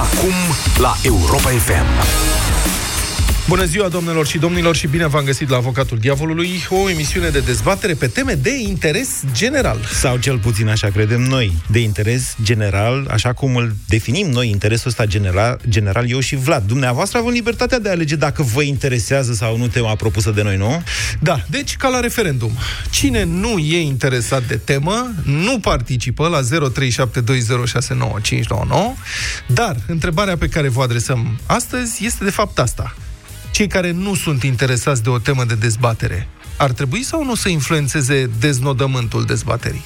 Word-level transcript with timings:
Acum 0.00 0.32
la 0.78 0.96
Europa 1.02 1.52
FM. 1.52 2.89
Bună 3.48 3.64
ziua, 3.64 3.88
domnilor 3.88 4.26
și 4.26 4.38
domnilor, 4.38 4.76
și 4.76 4.86
bine 4.86 5.06
v-am 5.06 5.24
găsit 5.24 5.48
la 5.48 5.56
Avocatul 5.56 5.98
Diavolului, 5.98 6.50
o 6.68 6.90
emisiune 6.90 7.28
de 7.28 7.38
dezbatere 7.40 7.94
pe 7.94 8.06
teme 8.06 8.32
de 8.32 8.58
interes 8.58 9.22
general. 9.32 9.78
Sau 9.92 10.16
cel 10.16 10.38
puțin 10.38 10.68
așa 10.68 10.88
credem 10.88 11.20
noi, 11.20 11.52
de 11.70 11.78
interes 11.78 12.36
general, 12.42 13.06
așa 13.10 13.32
cum 13.32 13.56
îl 13.56 13.74
definim 13.88 14.30
noi, 14.30 14.50
interesul 14.50 14.88
ăsta 14.88 15.04
general, 15.04 15.60
general 15.68 16.10
eu 16.10 16.20
și 16.20 16.36
Vlad. 16.36 16.62
Dumneavoastră 16.66 17.18
avem 17.18 17.30
libertatea 17.30 17.78
de 17.78 17.88
a 17.88 17.92
alege 17.92 18.16
dacă 18.16 18.42
vă 18.42 18.62
interesează 18.62 19.32
sau 19.32 19.56
nu 19.56 19.66
tema 19.66 19.94
propusă 19.94 20.30
de 20.30 20.42
noi, 20.42 20.56
nu? 20.56 20.82
Da, 21.20 21.40
deci 21.46 21.76
ca 21.76 21.88
la 21.88 22.00
referendum. 22.00 22.52
Cine 22.90 23.24
nu 23.24 23.58
e 23.58 23.80
interesat 23.80 24.42
de 24.46 24.56
temă, 24.56 25.12
nu 25.24 25.58
participă 25.58 26.28
la 26.28 26.40
0372069599, 26.40 26.44
dar 29.46 29.76
întrebarea 29.86 30.36
pe 30.36 30.48
care 30.48 30.68
vă 30.68 30.82
adresăm 30.82 31.38
astăzi 31.46 32.04
este 32.04 32.24
de 32.24 32.30
fapt 32.30 32.58
asta 32.58 32.94
cei 33.50 33.66
care 33.66 33.90
nu 33.90 34.14
sunt 34.14 34.42
interesați 34.42 35.02
de 35.02 35.08
o 35.08 35.18
temă 35.18 35.44
de 35.44 35.54
dezbatere 35.54 36.28
ar 36.60 36.72
trebui 36.72 37.02
sau 37.02 37.24
nu 37.24 37.34
să 37.34 37.48
influențeze 37.48 38.30
deznodământul 38.40 39.24
dezbaterii? 39.24 39.82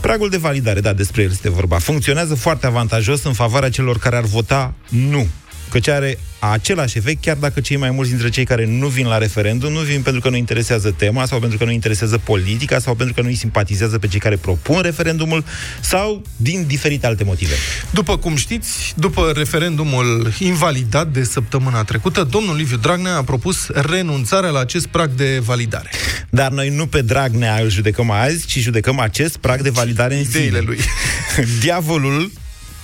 Pragul 0.00 0.28
de 0.28 0.36
validare, 0.36 0.80
da, 0.80 0.92
despre 0.92 1.22
el 1.22 1.30
este 1.30 1.50
vorba. 1.50 1.78
Funcționează 1.78 2.34
foarte 2.34 2.66
avantajos 2.66 3.24
în 3.24 3.32
favoarea 3.32 3.70
celor 3.70 3.98
care 3.98 4.16
ar 4.16 4.24
vota 4.24 4.74
nu. 4.88 5.28
Căci 5.70 5.88
are 5.88 6.18
același 6.38 6.98
efect, 6.98 7.22
chiar 7.22 7.36
dacă 7.36 7.60
cei 7.60 7.76
mai 7.76 7.90
mulți 7.90 8.10
dintre 8.10 8.28
cei 8.28 8.44
care 8.44 8.66
nu 8.66 8.86
vin 8.86 9.06
la 9.06 9.18
referendum 9.18 9.72
nu 9.72 9.80
vin 9.80 10.02
pentru 10.02 10.20
că 10.20 10.28
nu 10.28 10.36
interesează 10.36 10.90
tema 10.90 11.26
sau 11.26 11.38
pentru 11.38 11.58
că 11.58 11.64
nu 11.64 11.70
interesează 11.70 12.18
politica 12.18 12.78
sau 12.78 12.94
pentru 12.94 13.14
că 13.14 13.20
nu 13.20 13.28
îi 13.28 13.34
simpatizează 13.34 13.98
pe 13.98 14.06
cei 14.06 14.20
care 14.20 14.36
propun 14.36 14.80
referendumul 14.80 15.44
sau 15.80 16.22
din 16.36 16.64
diferite 16.66 17.06
alte 17.06 17.24
motive. 17.24 17.54
După 17.90 18.16
cum 18.16 18.36
știți, 18.36 18.92
după 18.96 19.32
referendumul 19.34 20.32
invalidat 20.38 21.08
de 21.08 21.24
săptămâna 21.24 21.84
trecută, 21.84 22.22
domnul 22.22 22.56
Liviu 22.56 22.76
Dragnea 22.76 23.16
a 23.16 23.22
propus 23.22 23.66
renunțarea 23.68 24.50
la 24.50 24.60
acest 24.60 24.86
prag 24.86 25.10
de 25.10 25.38
validare. 25.44 25.90
Dar 26.30 26.50
noi 26.50 26.68
nu 26.68 26.86
pe 26.86 27.02
Dragnea 27.02 27.58
îl 27.62 27.70
judecăm 27.70 28.10
azi, 28.10 28.46
ci 28.46 28.58
judecăm 28.58 28.98
acest 28.98 29.36
prag 29.36 29.60
de 29.60 29.70
validare 29.70 30.14
în 30.14 30.20
Ideile 30.20 30.58
sine. 30.58 30.60
lui. 30.60 30.78
Diavolul 31.60 32.30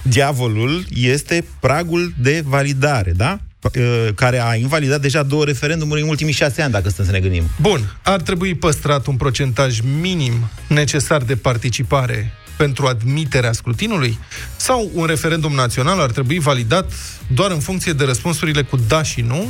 diavolul 0.08 0.84
este 0.94 1.44
pragul 1.60 2.14
de 2.20 2.42
validare, 2.46 3.12
da? 3.16 3.38
Uh, 3.62 4.08
care 4.14 4.42
a 4.42 4.54
invalidat 4.54 5.00
deja 5.00 5.22
două 5.22 5.44
referendumuri 5.44 6.00
în 6.00 6.08
ultimii 6.08 6.32
șase 6.32 6.62
ani, 6.62 6.72
dacă 6.72 6.88
stăm 6.88 7.04
să 7.04 7.10
ne 7.10 7.20
gândim. 7.20 7.44
Bun, 7.60 7.96
ar 8.02 8.20
trebui 8.20 8.54
păstrat 8.54 9.06
un 9.06 9.16
procentaj 9.16 9.80
minim 10.00 10.32
necesar 10.68 11.22
de 11.22 11.36
participare 11.36 12.32
pentru 12.56 12.86
admiterea 12.86 13.52
scrutinului? 13.52 14.18
Sau 14.56 14.90
un 14.94 15.04
referendum 15.04 15.52
național 15.52 16.00
ar 16.00 16.10
trebui 16.10 16.38
validat 16.38 16.92
doar 17.26 17.50
în 17.50 17.60
funcție 17.60 17.92
de 17.92 18.04
răspunsurile 18.04 18.62
cu 18.62 18.76
da 18.88 19.02
și 19.02 19.20
nu, 19.20 19.46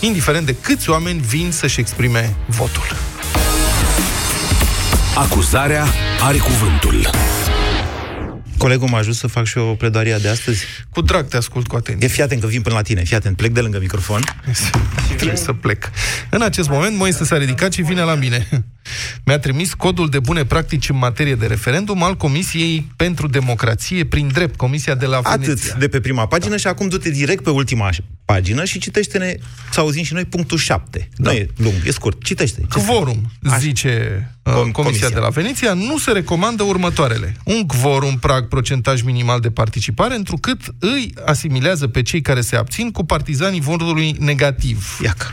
indiferent 0.00 0.46
de 0.46 0.54
câți 0.60 0.90
oameni 0.90 1.20
vin 1.20 1.50
să-și 1.50 1.80
exprime 1.80 2.36
votul? 2.46 2.96
Acuzarea 5.16 5.86
are 6.20 6.38
cuvântul. 6.38 7.17
Colegul 8.58 8.88
m-a 8.88 8.98
ajuns 8.98 9.18
să 9.18 9.26
fac 9.26 9.44
și 9.44 9.58
o 9.58 9.74
pledoarie 9.74 10.16
de 10.22 10.28
astăzi. 10.28 10.64
Cu 10.90 11.00
drag 11.00 11.28
te 11.28 11.36
ascult 11.36 11.66
cu 11.66 11.76
atenție. 11.76 12.06
E 12.06 12.10
fii 12.10 12.22
atent 12.22 12.40
că 12.40 12.46
vin 12.46 12.62
până 12.62 12.74
la 12.74 12.82
tine, 12.82 13.02
fii 13.02 13.16
atent, 13.16 13.36
plec 13.36 13.52
de 13.52 13.60
lângă 13.60 13.78
microfon. 13.78 14.20
Trebuie 15.16 15.36
să 15.36 15.52
plec. 15.52 15.90
În 16.30 16.42
acest 16.42 16.68
moment, 16.68 16.96
Moise 16.96 17.24
s-a 17.24 17.36
ridicat 17.36 17.72
și 17.72 17.82
vine 17.82 18.02
la 18.02 18.14
mine. 18.14 18.48
Mi-a 19.24 19.38
trimis 19.38 19.74
codul 19.74 20.08
de 20.08 20.18
bune 20.18 20.44
practici 20.44 20.88
în 20.88 20.98
materie 20.98 21.34
de 21.34 21.46
referendum 21.46 22.02
al 22.02 22.16
Comisiei 22.16 22.92
pentru 22.96 23.28
Democrație 23.28 24.04
prin 24.04 24.28
drept, 24.32 24.56
Comisia 24.56 24.94
de 24.94 25.06
la 25.06 25.20
Veneția. 25.20 25.52
Atât 25.52 25.78
de 25.78 25.88
pe 25.88 26.00
prima 26.00 26.26
pagină 26.26 26.50
da. 26.50 26.56
și 26.56 26.66
acum 26.66 26.88
du-te 26.88 27.10
direct 27.10 27.42
pe 27.42 27.50
ultima 27.50 27.90
pagină 28.24 28.64
și 28.64 28.78
citește-ne, 28.78 29.34
să 29.70 29.80
auzim 29.80 30.02
și 30.02 30.12
noi, 30.12 30.24
punctul 30.24 30.58
7. 30.58 31.08
Da. 31.16 31.30
Nu 31.30 31.36
e 31.36 31.48
lung, 31.56 31.74
e 31.86 31.90
scurt. 31.90 32.24
Citește. 32.24 32.62
Quorum, 32.86 33.30
zice 33.58 34.22
uh, 34.42 34.52
Com- 34.52 34.54
Comisia, 34.54 34.82
Comisia 34.82 35.08
de 35.08 35.18
la 35.18 35.28
Veneția, 35.28 35.72
nu 35.72 35.98
se 35.98 36.10
recomandă 36.12 36.62
următoarele. 36.62 37.36
Un 37.44 37.66
quorum 37.66 38.18
prag 38.18 38.48
procentaj 38.48 39.02
minimal 39.02 39.40
de 39.40 39.50
participare, 39.50 40.14
întrucât 40.14 40.60
îi 40.78 41.14
asimilează 41.24 41.86
pe 41.86 42.02
cei 42.02 42.20
care 42.20 42.40
se 42.40 42.56
abțin 42.56 42.90
cu 42.90 43.04
partizanii 43.04 43.60
votului 43.60 44.16
negativ. 44.18 44.98
Iaca. 45.02 45.32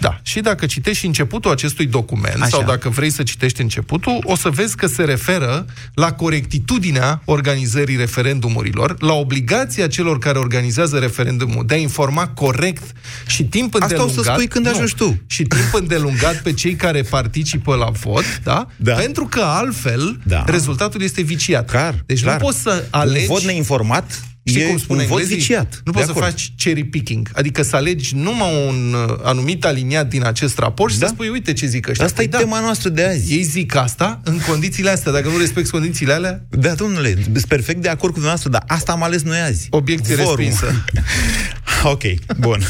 Da. 0.00 0.20
Și 0.22 0.40
dacă 0.40 0.66
citești 0.66 0.98
și 0.98 1.06
începutul 1.06 1.50
acestui 1.50 1.86
document, 1.86 2.40
Așa. 2.40 2.46
sau 2.46 2.62
dacă 2.62 2.83
vrei 2.88 3.10
să 3.10 3.22
citești 3.22 3.60
începutul, 3.60 4.18
o 4.22 4.36
să 4.36 4.48
vezi 4.48 4.76
că 4.76 4.86
se 4.86 5.04
referă 5.04 5.66
la 5.94 6.12
corectitudinea 6.12 7.22
organizării 7.24 7.96
referendumurilor, 7.96 9.02
la 9.02 9.12
obligația 9.12 9.86
celor 9.86 10.18
care 10.18 10.38
organizează 10.38 10.98
referendumul 10.98 11.66
de 11.66 11.74
a 11.74 11.76
informa 11.76 12.28
corect 12.28 12.92
și 13.26 13.44
timp 13.44 13.74
Asta 13.74 13.84
îndelungat... 13.84 14.18
o 14.18 14.22
să 14.22 14.30
spui 14.32 14.46
când 14.46 14.64
nu, 14.64 14.70
ajungi 14.70 14.94
tu. 14.94 15.22
Și 15.26 15.42
timp 15.42 15.74
îndelungat 15.74 16.42
pe 16.42 16.52
cei 16.52 16.74
care 16.74 17.02
participă 17.02 17.74
la 17.74 17.90
vot, 17.90 18.40
da? 18.42 18.66
Da. 18.76 18.94
Pentru 18.94 19.26
că 19.26 19.40
altfel 19.40 20.20
Da. 20.24 20.44
rezultatul 20.46 21.02
este 21.02 21.22
viciat. 21.22 21.70
Clar, 21.70 22.02
deci 22.06 22.22
clar. 22.22 22.40
nu 22.40 22.44
poți 22.44 22.60
să 22.60 22.84
alegi... 22.90 23.26
Un 23.28 23.34
vot 23.34 23.42
neinformat 23.42 24.22
Știi 24.46 24.62
e 24.62 24.66
cum 24.66 24.78
spune 24.78 25.00
un 25.02 25.06
vot 25.06 25.18
englezii? 25.20 25.42
viciat. 25.42 25.80
Nu 25.84 25.92
De 25.92 25.98
poți 25.98 26.04
să 26.04 26.10
acord. 26.10 26.26
faci 26.26 26.52
cherry 26.56 26.84
picking, 26.84 27.30
adică 27.34 27.62
să 27.62 27.76
alegi 27.76 28.14
numai 28.16 28.66
un 28.66 28.94
uh, 29.08 29.16
anumit 29.22 29.64
aliniat 29.64 30.08
din 30.08 30.24
acest 30.24 30.58
raport 30.58 30.92
și 30.92 30.98
Da. 30.98 31.06
să 31.06 31.12
spui, 31.14 31.28
uite 31.28 31.52
ce 31.52 31.66
zic 31.66 31.88
ăștia. 31.88 32.04
Asta 32.04 32.22
e 32.22 32.28
Păi 32.28 32.40
tema 32.40 32.60
noastră 32.60 32.88
de 32.88 33.04
azi. 33.04 33.32
Ei 33.32 33.42
zic 33.42 33.74
asta 33.74 34.20
în 34.24 34.38
condițiile 34.48 34.90
astea. 34.90 35.12
Dacă 35.12 35.28
nu 35.28 35.38
respecti 35.38 35.70
condițiile 35.70 36.12
alea, 36.12 36.44
Da, 36.50 36.74
domnule, 36.74 37.16
sunt 37.22 37.44
perfect 37.46 37.82
de 37.82 37.88
acord 37.88 38.12
cu 38.12 38.18
dumneavoastră, 38.20 38.50
dar 38.50 38.64
asta 38.66 38.92
am 38.92 39.02
ales 39.02 39.22
noi 39.22 39.38
azi. 39.38 39.66
Obiecție 39.70 40.14
Vorum. 40.14 40.36
respinsă. 40.36 40.84
ok, 41.94 42.02
bun. 42.38 42.60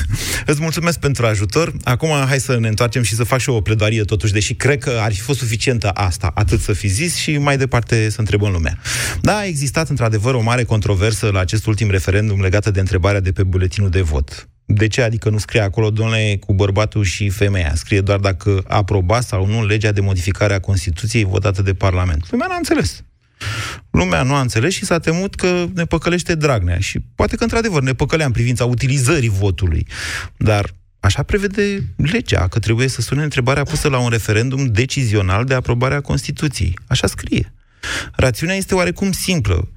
Îți 0.46 0.60
mulțumesc 0.60 0.98
pentru 0.98 1.26
ajutor. 1.26 1.72
Acum 1.84 2.08
hai 2.08 2.40
să 2.40 2.58
ne 2.58 2.68
întoarcem 2.68 3.02
și 3.02 3.14
să 3.14 3.24
fac 3.24 3.40
și 3.40 3.50
eu 3.50 3.56
o 3.56 3.60
pledoarie 3.60 4.02
totuși, 4.02 4.32
deși 4.32 4.54
cred 4.54 4.78
că 4.78 4.98
ar 5.00 5.12
fi 5.12 5.20
fost 5.20 5.38
suficientă 5.38 5.88
asta, 5.88 6.30
atât 6.34 6.60
să 6.60 6.72
fi 6.72 6.88
zis 6.88 7.16
și 7.16 7.38
mai 7.38 7.56
departe 7.56 8.10
să 8.10 8.20
întrebăm 8.20 8.52
lumea. 8.52 8.78
Da, 9.20 9.36
a 9.36 9.44
existat 9.44 9.88
într-adevăr 9.88 10.34
o 10.34 10.42
mare 10.42 10.64
controversă 10.64 11.30
la 11.32 11.40
acest 11.40 11.66
ultim 11.66 11.90
referendum 11.90 12.40
legată 12.40 12.70
de 12.70 12.80
întrebarea 12.80 13.20
de 13.20 13.32
pe 13.32 13.42
buletinul 13.42 13.90
de 13.90 14.00
vot. 14.00 14.48
De 14.66 14.86
ce? 14.86 15.02
Adică 15.02 15.30
nu 15.30 15.38
scrie 15.38 15.60
acolo, 15.60 15.90
domnule, 15.90 16.38
cu 16.46 16.54
bărbatul 16.54 17.04
și 17.04 17.28
femeia. 17.28 17.72
Scrie 17.74 18.00
doar 18.00 18.18
dacă 18.18 18.64
aproba 18.66 19.20
sau 19.20 19.46
nu 19.46 19.66
legea 19.66 19.92
de 19.92 20.00
modificare 20.00 20.54
a 20.54 20.60
Constituției 20.60 21.24
votată 21.24 21.62
de 21.62 21.74
Parlament. 21.74 22.30
Lumea 22.30 22.46
n-a 22.50 22.56
înțeles. 22.56 23.04
Lumea 23.90 24.22
nu 24.22 24.34
a 24.34 24.40
înțeles 24.40 24.72
și 24.72 24.84
s-a 24.84 24.98
temut 24.98 25.34
că 25.34 25.66
ne 25.74 25.84
păcălește 25.84 26.34
Dragnea. 26.34 26.78
Și 26.78 27.00
poate 27.14 27.36
că, 27.36 27.42
într-adevăr, 27.42 27.82
ne 27.82 27.92
păcălea 27.92 28.26
în 28.26 28.32
privința 28.32 28.64
utilizării 28.64 29.28
votului. 29.28 29.86
Dar 30.36 30.74
așa 31.00 31.22
prevede 31.22 31.84
legea, 31.96 32.48
că 32.48 32.58
trebuie 32.58 32.88
să 32.88 33.00
sune 33.00 33.22
întrebarea 33.22 33.62
pusă 33.62 33.88
la 33.88 33.98
un 33.98 34.08
referendum 34.08 34.66
decizional 34.66 35.44
de 35.44 35.54
aprobare 35.54 35.94
a 35.94 36.00
Constituției. 36.00 36.78
Așa 36.86 37.06
scrie. 37.06 37.52
Rațiunea 38.12 38.54
este 38.54 38.74
oarecum 38.74 39.12
simplă. 39.12 39.68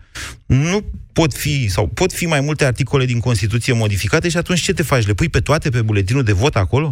Nu 0.45 0.85
pot 1.13 1.33
fi, 1.33 1.67
sau 1.67 1.87
pot 1.87 2.13
fi 2.13 2.25
mai 2.25 2.41
multe 2.41 2.65
articole 2.65 3.05
din 3.05 3.19
Constituție 3.19 3.73
modificate 3.73 4.29
și 4.29 4.37
atunci 4.37 4.61
ce 4.61 4.73
te 4.73 4.83
faci? 4.83 5.05
Le 5.05 5.13
pui 5.13 5.29
pe 5.29 5.39
toate 5.39 5.69
pe 5.69 5.81
buletinul 5.81 6.23
de 6.23 6.31
vot 6.31 6.55
acolo? 6.55 6.91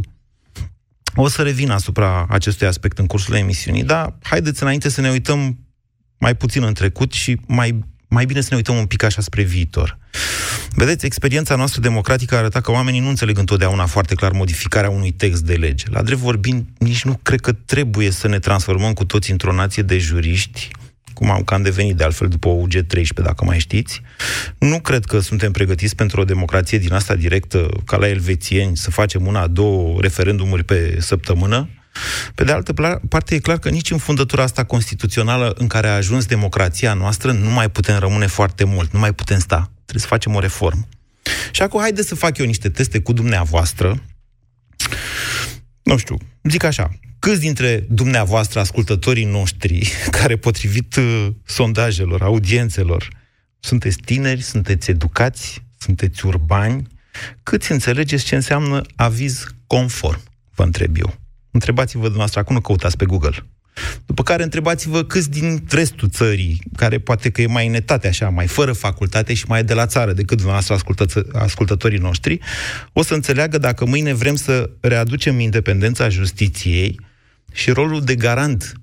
O 1.15 1.27
să 1.27 1.41
revin 1.41 1.69
asupra 1.69 2.25
acestui 2.29 2.67
aspect 2.67 2.97
în 2.97 3.05
cursul 3.05 3.35
emisiunii, 3.35 3.83
dar 3.83 4.17
haideți 4.23 4.63
înainte 4.63 4.89
să 4.89 5.01
ne 5.01 5.09
uităm 5.09 5.57
mai 6.25 6.35
puțin 6.35 6.63
în 6.63 6.73
trecut 6.73 7.11
și 7.11 7.37
mai, 7.47 7.79
mai 8.07 8.25
bine 8.25 8.41
să 8.41 8.47
ne 8.49 8.55
uităm 8.55 8.75
un 8.75 8.85
pic 8.85 9.03
așa 9.03 9.21
spre 9.21 9.43
viitor. 9.43 9.97
Vedeți, 10.69 11.05
experiența 11.05 11.55
noastră 11.55 11.81
democratică 11.81 12.35
a 12.35 12.37
arătat 12.37 12.61
că 12.61 12.71
oamenii 12.71 12.99
nu 12.99 13.09
înțeleg 13.09 13.37
întotdeauna 13.37 13.85
foarte 13.85 14.15
clar 14.15 14.31
modificarea 14.31 14.89
unui 14.89 15.11
text 15.11 15.43
de 15.43 15.53
lege. 15.53 15.85
La 15.89 16.01
drept 16.01 16.21
vorbind, 16.21 16.65
nici 16.77 17.03
nu 17.03 17.19
cred 17.23 17.39
că 17.39 17.51
trebuie 17.51 18.09
să 18.09 18.27
ne 18.27 18.39
transformăm 18.39 18.93
cu 18.93 19.05
toți 19.05 19.31
într-o 19.31 19.53
nație 19.53 19.83
de 19.83 19.97
juriști, 19.97 20.69
cum 21.13 21.31
am, 21.31 21.43
că 21.43 21.53
am 21.53 21.61
devenit 21.61 21.95
de 21.95 22.03
altfel 22.03 22.27
după 22.27 22.49
UG13, 22.67 23.23
dacă 23.23 23.45
mai 23.45 23.59
știți. 23.59 24.01
Nu 24.57 24.79
cred 24.79 25.05
că 25.05 25.19
suntem 25.19 25.51
pregătiți 25.51 25.95
pentru 25.95 26.21
o 26.21 26.23
democrație 26.23 26.77
din 26.77 26.93
asta 26.93 27.15
directă, 27.15 27.69
ca 27.85 27.97
la 27.97 28.07
elvețieni, 28.07 28.77
să 28.77 28.91
facem 28.91 29.27
una, 29.27 29.47
două 29.47 30.01
referendumuri 30.01 30.63
pe 30.63 30.97
săptămână. 30.99 31.69
Pe 32.35 32.43
de 32.43 32.51
altă 32.51 32.73
pla- 32.73 32.99
parte, 33.09 33.35
e 33.35 33.39
clar 33.39 33.57
că 33.57 33.69
nici 33.69 33.91
în 33.91 33.97
fundătura 33.97 34.43
asta 34.43 34.63
constituțională 34.63 35.53
în 35.57 35.67
care 35.67 35.87
a 35.87 35.95
ajuns 35.95 36.25
democrația 36.25 36.93
noastră 36.93 37.31
nu 37.31 37.49
mai 37.49 37.69
putem 37.69 37.99
rămâne 37.99 38.27
foarte 38.27 38.63
mult, 38.63 38.93
nu 38.93 38.99
mai 38.99 39.13
putem 39.13 39.39
sta. 39.39 39.71
Trebuie 39.83 40.01
să 40.01 40.07
facem 40.07 40.35
o 40.35 40.39
reformă. 40.39 40.87
Și 41.51 41.61
acum 41.61 41.79
haideți 41.79 42.07
să 42.07 42.15
fac 42.15 42.37
eu 42.37 42.45
niște 42.45 42.69
teste 42.69 42.99
cu 42.99 43.13
dumneavoastră. 43.13 44.03
Nu 45.83 45.97
știu, 45.97 46.17
zic 46.43 46.63
așa, 46.63 46.91
câți 47.19 47.39
dintre 47.39 47.85
dumneavoastră, 47.89 48.59
ascultătorii 48.59 49.25
noștri, 49.25 49.91
care 50.19 50.35
potrivit 50.35 50.95
uh, 50.95 51.27
sondajelor, 51.45 52.21
audiențelor, 52.21 53.07
sunteți 53.59 53.97
tineri, 53.97 54.41
sunteți 54.41 54.89
educați, 54.89 55.63
sunteți 55.79 56.25
urbani, 56.25 56.87
câți 57.43 57.71
înțelegeți 57.71 58.25
ce 58.25 58.35
înseamnă 58.35 58.81
aviz 58.95 59.45
conform, 59.67 60.21
vă 60.55 60.63
întreb 60.63 60.97
eu. 60.97 61.24
Întrebați-vă 61.55 62.01
dumneavoastră, 62.01 62.39
acum 62.39 62.55
nu 62.55 62.61
căutați 62.61 62.97
pe 62.97 63.05
Google. 63.05 63.45
După 64.05 64.23
care 64.23 64.43
întrebați-vă 64.43 65.03
câți 65.03 65.29
din 65.29 65.63
restul 65.69 66.09
țării, 66.09 66.61
care 66.75 66.99
poate 66.99 67.29
că 67.29 67.41
e 67.41 67.47
mai 67.47 67.67
netate 67.67 68.07
așa, 68.07 68.29
mai 68.29 68.47
fără 68.47 68.73
facultate 68.73 69.33
și 69.33 69.45
mai 69.47 69.63
de 69.63 69.73
la 69.73 69.85
țară 69.85 70.13
decât 70.13 70.37
dumneavoastră 70.37 70.73
ascultă- 70.73 71.27
ascultătorii 71.33 71.97
noștri, 71.97 72.39
o 72.93 73.03
să 73.03 73.13
înțeleagă 73.13 73.57
dacă 73.57 73.85
mâine 73.85 74.13
vrem 74.13 74.35
să 74.35 74.69
readucem 74.79 75.39
independența 75.39 76.09
justiției 76.09 76.99
și 77.53 77.71
rolul 77.71 78.01
de 78.03 78.15
garant 78.15 78.73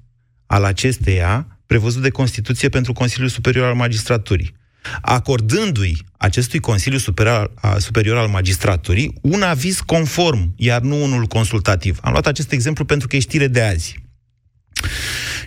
al 0.46 0.64
acesteia 0.64 1.58
prevăzut 1.66 2.02
de 2.02 2.10
Constituție 2.10 2.69
pentru 2.69 2.92
Consiliul 2.92 3.28
Superior 3.28 3.66
al 3.66 3.74
Magistraturii 3.74 4.54
acordându-i 5.00 5.96
acestui 6.17 6.58
Consiliu 6.58 6.99
Superior, 6.99 7.52
Superior 7.79 8.17
al 8.17 8.29
Magistraturii 8.29 9.14
un 9.20 9.43
aviz 9.43 9.81
conform, 9.81 10.52
iar 10.56 10.81
nu 10.81 11.02
unul 11.02 11.26
consultativ. 11.26 11.99
Am 12.02 12.11
luat 12.11 12.26
acest 12.26 12.52
exemplu 12.52 12.84
pentru 12.84 13.08
că 13.08 13.17
e 13.17 13.19
știre 13.19 13.46
de 13.46 13.62
azi. 13.62 14.02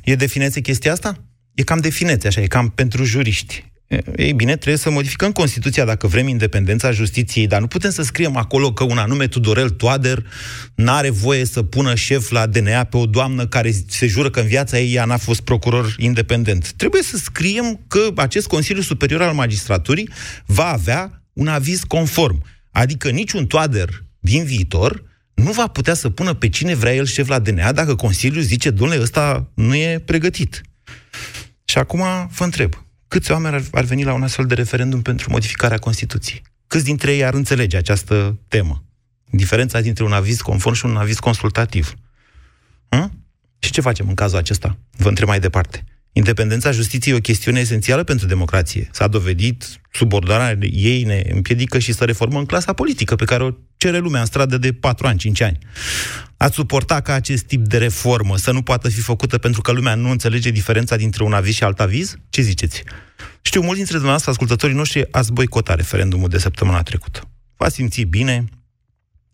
E 0.04 0.16
defineție 0.16 0.62
chestia 0.62 0.92
asta? 0.92 1.24
E 1.54 1.64
cam 1.64 1.80
defineție, 1.80 2.28
așa, 2.28 2.42
e 2.42 2.48
cam 2.48 2.70
pentru 2.70 3.04
juriști. 3.04 3.74
Ei 4.16 4.34
bine, 4.34 4.56
trebuie 4.56 4.78
să 4.78 4.90
modificăm 4.90 5.32
Constituția 5.32 5.86
dacă 5.86 6.08
vrem 6.08 6.28
independența 6.28 6.92
justiției, 6.92 7.48
dar 7.48 7.60
nu 7.60 7.68
putem 7.68 7.92
să 7.92 8.04
scriem 8.04 8.36
acolo 8.36 8.74
că 8.74 8.84
un 8.84 8.98
anume 8.98 9.28
Tudorel 9.28 9.70
Toader 9.70 10.26
n-are 10.76 11.10
voie 11.10 11.46
să 11.46 11.64
pună 11.64 11.96
șef 11.96 12.30
la 12.30 12.46
DNA 12.46 12.84
pe 12.84 12.98
o 12.98 13.06
doamnă 13.06 13.48
care 13.48 13.72
se 13.88 14.08
jură 14.08 14.30
că 14.30 14.40
în 14.40 14.48
viața 14.48 14.80
ei 14.80 14.94
ea 14.94 15.06
n-a 15.06 15.18
fost 15.18 15.42
procuror 15.42 15.96
independent. 15.98 16.72
Trebuie 16.72 17.02
să 17.02 17.18
scriem 17.18 17.80
că 17.88 18.12
acest 18.16 18.48
Consiliu 18.48 18.82
Superior 18.82 19.22
al 19.22 19.34
Magistraturii 19.34 20.10
va 20.46 20.66
avea 20.66 21.24
un 21.34 21.48
aviz 21.48 21.82
conform. 21.88 22.44
Adică 22.72 23.10
niciun 23.10 23.48
Toader 23.48 24.04
din 24.20 24.44
viitor 24.44 25.04
nu 25.34 25.52
va 25.52 25.68
putea 25.68 25.94
să 25.94 26.10
pună 26.10 26.34
pe 26.34 26.50
cine 26.50 26.76
vrea 26.76 26.96
el 26.96 27.06
șef 27.06 27.28
la 27.28 27.40
DNA 27.40 27.72
dacă 27.72 27.96
Consiliul 27.96 28.44
zice, 28.44 28.70
domnule, 28.70 29.02
ăsta 29.02 29.52
nu 29.54 29.76
e 29.76 30.00
pregătit. 30.06 30.62
Și 31.66 31.78
acum 31.78 32.04
vă 32.38 32.44
întreb, 32.44 32.85
câți 33.16 33.32
oameni 33.32 33.56
ar, 33.56 33.64
ar 33.72 33.84
veni 33.84 34.04
la 34.04 34.14
un 34.14 34.24
astfel 34.24 34.46
de 34.46 34.54
referendum 34.54 35.02
pentru 35.02 35.32
modificarea 35.32 35.78
Constituției? 35.78 36.42
Câți 36.68 36.84
dintre 36.84 37.14
ei 37.14 37.26
ar 37.26 37.34
înțelege 37.34 37.78
această 37.78 38.40
temă? 38.48 38.84
Diferența 39.30 39.82
dintre 39.82 40.04
un 40.04 40.12
aviz 40.12 40.42
conform 40.42 40.76
și 40.76 40.86
un 40.86 40.96
aviz 40.96 41.20
consultativ. 41.20 41.94
Hă? 42.90 43.10
Și 43.60 43.72
ce 43.72 43.82
facem 43.82 44.08
în 44.08 44.14
cazul 44.14 44.38
acesta? 44.38 44.78
Vă 44.98 45.08
întreb 45.08 45.28
mai 45.28 45.40
departe. 45.40 45.84
Independența 46.12 46.72
justiției 46.72 47.14
e 47.14 47.18
o 47.18 47.22
chestiune 47.22 47.60
esențială 47.60 48.04
pentru 48.04 48.28
democrație. 48.28 48.90
S-a 48.92 49.08
dovedit, 49.08 49.66
subordonarea 49.92 50.68
ei 50.72 51.04
ne 51.04 51.22
împiedică 51.34 51.80
și 51.80 51.94
să 51.94 52.06
reformăm 52.06 52.46
clasa 52.46 52.74
politică 52.74 53.16
pe 53.16 53.26
care 53.26 53.44
o 53.44 53.52
cere 53.86 53.98
lumea 53.98 54.20
în 54.20 54.26
stradă 54.26 54.58
de 54.58 54.74
4 54.74 55.08
ani, 55.08 55.18
5 55.18 55.42
ani. 55.42 55.58
Ați 56.38 56.56
suporta 56.56 57.02
ca 57.02 57.14
acest 57.14 57.44
tip 57.44 57.66
de 57.66 57.78
reformă 57.78 58.38
să 58.38 58.52
nu 58.52 58.62
poată 58.62 58.90
fi 58.90 59.00
făcută 59.00 59.38
pentru 59.38 59.62
că 59.62 59.72
lumea 59.72 59.96
nu 59.96 60.10
înțelege 60.10 60.50
diferența 60.50 60.96
dintre 60.96 61.24
un 61.24 61.34
aviz 61.34 61.54
și 61.54 61.64
alt 61.64 61.80
aviz? 61.80 62.16
Ce 62.30 62.42
ziceți? 62.42 62.84
Știu, 63.42 63.60
mulți 63.60 63.76
dintre 63.76 63.94
dumneavoastră, 63.94 64.32
ascultătorii 64.32 64.76
noștri, 64.76 65.12
ați 65.12 65.32
boicotat 65.32 65.76
referendumul 65.76 66.30
de 66.30 66.38
săptămâna 66.38 66.82
trecută. 66.84 67.30
V-ați 67.58 67.76
simțit 67.76 68.08
bine, 68.08 68.46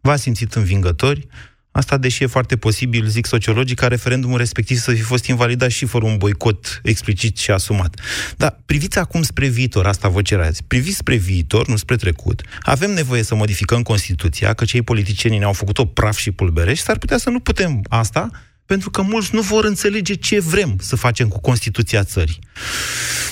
v-ați 0.02 0.22
simțit 0.22 0.54
învingători, 0.54 1.28
Asta, 1.72 1.98
deși 1.98 2.24
e 2.24 2.28
foarte 2.28 2.58
posibil, 2.58 3.08
zic 3.08 3.26
sociologii, 3.26 3.76
ca 3.76 3.88
referendumul 3.88 4.38
respectiv 4.38 4.78
să 4.78 4.92
fi 4.92 5.02
fost 5.02 5.26
invalidat 5.26 5.70
și 5.70 5.86
fără 5.86 6.06
un 6.06 6.18
boicot 6.18 6.82
explicit 6.84 7.38
și 7.38 7.52
asumat. 7.52 8.00
Dar 8.38 8.60
priviți 8.66 9.00
acum 9.00 9.22
spre 9.22 9.48
viitor, 9.48 9.86
asta 9.86 10.08
vă 10.08 10.22
cerați. 10.22 10.64
Priviți 10.64 10.98
spre 10.98 11.16
viitor, 11.16 11.68
nu 11.68 11.76
spre 11.76 11.96
trecut. 11.96 12.42
Avem 12.62 12.92
nevoie 12.92 13.24
să 13.24 13.36
modificăm 13.36 13.82
Constituția, 13.82 14.54
că 14.54 14.66
cei 14.66 14.82
politicieni 14.82 15.38
ne-au 15.38 15.54
făcut-o 15.54 15.86
praf 15.86 16.18
și 16.18 16.32
pulbere 16.32 16.74
și 16.74 16.82
s-ar 16.82 16.98
putea 16.98 17.18
să 17.18 17.30
nu 17.30 17.40
putem 17.40 17.82
asta, 17.90 18.30
pentru 18.72 18.90
că 18.90 19.02
mulți 19.02 19.36
nu 19.36 19.42
vor 19.42 19.66
înțelege 19.66 20.14
ce 20.14 20.40
vrem 20.40 20.76
să 20.80 20.96
facem 20.96 21.28
cu 21.28 21.40
Constituția 21.40 22.04
țării. 22.04 22.40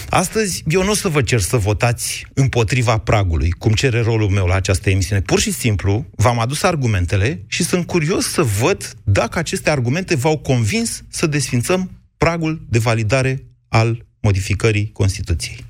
Astăzi, 0.09 0.63
eu 0.67 0.83
nu 0.83 0.89
o 0.89 0.93
să 0.93 1.07
vă 1.07 1.21
cer 1.21 1.39
să 1.39 1.57
votați 1.57 2.25
împotriva 2.33 2.97
pragului, 2.97 3.49
cum 3.49 3.71
cere 3.71 4.01
rolul 4.01 4.29
meu 4.29 4.45
la 4.45 4.55
această 4.55 4.89
emisiune. 4.89 5.21
Pur 5.21 5.39
și 5.39 5.51
simplu, 5.51 6.05
v-am 6.15 6.39
adus 6.39 6.63
argumentele 6.63 7.43
și 7.47 7.63
sunt 7.63 7.87
curios 7.87 8.25
să 8.25 8.41
văd 8.41 8.93
dacă 9.03 9.39
aceste 9.39 9.69
argumente 9.69 10.15
v-au 10.15 10.37
convins 10.37 11.03
să 11.09 11.27
desfințăm 11.27 11.91
pragul 12.17 12.65
de 12.69 12.79
validare 12.79 13.43
al 13.67 14.05
modificării 14.19 14.89
Constituției. 14.93 15.65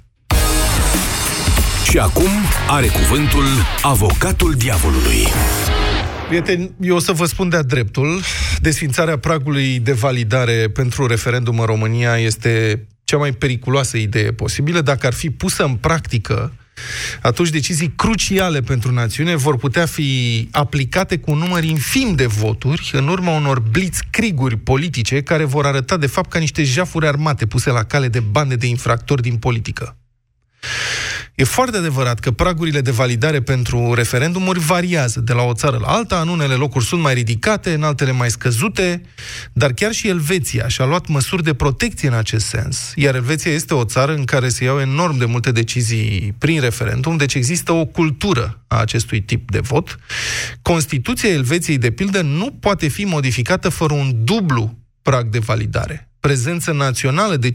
Și 1.90 1.98
acum 1.98 2.30
are 2.70 2.88
cuvântul 2.88 3.46
avocatul 3.82 4.54
diavolului. 4.54 5.28
Prieteni, 6.30 6.72
eu 6.82 6.96
o 6.96 7.00
să 7.00 7.12
vă 7.12 7.26
spun 7.26 7.50
de-a 7.50 7.62
dreptul. 7.62 8.22
Desfințarea 8.62 9.18
pragului 9.18 9.80
de 9.80 9.92
validare 9.92 10.70
pentru 10.74 11.08
referendum 11.08 11.60
în 11.60 11.66
România 11.66 12.18
este 12.18 12.86
cea 13.04 13.18
mai 13.18 13.32
periculoasă 13.32 13.98
idee 13.98 14.32
posibilă. 14.32 14.82
Dacă 14.82 15.08
ar 15.08 15.14
fi 15.14 15.30
pusă 15.30 15.64
în 15.64 15.76
practică, 15.76 16.54
atunci 17.22 17.50
decizii 17.50 17.94
cruciale 17.96 18.62
pentru 18.62 18.92
națiune 18.92 19.36
vor 19.36 19.58
putea 19.58 19.86
fi 19.86 20.48
aplicate 20.52 21.18
cu 21.18 21.32
un 21.32 21.38
număr 21.38 21.64
infim 21.64 22.16
de 22.16 22.26
voturi 22.26 22.90
în 22.94 23.08
urma 23.08 23.32
unor 23.32 23.60
blitzkrieguri 23.60 24.58
politice 24.58 25.22
care 25.22 25.44
vor 25.44 25.66
arăta 25.66 25.98
de 25.98 26.08
fapt 26.08 26.30
ca 26.30 26.40
niște 26.40 26.64
jafuri 26.64 27.08
armate 27.08 27.46
puse 27.46 27.70
la 27.70 27.84
cale 27.84 28.08
de 28.08 28.20
bande 28.20 28.56
de 28.56 28.68
infractori 28.68 29.22
din 29.22 29.38
politică. 29.38 29.98
E 31.40 31.44
foarte 31.44 31.78
adevărat 31.78 32.20
că 32.20 32.32
pragurile 32.32 32.82
de 32.82 32.92
validare 32.92 33.42
pentru 33.42 33.94
referendumuri 33.94 34.60
variază 34.60 35.20
de 35.20 35.34
la 35.34 35.42
o 35.42 35.54
țară 35.54 35.78
la 35.82 35.88
alta, 35.88 36.20
în 36.20 36.28
unele 36.28 36.54
locuri 36.54 36.86
sunt 36.86 37.02
mai 37.02 37.14
ridicate, 37.14 37.74
în 37.74 37.84
altele 37.84 38.12
mai 38.12 38.30
scăzute, 38.30 39.02
dar 39.54 39.74
chiar 39.74 39.92
și 39.92 40.08
Elveția 40.08 40.68
și-a 40.68 40.86
luat 40.86 41.08
măsuri 41.08 41.44
de 41.44 41.54
protecție 41.54 42.08
în 42.08 42.14
acest 42.14 42.46
sens. 42.46 42.92
Iar 42.96 43.16
Elveția 43.16 43.52
este 43.52 43.74
o 43.74 43.84
țară 43.84 44.14
în 44.14 44.26
care 44.26 44.50
se 44.50 44.64
iau 44.64 44.80
enorm 44.80 45.18
de 45.18 45.26
multe 45.26 45.52
decizii 45.52 46.36
prin 46.38 46.60
referendum, 46.60 47.18
deci 47.18 47.34
există 47.34 47.72
o 47.72 47.86
cultură 47.86 48.64
a 48.68 48.80
acestui 48.80 49.22
tip 49.22 49.52
de 49.52 49.60
vot. 49.60 50.00
Constituția 50.62 51.30
Elveției, 51.30 51.78
de 51.78 51.92
pildă, 51.92 52.22
nu 52.22 52.58
poate 52.60 52.88
fi 52.88 53.04
modificată 53.04 53.70
fără 53.70 53.94
un 53.94 54.12
dublu 54.24 54.78
prag 55.02 55.30
de 55.30 55.40
validare. 55.40 56.10
Prezență 56.20 56.72
națională 56.72 57.36
de 57.36 57.52
50% 57.52 57.54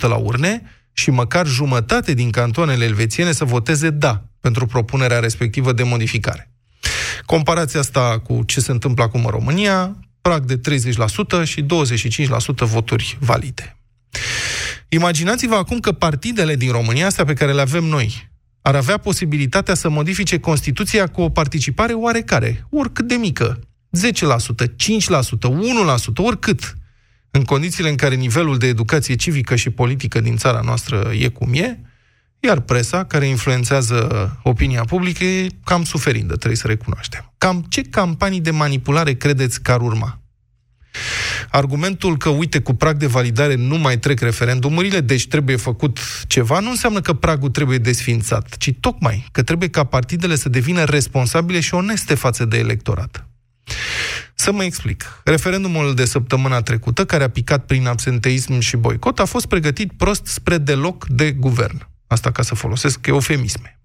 la 0.00 0.16
urne, 0.16 0.62
și 1.00 1.10
măcar 1.10 1.46
jumătate 1.46 2.14
din 2.14 2.30
cantoanele 2.30 2.84
elvețiene 2.84 3.32
să 3.32 3.44
voteze 3.44 3.90
da 3.90 4.22
pentru 4.40 4.66
propunerea 4.66 5.18
respectivă 5.18 5.72
de 5.72 5.82
modificare. 5.82 6.50
Comparația 7.26 7.80
asta 7.80 8.18
cu 8.18 8.42
ce 8.46 8.60
se 8.60 8.72
întâmplă 8.72 9.04
acum 9.04 9.24
în 9.24 9.30
România, 9.30 9.96
prag 10.20 10.44
de 10.44 10.60
30% 11.40 11.44
și 11.44 11.62
25% 11.62 11.66
voturi 12.56 13.18
valide. 13.20 13.76
Imaginați-vă 14.88 15.54
acum 15.54 15.80
că 15.80 15.92
partidele 15.92 16.56
din 16.56 16.70
România, 16.70 17.06
astea 17.06 17.24
pe 17.24 17.34
care 17.34 17.52
le 17.52 17.60
avem 17.60 17.84
noi, 17.84 18.30
ar 18.62 18.74
avea 18.74 18.96
posibilitatea 18.96 19.74
să 19.74 19.88
modifice 19.88 20.38
Constituția 20.38 21.06
cu 21.06 21.20
o 21.20 21.28
participare 21.28 21.92
oarecare, 21.92 22.66
oricât 22.70 23.08
de 23.08 23.14
mică, 23.14 23.60
10%, 23.90 24.66
5%, 24.66 25.48
1%, 25.48 26.16
oricât 26.16 26.74
în 27.30 27.44
condițiile 27.44 27.88
în 27.88 27.96
care 27.96 28.14
nivelul 28.14 28.58
de 28.58 28.66
educație 28.66 29.14
civică 29.14 29.56
și 29.56 29.70
politică 29.70 30.20
din 30.20 30.36
țara 30.36 30.60
noastră 30.60 31.10
e 31.18 31.28
cum 31.28 31.52
e, 31.54 31.78
iar 32.40 32.60
presa, 32.60 33.04
care 33.04 33.26
influențează 33.26 34.30
opinia 34.42 34.84
publică, 34.84 35.24
e 35.24 35.46
cam 35.64 35.84
suferindă, 35.84 36.34
trebuie 36.34 36.56
să 36.56 36.66
recunoaștem. 36.66 37.32
Cam 37.38 37.64
ce 37.68 37.82
campanii 37.82 38.40
de 38.40 38.50
manipulare 38.50 39.14
credeți 39.14 39.62
că 39.62 39.72
ar 39.72 39.80
urma? 39.80 40.20
Argumentul 41.50 42.16
că, 42.16 42.28
uite, 42.28 42.60
cu 42.60 42.74
prag 42.74 42.96
de 42.96 43.06
validare 43.06 43.54
nu 43.54 43.76
mai 43.76 43.98
trec 43.98 44.20
referendumurile, 44.20 45.00
deci 45.00 45.26
trebuie 45.26 45.56
făcut 45.56 45.98
ceva, 46.26 46.60
nu 46.60 46.70
înseamnă 46.70 47.00
că 47.00 47.12
pragul 47.12 47.50
trebuie 47.50 47.78
desfințat, 47.78 48.56
ci 48.56 48.74
tocmai 48.80 49.26
că 49.32 49.42
trebuie 49.42 49.68
ca 49.68 49.84
partidele 49.84 50.36
să 50.36 50.48
devină 50.48 50.84
responsabile 50.84 51.60
și 51.60 51.74
oneste 51.74 52.14
față 52.14 52.44
de 52.44 52.58
electorat. 52.58 53.28
Să 54.40 54.52
mă 54.52 54.64
explic. 54.64 55.20
Referendumul 55.24 55.94
de 55.94 56.04
săptămâna 56.04 56.62
trecută, 56.62 57.04
care 57.04 57.24
a 57.24 57.28
picat 57.28 57.64
prin 57.64 57.86
absenteism 57.86 58.58
și 58.58 58.76
boicot, 58.76 59.18
a 59.18 59.24
fost 59.24 59.46
pregătit 59.46 59.92
prost 59.92 60.26
spre 60.26 60.58
deloc 60.58 61.06
de 61.06 61.32
guvern. 61.32 61.88
Asta 62.06 62.30
ca 62.30 62.42
să 62.42 62.54
folosesc 62.54 63.06
eufemisme. 63.06 63.80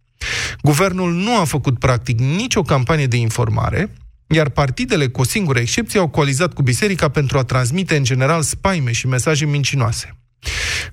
Guvernul 0.62 1.14
nu 1.14 1.40
a 1.40 1.44
făcut 1.44 1.80
practic 1.80 2.20
nicio 2.20 2.62
campanie 2.62 3.08
de 3.08 3.16
informare, 3.18 3.94
iar 4.28 4.50
partidele, 4.50 5.08
cu 5.08 5.22
o 5.22 5.24
singură 5.24 5.60
excepție, 5.60 6.00
au 6.00 6.08
coalizat 6.08 6.54
cu 6.54 6.62
biserica 6.62 7.10
pentru 7.10 7.38
a 7.38 7.44
transmite 7.44 7.96
în 7.96 8.04
general 8.04 8.42
spaime 8.42 8.92
și 8.92 9.08
mesaje 9.08 9.46
mincinoase, 9.46 10.18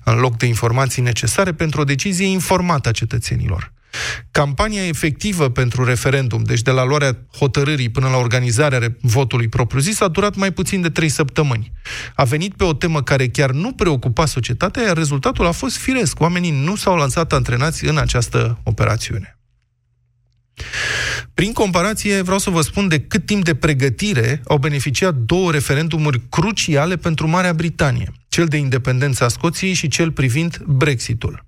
în 0.03 0.15
loc 0.15 0.37
de 0.37 0.45
informații 0.45 1.01
necesare 1.01 1.53
pentru 1.53 1.81
o 1.81 1.83
decizie 1.83 2.25
informată 2.25 2.89
a 2.89 2.91
cetățenilor. 2.91 3.73
Campania 4.31 4.87
efectivă 4.87 5.49
pentru 5.49 5.83
referendum, 5.83 6.43
deci 6.43 6.61
de 6.61 6.71
la 6.71 6.83
luarea 6.83 7.17
hotărârii 7.37 7.89
până 7.89 8.09
la 8.09 8.17
organizarea 8.17 8.97
votului 9.01 9.47
propriu-zis, 9.47 10.01
a 10.01 10.07
durat 10.07 10.35
mai 10.35 10.51
puțin 10.51 10.81
de 10.81 10.89
trei 10.89 11.09
săptămâni. 11.09 11.71
A 12.15 12.23
venit 12.23 12.53
pe 12.53 12.63
o 12.63 12.73
temă 12.73 13.03
care 13.03 13.27
chiar 13.27 13.51
nu 13.51 13.71
preocupa 13.73 14.25
societatea, 14.25 14.83
iar 14.83 14.97
rezultatul 14.97 15.45
a 15.45 15.51
fost 15.51 15.77
firesc. 15.77 16.19
Oamenii 16.19 16.51
nu 16.63 16.75
s-au 16.75 16.95
lansat 16.95 17.33
antrenați 17.33 17.85
în 17.85 17.97
această 17.97 18.59
operațiune. 18.63 19.37
Prin 21.33 21.53
comparație, 21.53 22.21
vreau 22.21 22.37
să 22.37 22.49
vă 22.49 22.61
spun 22.61 22.87
de 22.87 22.99
cât 22.99 23.25
timp 23.25 23.43
de 23.43 23.55
pregătire 23.55 24.41
au 24.47 24.57
beneficiat 24.57 25.15
două 25.15 25.51
referendumuri 25.51 26.21
cruciale 26.29 26.95
pentru 26.97 27.27
Marea 27.27 27.53
Britanie, 27.53 28.11
cel 28.27 28.45
de 28.45 28.57
independența 28.57 29.27
Scoției 29.27 29.73
și 29.73 29.87
cel 29.87 30.11
privind 30.11 30.57
Brexitul. 30.57 31.45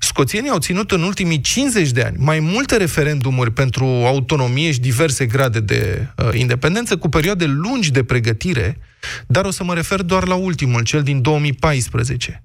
Scoțienii 0.00 0.50
au 0.50 0.58
ținut 0.58 0.90
în 0.90 1.02
ultimii 1.02 1.40
50 1.40 1.90
de 1.90 2.02
ani 2.02 2.16
mai 2.18 2.40
multe 2.40 2.76
referendumuri 2.76 3.52
pentru 3.52 3.84
autonomie 3.84 4.72
și 4.72 4.80
diverse 4.80 5.26
grade 5.26 5.60
de 5.60 6.06
uh, 6.16 6.28
independență, 6.32 6.96
cu 6.96 7.08
perioade 7.08 7.44
lungi 7.44 7.90
de 7.90 8.04
pregătire, 8.04 8.78
dar 9.26 9.44
o 9.44 9.50
să 9.50 9.64
mă 9.64 9.74
refer 9.74 10.02
doar 10.02 10.26
la 10.26 10.34
ultimul, 10.34 10.82
cel 10.82 11.02
din 11.02 11.22
2014. 11.22 12.42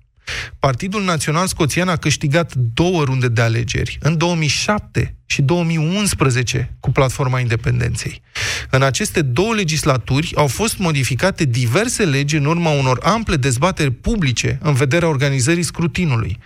Partidul 0.59 1.03
Național 1.03 1.47
Scoțian 1.47 1.87
a 1.87 1.95
câștigat 1.95 2.53
două 2.55 3.03
runde 3.03 3.27
de 3.27 3.41
alegeri, 3.41 3.97
în 4.01 4.17
2007 4.17 5.15
și 5.25 5.41
2011, 5.41 6.75
cu 6.79 6.91
platforma 6.91 7.39
independenței. 7.39 8.21
În 8.69 8.81
aceste 8.81 9.21
două 9.21 9.53
legislaturi 9.53 10.33
au 10.35 10.47
fost 10.47 10.77
modificate 10.77 11.43
diverse 11.43 12.05
legi 12.05 12.35
în 12.35 12.45
urma 12.45 12.69
unor 12.69 12.99
ample 13.03 13.35
dezbateri 13.35 13.91
publice 13.91 14.59
în 14.61 14.73
vederea 14.73 15.07
organizării 15.07 15.63
scrutinului. 15.63 16.37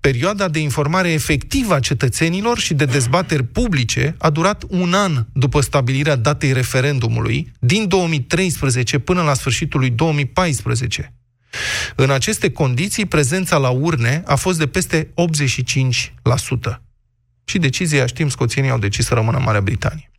Perioada 0.00 0.48
de 0.48 0.58
informare 0.58 1.12
efectivă 1.12 1.74
a 1.74 1.80
cetățenilor 1.80 2.58
și 2.58 2.74
de 2.74 2.84
dezbateri 2.84 3.44
publice 3.44 4.14
a 4.18 4.30
durat 4.30 4.64
un 4.68 4.94
an 4.94 5.26
după 5.32 5.60
stabilirea 5.60 6.16
datei 6.16 6.52
referendumului, 6.52 7.52
din 7.58 7.88
2013 7.88 8.98
până 8.98 9.22
la 9.22 9.34
sfârșitul 9.34 9.80
lui 9.80 9.90
2014. 9.90 11.14
În 11.94 12.10
aceste 12.10 12.50
condiții, 12.50 13.06
prezența 13.06 13.56
la 13.56 13.68
urne 13.68 14.22
a 14.26 14.34
fost 14.34 14.58
de 14.58 14.66
peste 14.66 15.08
85%. 15.08 16.80
Și 17.44 17.58
decizia, 17.58 18.06
știm, 18.06 18.28
scoțienii 18.28 18.70
au 18.70 18.78
decis 18.78 19.04
să 19.04 19.14
rămână 19.14 19.36
în 19.36 19.42
Marea 19.42 19.60
Britanie. 19.60 20.10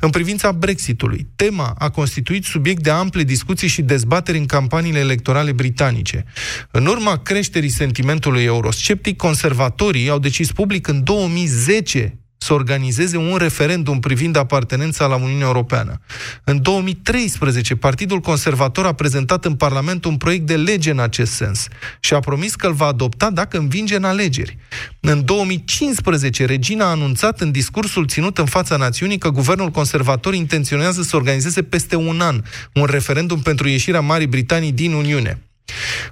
În 0.00 0.10
privința 0.10 0.52
Brexitului, 0.52 1.26
tema 1.36 1.74
a 1.78 1.90
constituit 1.90 2.44
subiect 2.44 2.82
de 2.82 2.90
ample 2.90 3.22
discuții 3.22 3.68
și 3.68 3.82
dezbateri 3.82 4.38
în 4.38 4.46
campaniile 4.46 4.98
electorale 4.98 5.52
britanice. 5.52 6.24
În 6.70 6.86
urma 6.86 7.18
creșterii 7.18 7.68
sentimentului 7.68 8.44
eurosceptic, 8.44 9.16
conservatorii 9.16 10.08
au 10.08 10.18
decis 10.18 10.52
public 10.52 10.86
în 10.86 11.02
2010 11.04 12.18
să 12.38 12.52
organizeze 12.52 13.16
un 13.16 13.36
referendum 13.36 14.00
privind 14.00 14.36
apartenența 14.36 15.06
la 15.06 15.14
Uniunea 15.14 15.46
Europeană. 15.46 16.00
În 16.44 16.62
2013, 16.62 17.76
Partidul 17.76 18.20
Conservator 18.20 18.86
a 18.86 18.92
prezentat 18.92 19.44
în 19.44 19.54
Parlament 19.54 20.04
un 20.04 20.16
proiect 20.16 20.46
de 20.46 20.56
lege 20.56 20.90
în 20.90 20.98
acest 20.98 21.32
sens 21.32 21.66
și 22.00 22.14
a 22.14 22.20
promis 22.20 22.54
că 22.54 22.66
îl 22.66 22.72
va 22.72 22.86
adopta 22.86 23.30
dacă 23.30 23.58
învinge 23.58 23.96
în 23.96 24.04
alegeri. 24.04 24.56
În 25.00 25.24
2015, 25.24 26.44
Regina 26.44 26.84
a 26.84 26.90
anunțat 26.90 27.40
în 27.40 27.50
discursul 27.50 28.06
ținut 28.06 28.38
în 28.38 28.46
fața 28.46 28.76
națiunii 28.76 29.18
că 29.18 29.30
guvernul 29.30 29.70
conservator 29.70 30.34
intenționează 30.34 31.02
să 31.02 31.16
organizeze 31.16 31.62
peste 31.62 31.96
un 31.96 32.20
an 32.20 32.42
un 32.74 32.84
referendum 32.84 33.40
pentru 33.40 33.68
ieșirea 33.68 34.00
Marii 34.00 34.26
Britanii 34.26 34.72
din 34.72 34.92
Uniune. 34.92 35.40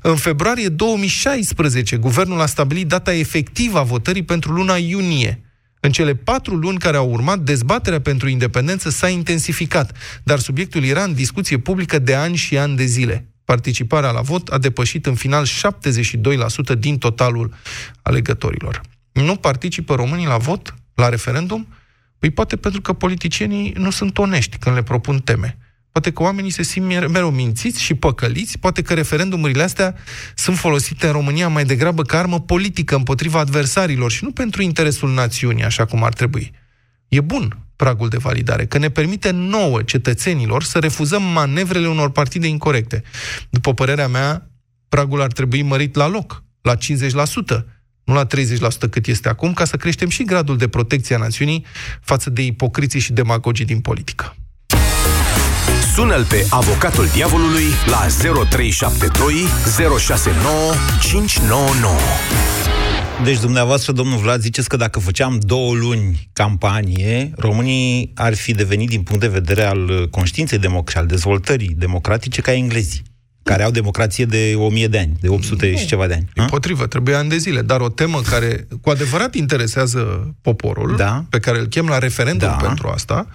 În 0.03 0.17
februarie 0.17 0.69
2016, 0.69 1.97
guvernul 1.97 2.41
a 2.41 2.47
stabilit 2.47 2.87
data 2.87 3.15
efectivă 3.15 3.79
a 3.79 3.83
votării 3.83 4.25
pentru 4.25 4.53
luna 4.53 4.77
iunie. 4.77 5.44
În 5.85 5.93
cele 5.93 6.15
patru 6.15 6.55
luni 6.55 6.79
care 6.79 6.97
au 6.97 7.11
urmat, 7.11 7.39
dezbaterea 7.39 8.01
pentru 8.01 8.29
independență 8.29 8.91
s-a 8.91 9.09
intensificat, 9.09 9.97
dar 10.23 10.39
subiectul 10.39 10.85
era 10.85 11.03
în 11.03 11.15
discuție 11.15 11.59
publică 11.59 11.99
de 11.99 12.15
ani 12.15 12.37
și 12.37 12.59
ani 12.59 12.77
de 12.77 12.85
zile. 12.85 13.29
Participarea 13.45 14.11
la 14.11 14.21
vot 14.21 14.49
a 14.49 14.59
depășit 14.59 15.07
în 15.07 15.15
final 15.15 15.47
72% 15.47 16.79
din 16.79 16.99
totalul 16.99 17.55
alegătorilor. 18.03 18.81
Nu 19.13 19.37
participă 19.37 19.95
românii 19.95 20.27
la 20.27 20.37
vot, 20.37 20.75
la 20.95 21.09
referendum? 21.09 21.69
Păi 22.19 22.31
poate 22.31 22.57
pentru 22.57 22.81
că 22.81 22.93
politicienii 22.93 23.73
nu 23.77 23.91
sunt 23.91 24.19
onești 24.19 24.57
când 24.57 24.75
le 24.75 24.83
propun 24.83 25.19
teme. 25.19 25.59
Poate 25.95 26.13
că 26.13 26.23
oamenii 26.23 26.51
se 26.51 26.63
simt 26.63 26.87
mereu 26.87 27.31
mințiți 27.31 27.81
și 27.81 27.95
păcăliți, 27.95 28.59
poate 28.59 28.83
că 28.83 28.95
referendumurile 28.95 29.63
astea 29.63 29.95
sunt 30.35 30.57
folosite 30.57 31.07
în 31.07 31.13
România 31.13 31.49
mai 31.49 31.65
degrabă 31.65 32.03
ca 32.03 32.19
armă 32.19 32.41
politică 32.41 32.97
împotriva 32.97 33.39
adversarilor 33.39 34.11
și 34.11 34.25
nu 34.25 34.31
pentru 34.31 34.63
interesul 34.63 35.13
națiunii, 35.13 35.65
așa 35.65 35.85
cum 35.85 36.03
ar 36.03 36.13
trebui. 36.13 36.53
E 37.09 37.21
bun 37.21 37.59
pragul 37.77 38.09
de 38.09 38.17
validare, 38.17 38.67
că 38.67 38.79
ne 38.79 38.89
permite 38.89 39.31
nouă 39.31 39.83
cetățenilor 39.83 40.63
să 40.63 40.79
refuzăm 40.79 41.23
manevrele 41.23 41.89
unor 41.89 42.11
partide 42.11 42.47
incorrecte. 42.47 43.03
După 43.51 43.75
părerea 43.75 44.09
mea, 44.09 44.51
pragul 44.89 45.23
ar 45.23 45.33
trebui 45.33 45.63
mărit 45.63 45.95
la 45.95 46.07
loc, 46.07 46.45
la 46.63 46.75
50%, 46.77 46.79
nu 48.05 48.15
la 48.15 48.27
30% 48.27 48.29
cât 48.91 49.07
este 49.07 49.29
acum, 49.29 49.53
ca 49.53 49.65
să 49.65 49.77
creștem 49.77 50.09
și 50.09 50.25
gradul 50.25 50.57
de 50.57 50.69
protecție 50.69 51.15
a 51.15 51.19
națiunii 51.19 51.65
față 52.01 52.31
de 52.31 52.43
ipocriții 52.43 53.01
și 53.01 53.13
demagogii 53.13 53.65
din 53.65 53.81
politică. 53.81 54.37
Sună-l 55.95 56.25
pe 56.25 56.47
avocatul 56.51 57.07
diavolului 57.07 57.65
la 57.87 58.07
0372 58.45 59.35
069 59.99 60.55
599. 61.01 61.95
Deci 63.25 63.41
dumneavoastră, 63.41 63.93
domnul 63.93 64.19
Vlad, 64.19 64.41
ziceți 64.41 64.69
că 64.69 64.77
dacă 64.77 64.99
făceam 64.99 65.39
două 65.41 65.75
luni 65.75 66.29
campanie, 66.33 67.31
românii 67.37 68.13
ar 68.15 68.35
fi 68.35 68.53
devenit 68.53 68.89
din 68.89 69.03
punct 69.03 69.21
de 69.21 69.29
vedere 69.29 69.63
al 69.63 70.09
conștiinței 70.11 70.59
democratice, 70.59 70.99
al 70.99 71.07
dezvoltării 71.07 71.75
democratice 71.79 72.41
ca 72.41 72.53
englezii 72.53 73.03
care 73.45 73.63
au 73.63 73.71
democrație 73.71 74.25
de 74.25 74.55
1000 74.57 74.87
de 74.87 74.99
ani, 74.99 75.13
de 75.21 75.29
800 75.29 75.71
nu. 75.71 75.77
și 75.77 75.87
ceva 75.87 76.07
de 76.07 76.15
ani. 76.15 76.29
Împotrivă, 76.35 76.87
trebuie 76.87 77.15
ani 77.15 77.29
de 77.29 77.37
zile, 77.37 77.63
dar 77.63 77.81
o 77.81 77.89
temă 77.89 78.21
care 78.21 78.67
cu 78.81 78.91
adevărat 78.91 79.35
interesează 79.35 80.35
poporul, 80.43 80.95
da. 80.97 81.25
pe 81.31 81.39
care 81.39 81.59
îl 81.59 81.67
chem 81.67 81.87
la 81.87 81.99
referendum 81.99 82.49
da. 82.49 82.67
pentru 82.67 82.89
asta, 82.89 83.27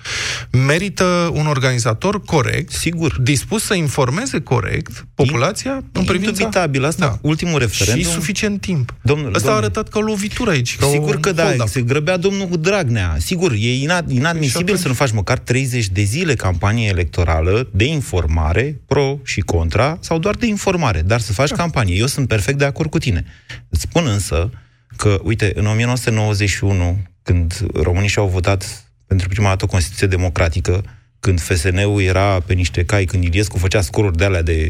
merită 0.52 1.32
un 1.34 1.48
organizator 1.48 2.22
corect, 2.22 2.72
sigur, 2.72 3.20
dispus 3.22 3.64
să 3.64 3.74
informeze 3.74 4.40
corect 4.40 5.08
populația 5.16 5.72
In, 5.72 5.84
în 5.94 6.04
privința... 6.04 6.30
Indubitabil, 6.30 6.86
asta, 6.86 7.06
da. 7.06 7.18
ultimul 7.22 7.60
referendum. 7.60 8.04
Și 8.04 8.10
suficient 8.10 8.62
timp. 8.62 8.96
Domnul, 9.02 9.36
asta 9.36 9.40
domnul. 9.40 9.64
a 9.64 9.66
arătat 9.66 9.90
ca 9.90 10.00
o 10.00 10.02
lovitură 10.02 10.50
aici. 10.50 10.78
Ca 10.78 10.88
sigur 10.88 11.20
că 11.20 11.32
da, 11.32 11.54
se 11.66 11.82
grăbea 11.82 12.18
domnul 12.18 12.50
Dragnea. 12.60 13.16
Sigur, 13.20 13.52
e 13.52 13.74
inadmisibil 14.08 14.76
să 14.76 14.88
nu 14.88 14.94
faci 14.94 15.12
măcar 15.12 15.38
30 15.38 15.88
de 15.88 16.02
zile 16.02 16.34
campanie 16.34 16.88
electorală 16.88 17.70
de 17.72 17.86
informare 17.86 18.80
pro 18.88 19.20
și 19.24 19.40
contra 19.40 19.99
sau 20.04 20.20
doar 20.20 20.36
de 20.36 20.46
informare, 20.46 21.02
dar 21.02 21.20
să 21.20 21.34
faci 21.34 21.50
da. 21.50 21.56
campanie. 21.56 21.96
Eu 21.96 22.06
sunt 22.06 22.28
perfect 22.28 22.58
de 22.58 22.66
acord 22.66 22.90
cu 22.90 22.98
tine. 22.98 23.26
Îți 23.70 23.82
spun 23.82 24.08
însă 24.08 24.50
că, 24.96 25.20
uite, 25.24 25.52
în 25.56 25.66
1991, 25.66 26.98
când 27.24 27.66
românii 27.74 28.10
și-au 28.10 28.28
votat 28.28 28.92
pentru 29.08 29.28
prima 29.28 29.48
dată 29.48 29.64
o 29.64 29.68
Constituție 29.68 30.08
democratică, 30.08 30.84
când 31.20 31.40
FSN-ul 31.40 32.02
era 32.02 32.40
pe 32.40 32.54
niște 32.54 32.86
cai, 32.86 33.06
când 33.06 33.24
Iliescu 33.24 33.58
făcea 33.58 33.82
scoruri 33.82 34.18
de 34.18 34.24
alea 34.24 34.42
de 34.42 34.68
70-80%, 34.68 34.70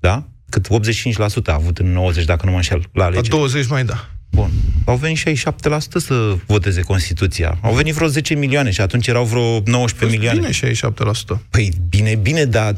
da? 0.00 0.28
Cât 0.50 0.68
85% 0.68 1.44
a 1.44 1.54
avut 1.54 1.78
în 1.78 1.92
90, 1.92 2.24
dacă 2.24 2.44
nu 2.44 2.50
mă 2.50 2.56
înșel, 2.56 2.82
la 2.92 3.04
alegeri. 3.04 3.28
La 3.28 3.36
20 3.36 3.66
mai 3.66 3.84
da. 3.84 4.10
Bun. 4.30 4.50
Au 4.84 4.96
venit 4.96 5.18
67% 5.18 5.22
să 5.96 6.36
voteze 6.46 6.80
Constituția. 6.80 7.58
Au 7.60 7.74
venit 7.74 7.94
vreo 7.94 8.08
10 8.08 8.34
milioane 8.34 8.70
și 8.70 8.80
atunci 8.80 9.06
erau 9.06 9.24
vreo 9.24 9.62
19 9.64 9.94
păi 9.96 10.08
milioane. 10.08 10.48
Bine 10.60 10.74
67%. 11.38 11.48
Păi 11.50 11.72
bine, 11.88 12.14
bine, 12.14 12.44
dar 12.44 12.76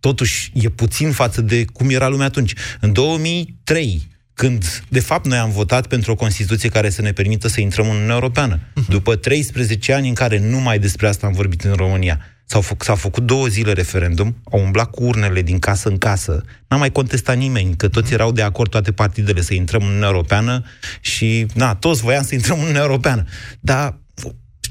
totuși 0.00 0.52
e 0.54 0.68
puțin 0.68 1.12
față 1.12 1.40
de 1.40 1.64
cum 1.64 1.90
era 1.90 2.08
lumea 2.08 2.26
atunci. 2.26 2.52
În 2.80 2.92
2003, 2.92 4.08
când, 4.34 4.82
de 4.88 5.00
fapt, 5.00 5.26
noi 5.26 5.38
am 5.38 5.50
votat 5.50 5.86
pentru 5.86 6.12
o 6.12 6.14
Constituție 6.14 6.68
care 6.68 6.90
să 6.90 7.02
ne 7.02 7.12
permită 7.12 7.48
să 7.48 7.60
intrăm 7.60 7.84
în 7.84 7.94
Uniunea 7.94 8.14
Europeană. 8.14 8.58
Uh-huh. 8.58 8.88
După 8.88 9.16
13 9.16 9.92
ani 9.92 10.08
în 10.08 10.14
care 10.14 10.38
numai 10.38 10.78
despre 10.78 11.08
asta 11.08 11.26
am 11.26 11.32
vorbit 11.32 11.62
în 11.62 11.72
România, 11.72 12.20
s-au, 12.44 12.60
fă, 12.60 12.74
s-au 12.78 12.94
făcut 12.94 13.22
două 13.22 13.46
zile 13.46 13.72
referendum, 13.72 14.36
au 14.50 14.60
umblat 14.60 14.90
cu 14.90 15.04
urnele 15.04 15.42
din 15.42 15.58
casă 15.58 15.88
în 15.88 15.98
casă, 15.98 16.44
n-a 16.68 16.76
mai 16.76 16.92
contestat 16.92 17.36
nimeni, 17.36 17.76
că 17.76 17.88
toți 17.88 18.12
erau 18.12 18.32
de 18.32 18.42
acord, 18.42 18.70
toate 18.70 18.92
partidele, 18.92 19.40
să 19.40 19.54
intrăm 19.54 19.80
în 19.80 19.86
Uniunea 19.86 20.08
Europeană 20.08 20.64
și, 21.00 21.46
na, 21.54 21.74
toți 21.74 22.02
voiam 22.02 22.22
să 22.22 22.34
intrăm 22.34 22.56
în 22.56 22.62
Uniunea 22.62 22.82
Europeană. 22.82 23.24
Dar, 23.60 23.98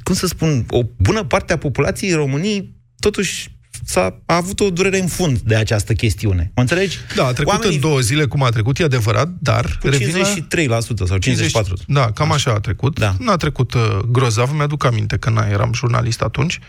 cum 0.03 0.15
să 0.15 0.27
spun, 0.27 0.65
o 0.69 0.81
bună 0.97 1.23
parte 1.23 1.53
a 1.53 1.57
populației 1.57 2.13
României 2.13 2.75
totuși 2.99 3.56
s-a 3.85 4.19
a 4.25 4.35
avut 4.35 4.59
o 4.59 4.69
durere 4.69 4.99
în 4.99 5.07
fund 5.07 5.39
de 5.39 5.55
această 5.55 5.93
chestiune. 5.93 6.51
Mă 6.55 6.61
înțelegi? 6.61 6.97
Da, 7.15 7.25
a 7.25 7.33
trecut 7.33 7.53
Oamenii... 7.53 7.75
în 7.75 7.81
două 7.81 7.99
zile 7.99 8.25
cum 8.25 8.43
a 8.43 8.49
trecut, 8.49 8.79
e 8.79 8.83
adevărat, 8.83 9.29
dar... 9.39 9.77
Cu 9.81 9.89
53% 9.89 10.67
la... 10.67 10.79
sau 10.79 11.17
54%. 11.17 11.19
50... 11.19 11.51
Da, 11.87 12.11
cam 12.11 12.31
așa 12.31 12.51
a 12.51 12.59
trecut. 12.59 12.99
Da. 12.99 13.15
Nu 13.19 13.31
a 13.31 13.35
trecut 13.35 13.73
uh, 13.73 13.97
grozav, 14.11 14.51
mi-aduc 14.55 14.85
aminte 14.85 15.17
că 15.17 15.29
na, 15.29 15.47
eram 15.51 15.71
jurnalist 15.73 16.21
atunci, 16.21 16.59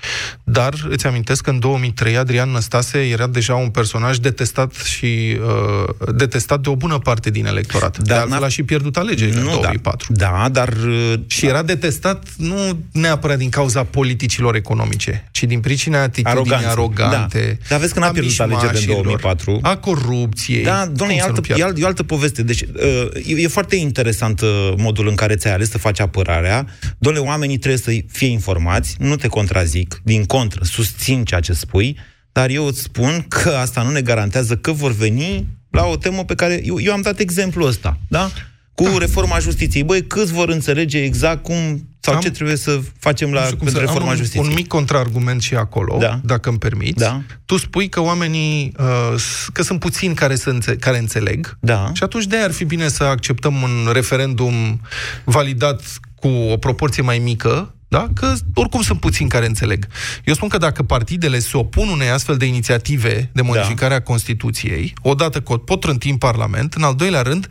dar 0.44 0.74
îți 0.88 1.06
amintesc 1.06 1.42
că 1.42 1.50
în 1.50 1.58
2003 1.58 2.16
Adrian 2.16 2.50
Năstase 2.50 2.98
era 2.98 3.26
deja 3.26 3.54
un 3.54 3.68
personaj 3.68 4.16
detestat 4.16 4.74
și 4.74 5.38
uh, 5.40 6.14
detestat 6.14 6.60
de 6.60 6.68
o 6.68 6.76
bună 6.76 6.98
parte 6.98 7.30
din 7.30 7.46
electorat. 7.46 7.98
Dar 7.98 8.16
de 8.16 8.22
altfel 8.22 8.44
a 8.44 8.48
și 8.48 8.62
pierdut 8.62 8.96
alegerile 8.96 9.40
nu, 9.40 9.50
în 9.50 9.60
2004. 9.60 10.12
Da, 10.12 10.26
da 10.26 10.48
dar... 10.48 10.68
Uh, 10.68 11.14
și 11.26 11.46
era 11.46 11.62
detestat 11.62 12.28
nu 12.36 12.78
neapărat 12.92 13.38
din 13.38 13.48
cauza 13.48 13.84
politicilor 13.84 14.54
economice, 14.54 15.28
ci 15.30 15.44
din 15.44 15.60
pricina 15.60 16.02
atitudinii 16.02 16.64
arogante 16.64 16.68
arogante, 17.02 17.58
da. 17.60 17.66
Dar 17.68 17.78
vezi 17.78 17.92
că 17.92 17.98
n-a 17.98 18.10
pierdut 18.10 18.40
alegerile 18.40 18.94
în 18.94 19.02
2004. 19.02 19.58
A 19.62 19.76
corupției. 19.76 20.62
Da, 20.62 20.86
doamne, 20.86 21.14
e, 21.16 21.20
altă, 21.20 21.40
e, 21.56 21.62
alt, 21.62 21.82
e 21.82 21.84
altă 21.84 22.02
poveste. 22.02 22.42
Deci, 22.42 22.60
uh, 22.60 23.08
e, 23.26 23.42
e 23.42 23.48
foarte 23.48 23.76
interesant 23.76 24.40
uh, 24.40 24.72
modul 24.76 25.08
în 25.08 25.14
care 25.14 25.36
ți-ai 25.36 25.54
ales 25.54 25.70
să 25.70 25.78
faci 25.78 26.00
apărarea. 26.00 26.66
Doamne, 26.98 27.20
oamenii 27.20 27.58
trebuie 27.58 27.80
să 27.80 28.04
fie 28.12 28.28
informați, 28.28 28.96
nu 28.98 29.16
te 29.16 29.28
contrazic, 29.28 30.00
din 30.04 30.24
contră, 30.24 30.60
susțin 30.64 31.24
ceea 31.24 31.40
ce 31.40 31.52
spui, 31.52 31.96
dar 32.32 32.50
eu 32.50 32.66
îți 32.66 32.80
spun 32.80 33.24
că 33.28 33.48
asta 33.48 33.82
nu 33.82 33.90
ne 33.90 34.00
garantează 34.00 34.56
că 34.56 34.72
vor 34.72 34.92
veni 34.92 35.46
la 35.70 35.84
o 35.84 35.96
temă 35.96 36.24
pe 36.24 36.34
care... 36.34 36.60
Eu, 36.64 36.80
eu 36.80 36.92
am 36.92 37.00
dat 37.00 37.18
exemplul 37.18 37.66
ăsta, 37.66 37.98
da? 38.08 38.30
Cu 38.78 38.84
da. 38.84 38.98
reforma 38.98 39.38
justiției. 39.38 39.84
Băi, 39.84 40.06
câți 40.06 40.32
vor 40.32 40.48
înțelege 40.48 40.98
exact 40.98 41.42
cum 41.42 41.88
sau 42.00 42.14
am, 42.14 42.20
ce 42.20 42.30
trebuie 42.30 42.56
să 42.56 42.80
facem 42.98 43.32
la 43.32 43.40
pentru 43.40 43.78
reforma 43.78 44.10
un, 44.10 44.16
justiției? 44.16 44.44
un 44.46 44.52
mic 44.54 44.66
contraargument 44.66 45.42
și 45.42 45.54
acolo, 45.54 45.96
da. 46.00 46.20
dacă 46.24 46.48
îmi 46.48 46.58
permiți. 46.58 46.98
Da. 46.98 47.22
Tu 47.44 47.56
spui 47.56 47.88
că 47.88 48.00
oamenii, 48.00 48.72
uh, 48.78 49.14
că 49.52 49.62
sunt 49.62 49.80
puțini 49.80 50.14
care, 50.14 50.36
să 50.36 50.50
înțe- 50.50 50.76
care 50.76 50.98
înțeleg 50.98 51.56
da. 51.60 51.90
și 51.92 52.02
atunci 52.02 52.26
de 52.26 52.36
ar 52.36 52.50
fi 52.50 52.64
bine 52.64 52.88
să 52.88 53.04
acceptăm 53.04 53.62
un 53.62 53.90
referendum 53.92 54.80
validat 55.24 55.82
cu 56.14 56.28
o 56.28 56.56
proporție 56.56 57.02
mai 57.02 57.18
mică 57.18 57.72
da? 57.90 58.08
Că 58.14 58.32
oricum 58.54 58.82
sunt 58.82 59.00
puțini 59.00 59.28
care 59.28 59.46
înțeleg. 59.46 59.86
Eu 60.24 60.34
spun 60.34 60.48
că 60.48 60.58
dacă 60.58 60.82
partidele 60.82 61.38
se 61.38 61.56
opun 61.56 61.88
unei 61.88 62.08
astfel 62.08 62.36
de 62.36 62.44
inițiative 62.44 63.30
de 63.32 63.42
modificare 63.42 63.90
da. 63.90 63.94
a 63.94 64.00
Constituției, 64.00 64.94
odată 65.02 65.40
că 65.40 65.54
pot 65.56 65.80
trânti 65.80 66.10
în 66.10 66.16
Parlament, 66.16 66.74
în 66.74 66.82
al 66.82 66.94
doilea 66.94 67.22
rând, 67.22 67.46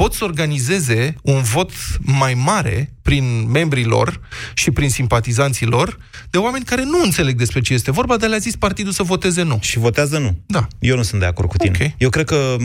pot 0.00 0.14
să 0.14 0.24
organizeze 0.24 1.14
un 1.22 1.42
vot 1.42 1.70
mai 2.00 2.34
mare 2.34 2.92
prin 3.02 3.50
membrii 3.50 3.84
lor 3.84 4.20
și 4.54 4.70
prin 4.70 4.90
simpatizanții 4.90 5.66
lor 5.66 5.98
de 6.30 6.38
oameni 6.38 6.64
care 6.64 6.84
nu 6.84 7.00
înțeleg 7.02 7.36
despre 7.36 7.60
ce 7.60 7.72
este 7.72 7.90
vorba, 7.90 8.16
dar 8.16 8.28
le-a 8.28 8.38
zis 8.38 8.56
partidul 8.56 8.92
să 8.92 9.02
voteze 9.02 9.42
nu. 9.42 9.58
Și 9.60 9.78
votează 9.78 10.18
nu. 10.18 10.38
Da. 10.46 10.66
Eu 10.78 10.96
nu 10.96 11.02
sunt 11.02 11.20
de 11.20 11.26
acord 11.26 11.48
cu 11.48 11.56
tine. 11.56 11.74
Okay. 11.74 11.94
Eu 11.98 12.08
cred 12.08 12.24
că, 12.24 12.56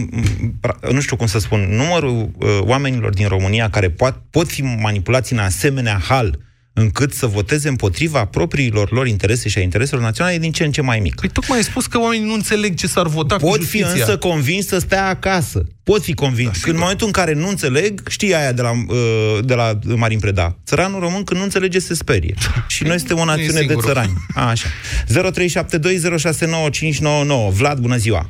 nu 0.91 1.01
știu 1.01 1.15
cum 1.15 1.25
să 1.25 1.39
spun, 1.39 1.59
numărul 1.75 2.31
uh, 2.37 2.59
oamenilor 2.61 3.13
din 3.13 3.27
România 3.27 3.69
care 3.69 3.89
pot, 3.89 4.21
pot 4.29 4.47
fi 4.47 4.61
manipulați 4.61 5.33
în 5.33 5.39
asemenea 5.39 6.01
hal 6.07 6.39
încât 6.77 7.13
să 7.13 7.25
voteze 7.25 7.69
împotriva 7.69 8.25
propriilor 8.25 8.91
lor 8.91 9.07
interese 9.07 9.49
și 9.49 9.57
a 9.57 9.61
intereselor 9.61 10.03
naționale 10.03 10.35
e 10.35 10.39
din 10.39 10.51
ce 10.51 10.63
în 10.63 10.71
ce 10.71 10.81
mai 10.81 10.99
mic. 10.99 11.15
Păi 11.15 11.29
tocmai 11.29 11.57
ai 11.57 11.63
spus 11.63 11.85
că 11.85 11.99
oamenii 11.99 12.25
nu 12.25 12.33
înțeleg 12.33 12.75
ce 12.75 12.87
s-ar 12.87 13.07
vota 13.07 13.35
Pot 13.35 13.57
cu 13.57 13.63
fi 13.63 13.81
însă 13.81 14.17
convins 14.17 14.67
să 14.67 14.79
stea 14.79 15.07
acasă. 15.07 15.63
Pot 15.83 16.01
fi 16.01 16.13
convins. 16.13 16.63
Da, 16.65 16.71
în 16.71 16.77
momentul 16.79 17.05
în 17.05 17.11
care 17.11 17.33
nu 17.33 17.47
înțeleg, 17.47 18.01
știi 18.09 18.35
aia 18.35 18.51
de 18.51 18.61
la, 18.61 18.71
uh, 18.71 19.39
de 19.43 19.53
la 19.53 19.71
Marin 19.95 20.19
Preda. 20.19 20.55
Țăranul 20.65 20.99
român 20.99 21.23
când 21.23 21.39
nu 21.39 21.45
înțelege 21.45 21.79
se 21.79 21.93
sperie. 21.93 22.33
și 22.67 22.83
noi 22.83 22.97
suntem 22.97 23.17
o 23.17 23.25
națiune 23.25 23.61
de 23.61 23.75
țărani. 23.75 24.13
A, 24.35 24.49
așa. 24.49 24.67
0372069599. 25.07 27.51
Vlad, 27.51 27.79
bună 27.79 27.95
ziua! 27.95 28.29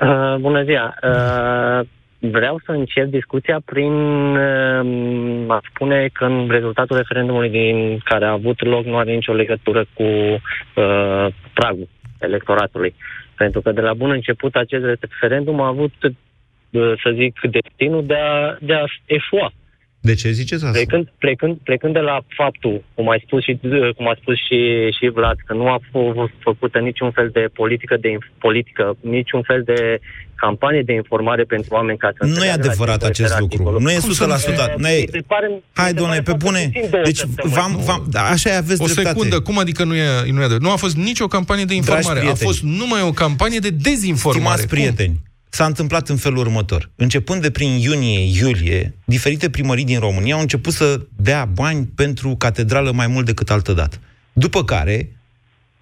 Uh, 0.00 0.36
bună 0.40 0.64
ziua! 0.64 0.94
Uh 1.02 1.86
Vreau 2.22 2.60
să 2.64 2.72
încep 2.72 3.06
discuția 3.06 3.60
prin 3.64 3.92
uh, 4.36 5.44
a 5.48 5.60
spune 5.70 6.08
că 6.12 6.24
în 6.24 6.48
rezultatul 6.50 6.96
referendumului 6.96 7.50
din 7.50 7.98
care 7.98 8.24
a 8.24 8.30
avut 8.30 8.64
loc 8.64 8.84
nu 8.84 8.96
are 8.96 9.14
nicio 9.14 9.32
legătură 9.32 9.86
cu 9.94 10.02
uh, 10.02 11.26
pragul 11.54 11.88
electoratului. 12.18 12.94
Pentru 13.36 13.60
că 13.60 13.72
de 13.72 13.80
la 13.80 13.94
bun 13.94 14.10
început 14.10 14.54
acest 14.54 14.84
referendum 15.00 15.60
a 15.60 15.66
avut, 15.66 15.92
uh, 16.02 16.92
să 17.02 17.10
zic, 17.14 17.40
destinul 17.40 18.06
de 18.06 18.14
a, 18.14 18.56
de 18.60 18.74
a 18.74 18.84
eșua. 19.06 19.52
De 20.00 20.14
ce 20.14 20.30
ziceți 20.30 20.64
asta? 20.64 20.78
Plecând, 20.78 21.08
plecând, 21.18 21.56
plecând 21.64 21.92
de 21.92 21.98
la 21.98 22.20
faptul, 22.28 22.84
cum, 22.94 23.10
ai 23.10 23.22
spus 23.26 23.42
și, 23.42 23.58
cum 23.96 24.08
a 24.08 24.16
spus 24.20 24.36
și, 24.46 24.58
și 24.98 25.10
Vlad, 25.14 25.36
că 25.46 25.52
nu 25.54 25.66
a 25.68 25.78
fost 25.90 26.34
făcută 26.38 26.78
niciun 26.78 27.10
fel 27.10 27.28
de 27.32 27.44
politică, 27.54 27.96
de 28.00 28.18
politică, 28.38 28.96
niciun 29.00 29.42
fel 29.42 29.62
de 29.62 30.00
campanie 30.34 30.82
de 30.82 30.92
informare 30.92 31.42
pentru 31.42 31.74
oameni 31.74 31.98
ca 31.98 32.10
să 32.18 32.26
Nu 32.26 32.44
e 32.44 32.50
adevărat 32.50 33.02
acest 33.02 33.38
lucru. 33.38 33.54
Articolul. 33.54 33.80
Nu 33.80 33.90
e 33.90 33.96
100%. 33.96 34.74
Nu 34.76 34.88
e... 34.88 35.04
Pare, 35.26 35.62
Hai, 35.72 35.92
doamne, 35.92 36.22
pe 36.22 36.34
bune. 36.38 36.70
Deci, 37.04 37.22
v-am, 37.54 37.80
v-am, 37.86 38.06
da, 38.10 38.20
așa 38.20 38.56
aveți 38.56 38.82
o 38.82 38.84
dreptate. 38.84 39.08
O 39.08 39.12
secundă, 39.12 39.40
cum 39.40 39.58
adică 39.58 39.84
nu 39.84 39.94
e, 39.94 40.06
nu 40.32 40.40
e 40.40 40.44
adevărat? 40.44 40.60
Nu 40.60 40.70
a 40.70 40.76
fost 40.76 40.96
nicio 40.96 41.26
campanie 41.26 41.64
de 41.64 41.74
informare. 41.74 42.20
A 42.20 42.34
fost 42.34 42.62
numai 42.62 43.02
o 43.02 43.10
campanie 43.10 43.58
de 43.58 43.70
dezinformare. 43.70 44.56
Stimați 44.56 44.68
prieteni, 44.68 45.14
cum? 45.14 45.29
S-a 45.50 45.64
întâmplat 45.64 46.08
în 46.08 46.16
felul 46.16 46.38
următor. 46.38 46.90
Începând 46.96 47.42
de 47.42 47.50
prin 47.50 47.70
iunie-iulie, 47.70 48.94
diferite 49.04 49.50
primării 49.50 49.84
din 49.84 49.98
România 49.98 50.34
au 50.34 50.40
început 50.40 50.72
să 50.72 51.00
dea 51.16 51.44
bani 51.44 51.86
pentru 51.86 52.36
catedrală 52.36 52.92
mai 52.92 53.06
mult 53.06 53.26
decât 53.26 53.50
altă 53.50 53.72
dată. 53.72 53.96
După 54.32 54.64
care, 54.64 55.16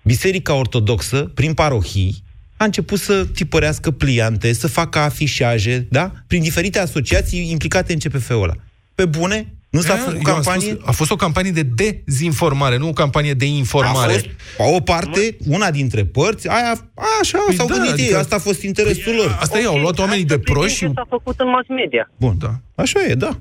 Biserica 0.03 0.55
Ortodoxă, 0.55 1.31
prin 1.35 1.55
parohii, 1.55 2.23
a 2.57 2.65
început 2.65 2.99
să 2.99 3.25
tipărească 3.25 3.91
pliante, 3.91 4.53
să 4.53 4.67
facă 4.67 4.99
afișaje, 4.99 5.87
da? 5.91 6.13
Prin 6.27 6.43
diferite 6.43 6.79
asociații 6.79 7.51
implicate 7.51 7.93
în 7.93 7.99
CPF-ul 7.99 8.43
ăla. 8.43 8.55
Pe 8.95 9.05
bune, 9.05 9.55
nu 9.71 9.81
s-a 9.81 9.95
făcut 9.95 10.23
campanie? 10.23 10.71
Spus, 10.71 10.89
a 10.89 10.93
fost 10.93 11.11
o 11.11 11.17
campanie 11.17 11.51
de 11.51 11.63
dezinformare, 11.63 12.77
nu 12.77 12.89
o 12.89 12.93
campanie 12.93 13.35
de 13.35 13.45
informare. 13.45 14.13
A 14.13 14.15
fost, 14.15 14.29
o 14.77 14.81
parte, 14.81 15.37
una 15.49 15.71
dintre 15.71 16.05
părți, 16.05 16.49
aia, 16.49 16.91
așa 17.21 17.39
păi 17.47 17.55
s-au 17.55 17.67
da, 17.67 17.75
gândit 17.75 17.93
adică, 17.93 18.09
ei, 18.09 18.15
asta 18.15 18.37
a 18.37 18.39
fost 18.39 18.63
interesul 18.63 19.13
păi, 19.13 19.17
lor. 19.17 19.37
Asta 19.41 19.59
okay, 19.59 19.63
e, 19.63 19.67
au 19.67 19.79
luat 19.79 19.99
oamenii 19.99 20.25
de 20.25 20.39
proști 20.39 20.77
și... 20.77 20.91
s-a 20.95 21.07
făcut 21.09 21.41
în 21.41 21.49
mass 21.49 21.69
media. 21.69 22.11
Bun, 22.17 22.35
da. 22.39 22.51
Așa 22.75 23.05
e, 23.05 23.15
da. 23.15 23.39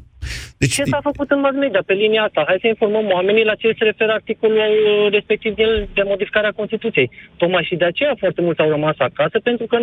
Deci, 0.57 0.73
ce 0.73 0.83
s-a 0.83 0.99
făcut 1.09 1.29
în 1.31 1.39
mass 1.39 1.55
media 1.55 1.83
pe 1.85 1.93
linia 1.93 2.23
asta? 2.23 2.43
Hai 2.47 2.57
să 2.61 2.67
informăm 2.67 3.05
oamenii 3.17 3.49
la 3.51 3.55
ce 3.55 3.75
se 3.77 3.83
referă 3.83 4.11
articolul 4.11 4.57
uh, 4.57 5.11
respectiv 5.17 5.55
de 5.97 6.03
modificarea 6.11 6.51
Constituției. 6.51 7.11
Tocmai 7.37 7.63
și 7.69 7.75
de 7.75 7.85
aceea 7.85 8.15
foarte 8.17 8.41
mulți 8.41 8.61
au 8.61 8.69
rămas 8.69 8.95
acasă, 8.97 9.39
pentru 9.39 9.65
că 9.65 9.77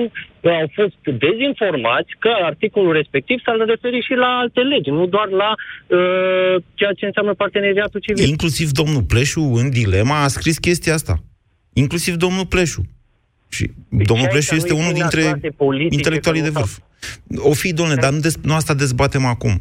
au 0.62 0.70
fost 0.78 1.00
dezinformați 1.24 2.12
că 2.18 2.30
articolul 2.42 2.92
respectiv 2.92 3.36
s-ar 3.44 3.56
referi 3.56 4.06
și 4.08 4.14
la 4.14 4.30
alte 4.42 4.60
legi, 4.60 4.90
nu 4.90 5.06
doar 5.06 5.28
la 5.28 5.50
uh, 5.54 6.62
ceea 6.74 6.92
ce 6.92 7.06
înseamnă 7.06 7.34
parteneriatul 7.34 8.00
civil. 8.00 8.28
Inclusiv 8.28 8.68
domnul 8.70 9.02
Pleșu, 9.02 9.40
în 9.40 9.70
dilema, 9.70 10.22
a 10.22 10.28
scris 10.28 10.58
chestia 10.58 10.94
asta. 10.94 11.14
Inclusiv 11.72 12.14
domnul 12.14 12.46
Pleșu. 12.46 12.82
Și 13.48 13.70
deci 13.88 14.06
domnul 14.06 14.28
Pleșu 14.30 14.54
este 14.54 14.72
unul 14.72 14.92
dintre 14.92 15.22
intelectualii 15.88 16.42
de 16.42 16.48
vârf. 16.48 16.78
O 17.36 17.52
fi, 17.52 17.72
domnule, 17.72 18.00
dar 18.00 18.12
nu, 18.12 18.20
des, 18.20 18.36
nu 18.42 18.54
asta 18.54 18.74
dezbatem 18.74 19.24
acum. 19.24 19.60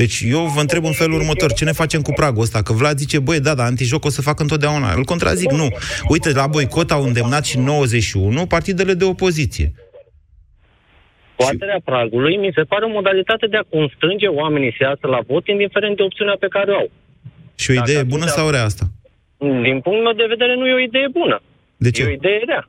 Deci 0.00 0.16
eu 0.36 0.42
vă 0.54 0.60
întreb 0.60 0.84
în 0.84 0.92
felul 0.92 1.18
următor, 1.20 1.52
ce 1.52 1.64
ne 1.64 1.72
facem 1.72 2.00
cu 2.02 2.12
pragul 2.12 2.42
ăsta? 2.42 2.62
Că 2.62 2.72
Vlad 2.72 2.96
zice, 2.98 3.18
băi, 3.18 3.40
da, 3.40 3.54
da, 3.54 3.64
antijoc 3.64 4.04
o 4.04 4.08
să 4.08 4.22
facă 4.28 4.42
întotdeauna. 4.42 4.92
Îl 4.92 5.04
contrazic, 5.04 5.50
nu. 5.50 5.68
Uite, 6.08 6.32
la 6.32 6.46
boicot 6.46 6.90
au 6.90 7.02
îndemnat 7.02 7.44
și 7.44 7.58
91 7.58 8.46
partidele 8.46 8.94
de 8.94 9.04
opoziție. 9.04 9.72
Scoaterea 11.32 11.80
pragului 11.84 12.36
mi 12.36 12.50
se 12.54 12.62
pare 12.62 12.84
o 12.84 12.88
modalitate 12.88 13.46
de 13.46 13.56
a 13.56 13.70
constrânge 13.76 14.26
oamenii 14.26 14.74
să 14.76 14.82
iasă 14.82 15.06
la 15.06 15.20
vot, 15.26 15.46
indiferent 15.46 15.96
de 15.96 16.02
opțiunea 16.02 16.36
pe 16.40 16.48
care 16.48 16.70
o 16.70 16.76
au. 16.76 16.90
Și 17.54 17.70
o 17.70 17.72
idee 17.72 17.94
Dacă 17.94 18.06
bună 18.06 18.26
sau 18.26 18.50
rea 18.50 18.64
asta? 18.64 18.84
Din 19.38 19.76
punctul 19.84 20.02
meu 20.02 20.12
de 20.22 20.26
vedere, 20.28 20.54
nu 20.56 20.66
e 20.66 20.74
o 20.74 20.86
idee 20.90 21.08
bună. 21.12 21.42
De 21.76 21.90
ce? 21.90 22.02
E 22.02 22.06
o 22.06 22.10
idee 22.10 22.40
rea. 22.46 22.68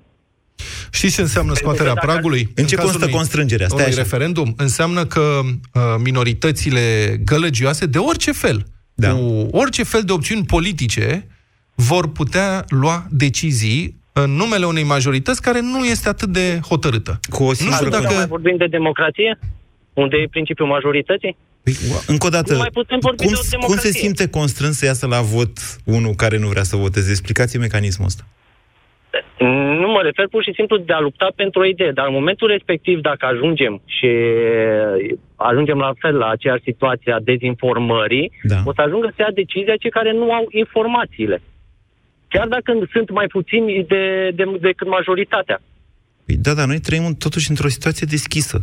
Știți 0.98 1.16
ce 1.16 1.22
înseamnă 1.22 1.54
scoaterea 1.54 1.94
pragului? 1.94 2.42
În, 2.42 2.52
în 2.56 2.66
ce 2.66 2.76
constă 2.76 2.98
unui, 3.04 3.16
constrângerea? 3.16 3.68
Stai 3.68 3.80
unui 3.80 3.92
așa. 3.92 4.02
referendum? 4.02 4.54
Înseamnă 4.58 5.06
că 5.06 5.22
uh, 5.22 5.82
minoritățile 6.04 6.82
gălăgioase, 7.24 7.86
de 7.86 7.98
orice 7.98 8.32
fel, 8.32 8.66
da. 8.94 9.14
cu 9.14 9.48
orice 9.52 9.84
fel 9.84 10.02
de 10.02 10.12
opțiuni 10.12 10.46
politice, 10.46 11.28
vor 11.76 12.12
putea 12.12 12.66
lua 12.70 13.06
decizii 13.10 14.02
în 14.14 14.32
numele 14.32 14.66
unei 14.66 14.84
majorități 14.84 15.42
care 15.42 15.62
nu 15.62 15.86
este 15.86 16.10
atât 16.10 16.30
de 16.30 16.60
hotărâtă. 16.68 17.20
Cu 17.30 17.44
o 17.44 17.48
nu 17.48 17.72
știu 17.72 17.90
dacă... 17.90 18.14
Mai 18.14 18.28
vorbim 18.28 18.58
de 18.58 18.68
democrație? 18.68 19.40
Unde 19.94 20.16
e 20.18 20.28
principiul 20.30 20.68
majorității? 20.68 21.38
Păi, 21.64 21.76
încă 22.08 22.26
o 22.26 22.30
dată, 22.30 22.70
cum, 22.74 23.16
cum 23.60 23.78
se 23.78 23.92
simte 23.92 24.28
constrâns 24.28 24.78
să 24.78 24.86
iasă 24.86 25.08
la 25.08 25.22
vot 25.22 25.60
unul 25.84 26.14
care 26.14 26.38
nu 26.38 26.48
vrea 26.48 26.64
să 26.64 26.76
voteze? 26.76 27.10
Explicați 27.10 27.58
mecanismul 27.58 28.08
ăsta. 28.08 28.26
Nu 29.80 29.88
mă 29.88 30.02
refer 30.04 30.28
pur 30.28 30.44
și 30.44 30.54
simplu 30.56 30.78
de 30.78 30.94
a 30.94 31.00
lupta 31.00 31.28
pentru 31.36 31.60
o 31.60 31.66
idee, 31.66 31.92
dar 31.92 32.08
în 32.08 32.14
momentul 32.14 32.48
respectiv, 32.48 33.00
dacă 33.02 33.26
ajungem 33.26 33.82
și 33.86 34.10
ajungem 35.36 35.78
la 35.78 35.92
fel 36.00 36.16
la 36.16 36.30
aceeași 36.30 36.64
situație 36.64 37.12
a 37.12 37.20
dezinformării, 37.20 38.32
da. 38.44 38.56
o 38.66 38.74
să 38.74 38.82
ajungă 38.82 39.08
să 39.16 39.22
ia 39.22 39.32
decizia 39.34 39.76
cei 39.76 39.90
care 39.90 40.12
nu 40.12 40.32
au 40.32 40.46
informațiile. 40.50 41.42
Chiar 42.28 42.48
dacă 42.48 42.88
sunt 42.92 43.10
mai 43.10 43.28
puțini 43.28 43.86
de, 43.88 44.32
de, 44.36 44.44
decât 44.60 44.88
majoritatea. 44.88 45.62
Păi 46.26 46.36
da, 46.36 46.54
dar 46.54 46.68
noi 46.68 46.80
trăim 46.80 47.16
totuși 47.20 47.50
într-o 47.50 47.68
situație 47.68 48.08
deschisă. 48.10 48.58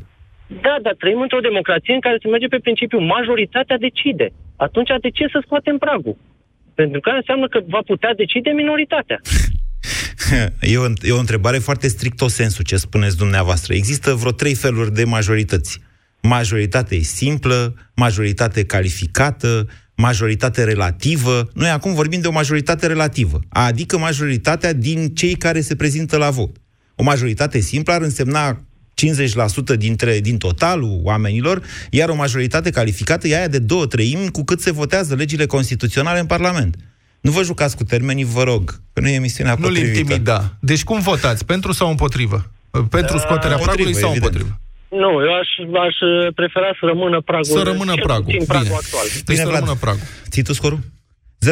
Da, 0.61 0.77
dar 0.83 0.95
trăim 0.99 1.21
într-o 1.21 1.47
democrație 1.49 1.95
în 1.95 2.01
care 2.01 2.17
se 2.23 2.29
merge 2.29 2.47
pe 2.47 2.59
principiu 2.59 2.99
majoritatea 3.01 3.79
decide. 3.79 4.33
Atunci 4.57 4.91
de 5.01 5.11
ce 5.11 5.25
să 5.33 5.39
scoatem 5.45 5.79
pragul? 5.79 6.17
Pentru 6.75 7.01
că 7.01 7.11
înseamnă 7.11 7.49
că 7.49 7.61
va 7.69 7.81
putea 7.87 8.15
decide 8.15 8.51
minoritatea. 8.51 9.19
E 10.61 10.79
o, 10.79 10.87
e 11.03 11.13
o 11.13 11.19
întrebare 11.19 11.59
foarte 11.59 11.89
strict 11.89 12.21
o 12.21 12.29
sensul 12.29 12.65
ce 12.65 12.77
spuneți 12.77 13.17
dumneavoastră. 13.17 13.75
Există 13.75 14.15
vreo 14.15 14.31
trei 14.31 14.55
feluri 14.55 14.95
de 14.95 15.05
majorități. 15.05 15.81
Majoritate 16.23 16.99
simplă, 16.99 17.75
majoritate 17.95 18.65
calificată, 18.65 19.69
majoritate 19.95 20.65
relativă. 20.65 21.49
Noi 21.55 21.69
acum 21.69 21.95
vorbim 21.95 22.21
de 22.21 22.27
o 22.27 22.33
majoritate 22.33 22.87
relativă, 22.87 23.41
adică 23.49 23.99
majoritatea 23.99 24.73
din 24.73 25.15
cei 25.15 25.35
care 25.35 25.61
se 25.61 25.77
prezintă 25.77 26.17
la 26.17 26.31
vot. 26.31 26.57
O 26.95 27.03
majoritate 27.03 27.61
simplă 27.61 27.93
ar 27.93 28.03
însemna 28.03 28.65
50% 29.75 29.77
dintre, 29.77 30.21
din 30.21 30.39
totalul 30.39 31.01
oamenilor, 31.03 31.63
iar 31.91 32.09
o 32.09 32.15
majoritate 32.15 32.71
calificată 32.71 33.29
e 33.29 33.37
aia 33.37 33.49
de 33.49 33.59
două 33.59 33.87
treimi 33.87 34.31
cu 34.31 34.45
cât 34.45 34.61
se 34.61 34.73
votează 34.73 35.15
legile 35.15 35.47
constituționale 35.47 36.19
în 36.19 36.27
Parlament. 36.27 36.77
Nu 37.27 37.31
vă 37.31 37.43
jucați 37.43 37.77
cu 37.77 37.85
termenii, 37.85 38.25
vă 38.25 38.43
rog, 38.43 38.65
că 38.93 39.01
nu 39.01 39.09
e 39.09 39.15
emisiunea 39.15 39.55
Nu-l 39.59 39.77
intimida. 39.77 40.39
Deci 40.61 40.85
cum 40.85 41.01
votați? 41.01 41.47
Pentru 41.47 41.73
sau 41.73 41.89
împotrivă? 41.89 42.51
Pentru 42.91 43.19
scoaterea 43.19 43.57
uh, 43.57 43.63
pragului 43.63 43.95
sau 43.95 44.11
evident. 44.11 44.35
împotrivă? 44.35 44.59
Nu, 45.03 45.11
eu 45.27 45.35
aș, 45.43 45.49
aș 45.87 45.97
prefera 46.35 46.71
să 46.81 46.87
rămână 46.87 47.21
pragul. 47.21 47.57
Să 47.59 47.63
rămână 47.71 47.95
pragul. 47.95 48.33
Bine. 48.33 48.45
pragul 48.45 48.77
actual. 48.83 49.07
Deci 49.13 49.25
Bine, 49.25 49.39
să 49.39 49.51
rămână 49.51 49.77
pragul. 49.81 50.07
Ții 50.31 50.43
tu 50.43 50.53
scorul? 50.53 50.79
0372069599. 51.45 51.47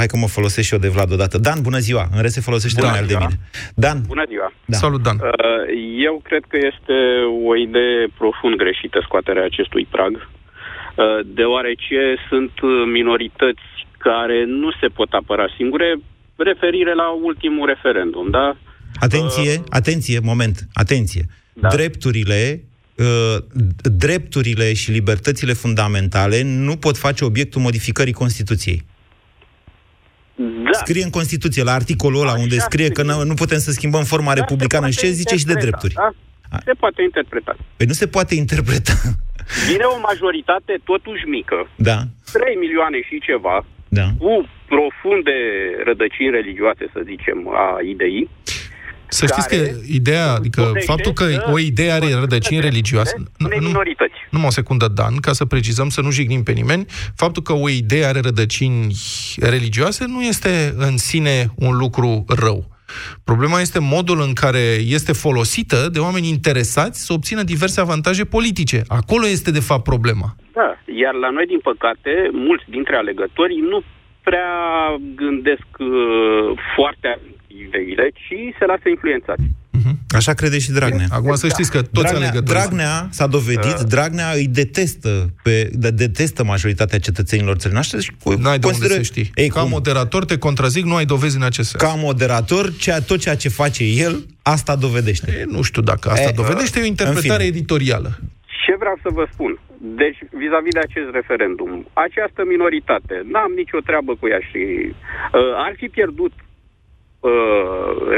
Hai 0.00 0.06
că 0.06 0.16
mă 0.16 0.26
folosesc 0.26 0.66
și 0.66 0.74
eu 0.74 0.80
de 0.80 0.88
Vlad 0.88 1.12
odată. 1.12 1.38
Dan, 1.38 1.58
bună 1.62 1.78
ziua! 1.78 2.08
În 2.14 2.22
rest 2.22 2.34
se 2.34 2.40
folosește 2.40 2.80
bună 2.80 2.92
mai 2.92 3.06
de 3.06 3.16
mine. 3.18 3.38
Dan. 3.74 4.02
Bună 4.06 4.24
ziua! 4.28 4.52
Da. 4.64 4.76
Salut, 4.76 5.02
Dan! 5.02 5.16
Uh, 5.16 5.22
eu 6.08 6.20
cred 6.28 6.44
că 6.48 6.56
este 6.70 6.96
o 7.50 7.56
idee 7.56 8.08
profund 8.18 8.54
greșită 8.56 8.98
scoaterea 9.06 9.44
acestui 9.44 9.86
prag, 9.90 10.12
uh, 10.14 10.22
deoarece 11.24 12.16
sunt 12.28 12.52
minorități 12.92 13.66
care 13.98 14.44
nu 14.46 14.70
se 14.80 14.86
pot 14.86 15.12
apăra 15.12 15.46
singure, 15.56 15.96
referire 16.36 16.94
la 16.94 17.08
ultimul 17.22 17.66
referendum, 17.66 18.30
da? 18.30 18.56
Atenție, 19.00 19.52
uh, 19.58 19.64
atenție, 19.68 20.18
moment, 20.22 20.58
atenție. 20.72 21.22
Da. 21.52 21.68
Drepturile 21.68 22.64
Uh, 22.98 23.36
drepturile 23.82 24.72
și 24.72 24.90
libertățile 24.90 25.52
fundamentale 25.52 26.42
nu 26.42 26.76
pot 26.76 26.96
face 26.96 27.24
obiectul 27.24 27.60
modificării 27.60 28.12
Constituției. 28.12 28.84
Da. 30.34 30.70
Scrie 30.72 31.04
în 31.04 31.10
Constituție, 31.10 31.62
la 31.62 31.72
articolul 31.72 32.20
ăla, 32.20 32.30
Așa 32.30 32.40
unde 32.42 32.58
scrie 32.58 32.88
că 32.88 33.02
nu, 33.02 33.24
nu 33.24 33.34
putem 33.34 33.58
să 33.58 33.70
schimbăm 33.70 34.04
forma 34.04 34.34
da, 34.34 34.40
republicană 34.40 34.90
și 34.90 34.98
ce 34.98 35.10
zice 35.10 35.36
și 35.36 35.44
de 35.44 35.52
drepturi. 35.52 35.94
Da? 35.94 36.10
Se 36.64 36.72
poate 36.72 37.02
interpreta. 37.02 37.56
Păi 37.76 37.86
nu 37.86 37.92
se 37.92 38.06
poate 38.06 38.34
interpreta. 38.34 38.96
Vine 39.68 39.84
o 39.84 39.98
majoritate 40.10 40.72
totuși 40.84 41.24
mică, 41.36 41.68
da. 41.76 41.98
3 42.32 42.54
milioane 42.64 42.98
și 43.08 43.20
ceva, 43.28 43.64
da. 43.88 44.06
cu 44.18 44.48
profunde 44.72 45.36
rădăcini 45.84 46.30
religioase, 46.30 46.84
să 46.92 47.00
zicem, 47.04 47.48
a 47.48 47.78
ideii, 47.94 48.30
să 49.08 49.26
știți 49.26 49.48
că 49.48 49.56
ideea, 49.86 50.32
adică 50.32 50.72
faptul 50.84 51.12
că 51.12 51.24
o 51.52 51.58
idee 51.58 51.90
are 51.90 52.06
rădăcini 52.14 52.60
religioase... 52.60 53.14
Nu, 53.36 53.48
nu, 54.30 54.46
o 54.46 54.50
secundă, 54.50 54.88
Dan, 54.88 55.16
ca 55.16 55.32
să 55.32 55.44
precizăm, 55.44 55.88
să 55.88 56.00
nu 56.00 56.10
jignim 56.10 56.42
pe 56.42 56.52
nimeni, 56.52 56.86
faptul 57.14 57.42
că 57.42 57.52
o 57.52 57.68
idee 57.68 58.04
are 58.04 58.20
rădăcini 58.20 58.94
religioase 59.36 60.04
nu 60.06 60.22
este 60.22 60.74
în 60.76 60.96
sine 60.96 61.50
un 61.54 61.76
lucru 61.76 62.24
rău. 62.28 62.73
Problema 63.24 63.60
este 63.60 63.78
modul 63.80 64.20
în 64.20 64.32
care 64.32 64.64
este 64.96 65.12
folosită 65.12 65.88
de 65.92 65.98
oameni 65.98 66.28
interesați 66.28 67.04
să 67.06 67.12
obțină 67.12 67.42
diverse 67.42 67.80
avantaje 67.80 68.24
politice. 68.24 68.82
Acolo 68.88 69.26
este, 69.26 69.50
de 69.50 69.60
fapt, 69.60 69.82
problema. 69.82 70.28
Da, 70.52 70.78
iar 71.02 71.14
la 71.14 71.30
noi, 71.30 71.46
din 71.46 71.58
păcate, 71.58 72.28
mulți 72.32 72.64
dintre 72.68 72.96
alegători 72.96 73.54
nu 73.70 73.82
prea 74.22 74.52
gândesc 75.14 75.66
uh, 75.78 75.88
foarte 76.74 77.18
ideile, 77.46 78.10
ci 78.14 78.56
se 78.58 78.64
lasă 78.64 78.88
influențați. 78.88 79.42
Uh-huh. 79.84 80.16
Așa 80.16 80.32
crede 80.32 80.58
și 80.58 80.70
Dragnea. 80.70 81.06
Acum 81.10 81.34
să 81.34 81.48
știți 81.48 81.70
că 81.70 81.82
toți 81.82 81.90
Dragnea, 81.90 82.28
alegătorii... 82.28 82.60
Dragnea 82.60 83.08
s-a 83.10 83.26
dovedit, 83.26 83.78
uh. 83.78 83.86
Dragnea 83.88 84.30
îi 84.34 84.48
detestă, 84.48 85.30
pe, 85.42 85.70
de, 85.72 85.90
detestă 85.90 86.44
majoritatea 86.44 86.98
cetățenilor 86.98 87.56
țării 87.56 87.74
noastre. 87.74 88.00
Și 88.00 88.10
nu 88.38 88.48
ai 88.48 88.58
de 88.58 88.66
unde 88.66 88.86
să 88.86 89.02
știi. 89.02 89.30
Ei, 89.34 89.48
Ca 89.48 89.60
cum? 89.60 89.68
moderator 89.70 90.24
te 90.24 90.38
contrazic, 90.38 90.84
nu 90.84 90.94
ai 90.94 91.04
dovezi 91.04 91.36
în 91.36 91.42
acest 91.42 91.68
sens. 91.68 91.82
Ca 91.82 91.94
moderator, 91.94 92.72
ceea, 92.76 93.00
tot 93.00 93.18
ceea 93.18 93.36
ce 93.36 93.48
face 93.48 93.84
el, 93.84 94.26
asta 94.42 94.76
dovedește. 94.76 95.30
E, 95.40 95.44
nu 95.56 95.62
știu 95.62 95.82
dacă 95.82 96.10
asta 96.10 96.28
e, 96.28 96.32
dovedește, 96.42 96.78
e 96.78 96.82
o 96.82 96.86
interpretare 96.86 97.44
editorială. 97.44 98.18
Ce 98.66 98.74
vreau 98.78 98.96
să 99.02 99.08
vă 99.12 99.24
spun? 99.32 99.58
Deci, 100.02 100.18
vis-a-vis 100.40 100.76
de 100.78 100.84
acest 100.88 101.08
referendum, 101.18 101.70
această 102.06 102.40
minoritate, 102.54 103.14
n-am 103.32 103.52
nicio 103.60 103.80
treabă 103.88 104.12
cu 104.20 104.24
ea 104.32 104.42
și 104.50 104.62
uh, 104.90 105.64
ar 105.66 105.72
fi 105.80 105.86
pierdut 105.96 106.32
uh, 107.24 107.30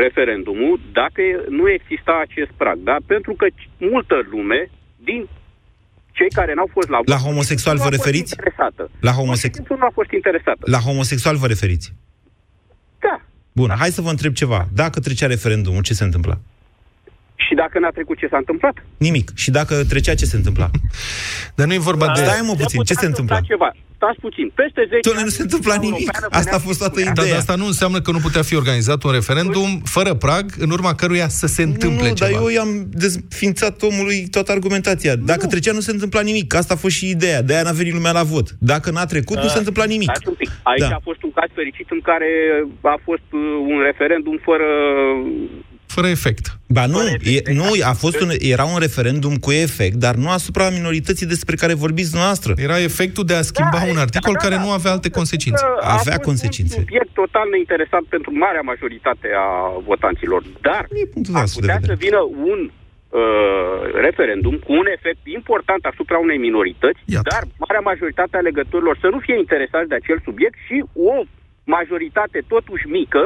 referendumul 0.04 0.74
dacă 1.00 1.22
nu 1.58 1.64
exista 1.76 2.14
acest 2.26 2.50
prag. 2.56 2.78
Da? 2.90 2.96
Pentru 3.06 3.32
că 3.38 3.46
multă 3.92 4.16
lume 4.30 4.60
din 5.08 5.20
cei 6.18 6.30
care 6.38 6.52
n-au 6.54 6.68
fost 6.72 6.88
la 6.88 6.98
La 7.04 7.16
homosexual 7.16 7.76
vă 7.76 7.90
referiți? 7.96 8.32
Interesată. 8.36 8.82
La 9.00 9.12
homosexual 9.20 9.78
nu 9.78 9.86
a 9.90 9.92
fost 9.98 10.10
interesată. 10.18 10.62
La 10.74 10.78
homosexual 10.78 11.36
vă 11.36 11.46
referiți? 11.46 11.92
Da. 12.98 13.16
Bun, 13.52 13.70
hai 13.78 13.88
să 13.88 14.00
vă 14.00 14.10
întreb 14.10 14.32
ceva. 14.32 14.60
Dacă 14.82 15.00
trecea 15.00 15.26
referendumul, 15.26 15.82
ce 15.82 15.94
se 15.94 16.04
întâmplă? 16.04 16.40
Și 17.56 17.62
dacă 17.62 17.78
n-a 17.78 17.90
trecut, 17.90 18.18
ce 18.18 18.26
s-a 18.30 18.36
întâmplat? 18.36 18.74
Nimic. 18.96 19.30
Și 19.34 19.50
dacă 19.50 19.74
trecea, 19.88 20.14
ce 20.14 20.24
se 20.24 20.36
întâmpla? 20.36 20.70
Dar 21.56 21.66
nu 21.66 21.72
e 21.72 21.78
vorba 21.78 22.06
de... 22.14 22.20
Stai 22.20 22.40
mă 22.42 22.54
puțin, 22.54 22.82
ce 22.82 22.94
se 22.94 23.06
întâmplă? 23.06 23.40
Ceva. 23.44 23.70
Stați 23.96 24.20
puțin. 24.20 24.46
Peste 24.54 24.80
10 24.88 25.00
Doamne, 25.02 25.22
nu 25.22 25.28
se 25.28 25.42
întâmpla 25.42 25.74
nimic. 25.74 26.10
Asta 26.30 26.56
a 26.56 26.58
fost 26.58 26.78
toată 26.78 27.00
ideea. 27.00 27.12
Dar 27.14 27.38
asta 27.38 27.54
nu 27.54 27.66
înseamnă 27.66 28.00
că 28.00 28.10
nu 28.10 28.18
putea 28.18 28.42
fi 28.42 28.54
organizat 28.56 29.02
un 29.02 29.12
referendum 29.12 29.70
fără 29.84 30.14
prag, 30.14 30.44
în 30.58 30.70
urma 30.70 30.94
căruia 30.94 31.28
să 31.28 31.46
se 31.46 31.62
întâmple 31.62 32.08
nu, 32.08 32.14
ceva. 32.14 32.30
dar 32.30 32.40
eu 32.40 32.48
i-am 32.48 32.72
desfințat 32.90 33.82
omului 33.82 34.18
toată 34.30 34.52
argumentația. 34.52 35.16
Dacă 35.16 35.44
nu. 35.44 35.50
trecea, 35.50 35.72
nu 35.72 35.80
se 35.80 35.90
întâmpla 35.90 36.20
nimic. 36.20 36.54
Asta 36.54 36.74
a 36.74 36.76
fost 36.76 36.96
și 36.96 37.08
ideea. 37.08 37.42
De-aia 37.42 37.62
n-a 37.62 37.78
venit 37.80 37.92
lumea 37.92 38.12
la 38.12 38.22
vot. 38.22 38.48
Dacă 38.58 38.90
n-a 38.90 39.04
trecut, 39.04 39.36
uh, 39.36 39.42
nu 39.42 39.48
se 39.48 39.58
întâmpla 39.58 39.84
nimic. 39.84 40.10
Un 40.26 40.34
pic. 40.34 40.50
Aici 40.62 40.80
da. 40.80 40.96
a 41.00 41.00
fost 41.02 41.22
un 41.22 41.32
caz 41.38 41.48
fericit 41.54 41.86
în 41.90 42.00
care 42.00 42.30
a 42.80 42.98
fost 43.04 43.28
uh, 43.30 43.40
un 43.72 43.78
referendum 43.88 44.38
fără 44.42 44.68
fără 45.96 46.08
efect. 46.18 46.44
Ba 46.76 46.84
nu, 46.94 47.00
e, 47.36 47.38
nu 47.60 47.66
a 47.92 47.94
fost 48.04 48.18
un, 48.24 48.30
era 48.54 48.64
un 48.74 48.78
referendum 48.86 49.34
cu 49.44 49.50
efect, 49.66 49.96
dar 50.06 50.14
nu 50.24 50.28
asupra 50.38 50.64
minorității 50.78 51.26
despre 51.34 51.54
care 51.62 51.74
vorbiți 51.84 52.12
noastră. 52.20 52.50
Era 52.68 52.78
efectul 52.90 53.24
de 53.30 53.36
a 53.40 53.42
schimba 53.50 53.80
da, 53.82 53.90
un 53.92 53.98
articol 54.06 54.34
da, 54.34 54.38
da, 54.38 54.44
care 54.44 54.56
nu 54.64 54.70
avea 54.78 54.92
alte 54.96 55.10
consecințe. 55.18 55.64
Avea 55.98 56.18
consecințe. 56.28 56.74
un 56.76 56.82
subiect 56.84 57.10
total 57.22 57.46
neinteresant 57.54 58.04
pentru 58.14 58.30
marea 58.44 58.64
majoritate 58.72 59.28
a 59.44 59.48
votanților, 59.90 60.40
dar 60.68 60.82
ar 61.42 61.46
putea 61.54 61.78
să 61.90 61.94
vină 62.06 62.20
un 62.52 62.60
uh, 62.70 63.80
referendum 64.06 64.54
cu 64.66 64.72
un 64.82 64.86
efect 64.96 65.22
important 65.38 65.82
asupra 65.92 66.18
unei 66.26 66.38
minorități, 66.48 67.00
Iată. 67.04 67.28
dar 67.32 67.42
marea 67.64 67.82
majoritate 67.90 68.34
a 68.36 68.46
legătorilor 68.48 68.96
să 69.04 69.08
nu 69.14 69.18
fie 69.26 69.36
interesați 69.44 69.88
de 69.90 69.98
acel 69.98 70.18
subiect 70.28 70.58
și 70.66 70.76
o 71.10 71.14
majoritate 71.76 72.38
totuși 72.54 72.86
mică 72.98 73.24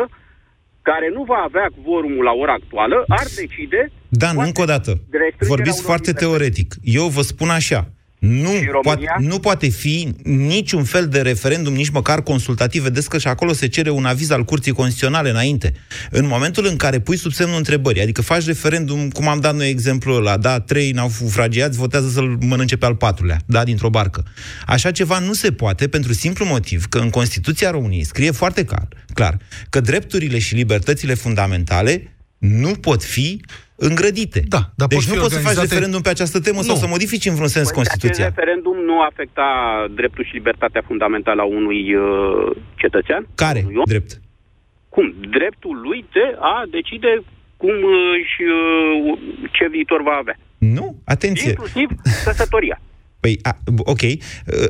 care 0.82 1.10
nu 1.14 1.22
va 1.24 1.42
avea 1.44 1.68
quorumul 1.84 2.24
la 2.24 2.32
ora 2.32 2.52
actuală, 2.52 3.04
ar 3.08 3.26
decide... 3.36 3.92
Dan, 4.08 4.36
încă 4.38 4.62
o 4.62 4.64
dată, 4.64 4.92
vorbiți 5.38 5.82
foarte 5.82 6.12
teoretic. 6.12 6.74
Eu 6.82 7.06
vă 7.06 7.22
spun 7.22 7.48
așa, 7.48 7.92
nu, 8.20 8.50
poate, 8.82 9.04
nu 9.18 9.38
poate 9.38 9.68
fi 9.68 10.14
niciun 10.22 10.84
fel 10.84 11.08
de 11.08 11.20
referendum, 11.20 11.72
nici 11.72 11.88
măcar 11.88 12.22
consultativ. 12.22 12.82
Vedeți 12.82 13.08
că 13.08 13.18
și 13.18 13.26
acolo 13.26 13.52
se 13.52 13.66
cere 13.66 13.90
un 13.90 14.04
aviz 14.04 14.30
al 14.30 14.44
Curții 14.44 14.72
Constituționale 14.72 15.30
înainte. 15.30 15.72
În 16.10 16.26
momentul 16.26 16.66
în 16.66 16.76
care 16.76 16.98
pui 16.98 17.16
sub 17.16 17.32
semnul 17.32 17.56
întrebării, 17.56 18.02
adică 18.02 18.22
faci 18.22 18.44
referendum, 18.44 19.10
cum 19.10 19.28
am 19.28 19.40
dat 19.40 19.54
noi 19.54 19.68
exemplul 19.68 20.16
ăla, 20.16 20.36
da, 20.36 20.60
trei 20.60 20.90
naufragiați 20.90 21.78
votează 21.78 22.08
să-l 22.08 22.38
mănânce 22.40 22.76
pe 22.76 22.86
al 22.86 22.94
patrulea, 22.94 23.40
da, 23.46 23.64
dintr-o 23.64 23.90
barcă. 23.90 24.24
Așa 24.66 24.90
ceva 24.90 25.18
nu 25.18 25.32
se 25.32 25.52
poate 25.52 25.88
pentru 25.88 26.12
simplu 26.12 26.44
motiv 26.44 26.86
că 26.86 26.98
în 26.98 27.10
Constituția 27.10 27.70
României 27.70 28.04
scrie 28.04 28.30
foarte 28.30 28.64
clar, 28.64 28.88
clar 29.14 29.38
că 29.70 29.80
drepturile 29.80 30.38
și 30.38 30.54
libertățile 30.54 31.14
fundamentale 31.14 32.14
nu 32.38 32.70
pot 32.70 33.04
fi 33.04 33.40
îngrădite. 33.88 34.40
Da, 34.48 34.62
dar 34.76 34.88
deci 34.88 35.08
nu 35.10 35.20
poți 35.20 35.34
să 35.34 35.40
faci 35.48 35.60
referendum 35.66 36.00
pe 36.00 36.08
această 36.08 36.38
temă 36.40 36.56
nu. 36.56 36.68
sau 36.68 36.76
să 36.76 36.86
modifici 36.86 37.26
în 37.26 37.34
vreun 37.34 37.48
sens 37.48 37.68
păi 37.68 37.76
Constituția. 37.76 38.24
Acest 38.24 38.38
referendum 38.38 38.76
nu 38.90 38.96
afecta 39.10 39.48
dreptul 39.94 40.24
și 40.24 40.34
libertatea 40.40 40.82
fundamentală 40.86 41.40
a 41.42 41.44
unui 41.44 41.94
uh, 41.94 42.56
cetățean? 42.74 43.22
Care 43.34 43.62
unui 43.66 43.82
drept? 43.84 44.20
Cum? 44.88 45.14
Dreptul 45.36 45.76
lui 45.86 46.04
de 46.12 46.26
a 46.52 46.54
decide 46.70 47.22
cum 47.56 47.76
uh, 47.94 48.14
și 48.30 48.42
uh, 48.42 49.48
ce 49.52 49.68
viitor 49.70 50.02
va 50.02 50.16
avea. 50.20 50.36
Nu, 50.58 50.86
atenție. 51.04 51.48
Inclusiv 51.48 51.88
căsătoria. 52.26 52.80
Păi, 53.20 53.38
a, 53.42 53.58
ok, 53.78 54.02
uh, 54.02 54.18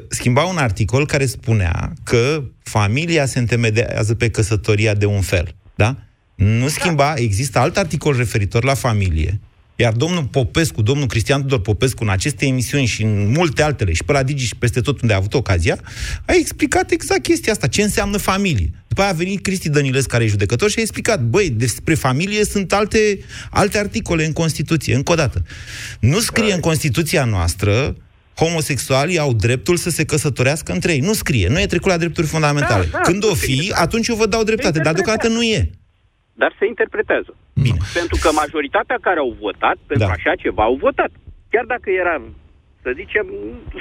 schimba 0.08 0.44
un 0.44 0.56
articol 0.56 1.06
care 1.06 1.24
spunea 1.24 1.92
că 2.04 2.42
familia 2.62 3.24
se 3.26 3.38
întemeiază 3.38 4.14
pe 4.14 4.30
căsătoria 4.30 4.94
de 4.94 5.06
un 5.06 5.20
fel, 5.20 5.46
da? 5.74 5.96
Nu 6.40 6.68
schimba, 6.68 7.14
există 7.16 7.58
alt 7.58 7.76
articol 7.76 8.16
referitor 8.16 8.64
la 8.64 8.74
familie, 8.74 9.40
iar 9.76 9.92
domnul 9.92 10.24
Popescu, 10.24 10.82
domnul 10.82 11.06
Cristian 11.06 11.40
Tudor 11.40 11.60
Popescu, 11.60 12.02
în 12.02 12.08
aceste 12.08 12.46
emisiuni 12.46 12.86
și 12.86 13.02
în 13.02 13.30
multe 13.30 13.62
altele, 13.62 13.92
și 13.92 14.04
pe 14.04 14.12
la 14.12 14.22
Digi 14.22 14.46
și 14.46 14.56
peste 14.56 14.80
tot 14.80 15.00
unde 15.00 15.14
a 15.14 15.16
avut 15.16 15.34
ocazia, 15.34 15.78
a 16.24 16.32
explicat 16.34 16.90
exact 16.90 17.22
chestia 17.22 17.52
asta, 17.52 17.66
ce 17.66 17.82
înseamnă 17.82 18.16
familie. 18.16 18.70
După 18.88 19.00
aia 19.00 19.10
a 19.10 19.14
venit 19.14 19.42
Cristi 19.42 19.68
Dănilescu, 19.68 20.08
care 20.08 20.24
e 20.24 20.26
judecător, 20.26 20.70
și 20.70 20.78
a 20.78 20.80
explicat, 20.80 21.22
băi, 21.22 21.50
despre 21.50 21.94
familie 21.94 22.44
sunt 22.44 22.72
alte, 22.72 23.18
alte 23.50 23.78
articole 23.78 24.24
în 24.24 24.32
Constituție, 24.32 24.94
încă 24.94 25.12
o 25.12 25.14
dată. 25.14 25.42
Nu 26.00 26.20
scrie 26.20 26.52
în 26.52 26.60
Constituția 26.60 27.24
noastră 27.24 27.96
homosexualii 28.34 29.18
au 29.18 29.32
dreptul 29.32 29.76
să 29.76 29.90
se 29.90 30.04
căsătorească 30.04 30.72
între 30.72 30.92
ei. 30.92 31.00
Nu 31.00 31.12
scrie, 31.12 31.48
nu 31.48 31.60
e 31.60 31.66
trecut 31.66 31.90
la 31.90 31.96
drepturi 31.96 32.26
fundamentale. 32.26 32.84
Da, 32.84 32.90
da, 32.90 32.98
Când 32.98 33.24
o 33.24 33.34
fi, 33.34 33.72
atunci 33.74 34.06
eu 34.06 34.16
vă 34.16 34.26
dau 34.26 34.42
dreptate, 34.42 34.78
dar 34.78 34.94
deocamdată 34.94 35.28
nu 35.28 35.42
e. 35.42 35.70
Dar 36.42 36.50
se 36.58 36.66
interpretează. 36.72 37.32
Bine. 37.66 37.80
Pentru 37.98 38.16
că 38.22 38.28
majoritatea 38.42 38.98
care 39.06 39.20
au 39.26 39.32
votat 39.44 39.76
pentru 39.90 40.08
da. 40.10 40.16
așa 40.16 40.32
ceva 40.44 40.62
au 40.70 40.76
votat. 40.86 41.10
Chiar 41.52 41.66
dacă 41.74 41.88
era, 42.02 42.14
să 42.82 42.90
zicem, 43.00 43.26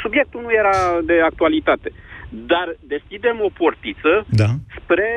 subiectul 0.04 0.41
nu 0.45 0.52
era 0.62 0.76
de 1.10 1.15
actualitate. 1.32 1.89
Dar 2.52 2.67
deschidem 2.93 3.38
o 3.48 3.50
portiță 3.62 4.12
da. 4.41 4.50
spre 4.78 5.10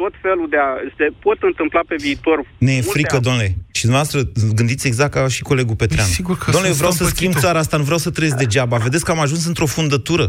tot 0.00 0.14
felul 0.24 0.46
de... 0.52 0.58
A, 0.66 0.68
se 0.98 1.06
pot 1.24 1.38
întâmpla 1.50 1.82
pe 1.90 1.96
viitor... 2.06 2.36
Ne 2.68 2.72
e 2.80 2.90
frică, 2.94 3.16
a... 3.16 3.24
domnule. 3.26 3.48
Și 3.78 3.84
dumneavoastră 3.86 4.18
gândiți 4.58 4.86
exact 4.90 5.12
ca 5.12 5.28
și 5.36 5.42
colegul 5.50 5.76
Petreanu. 5.82 6.10
Sigur 6.20 6.36
că 6.42 6.50
domnule, 6.50 6.80
vreau 6.82 6.94
să 7.00 7.04
schimb 7.04 7.34
țara 7.44 7.58
asta, 7.58 7.76
nu 7.76 7.86
vreau 7.90 7.98
să 8.06 8.10
trăiesc 8.10 8.36
degeaba. 8.44 8.76
Vedeți 8.76 9.04
că 9.04 9.10
am 9.10 9.20
ajuns 9.26 9.42
într-o 9.46 9.66
fundătură. 9.76 10.26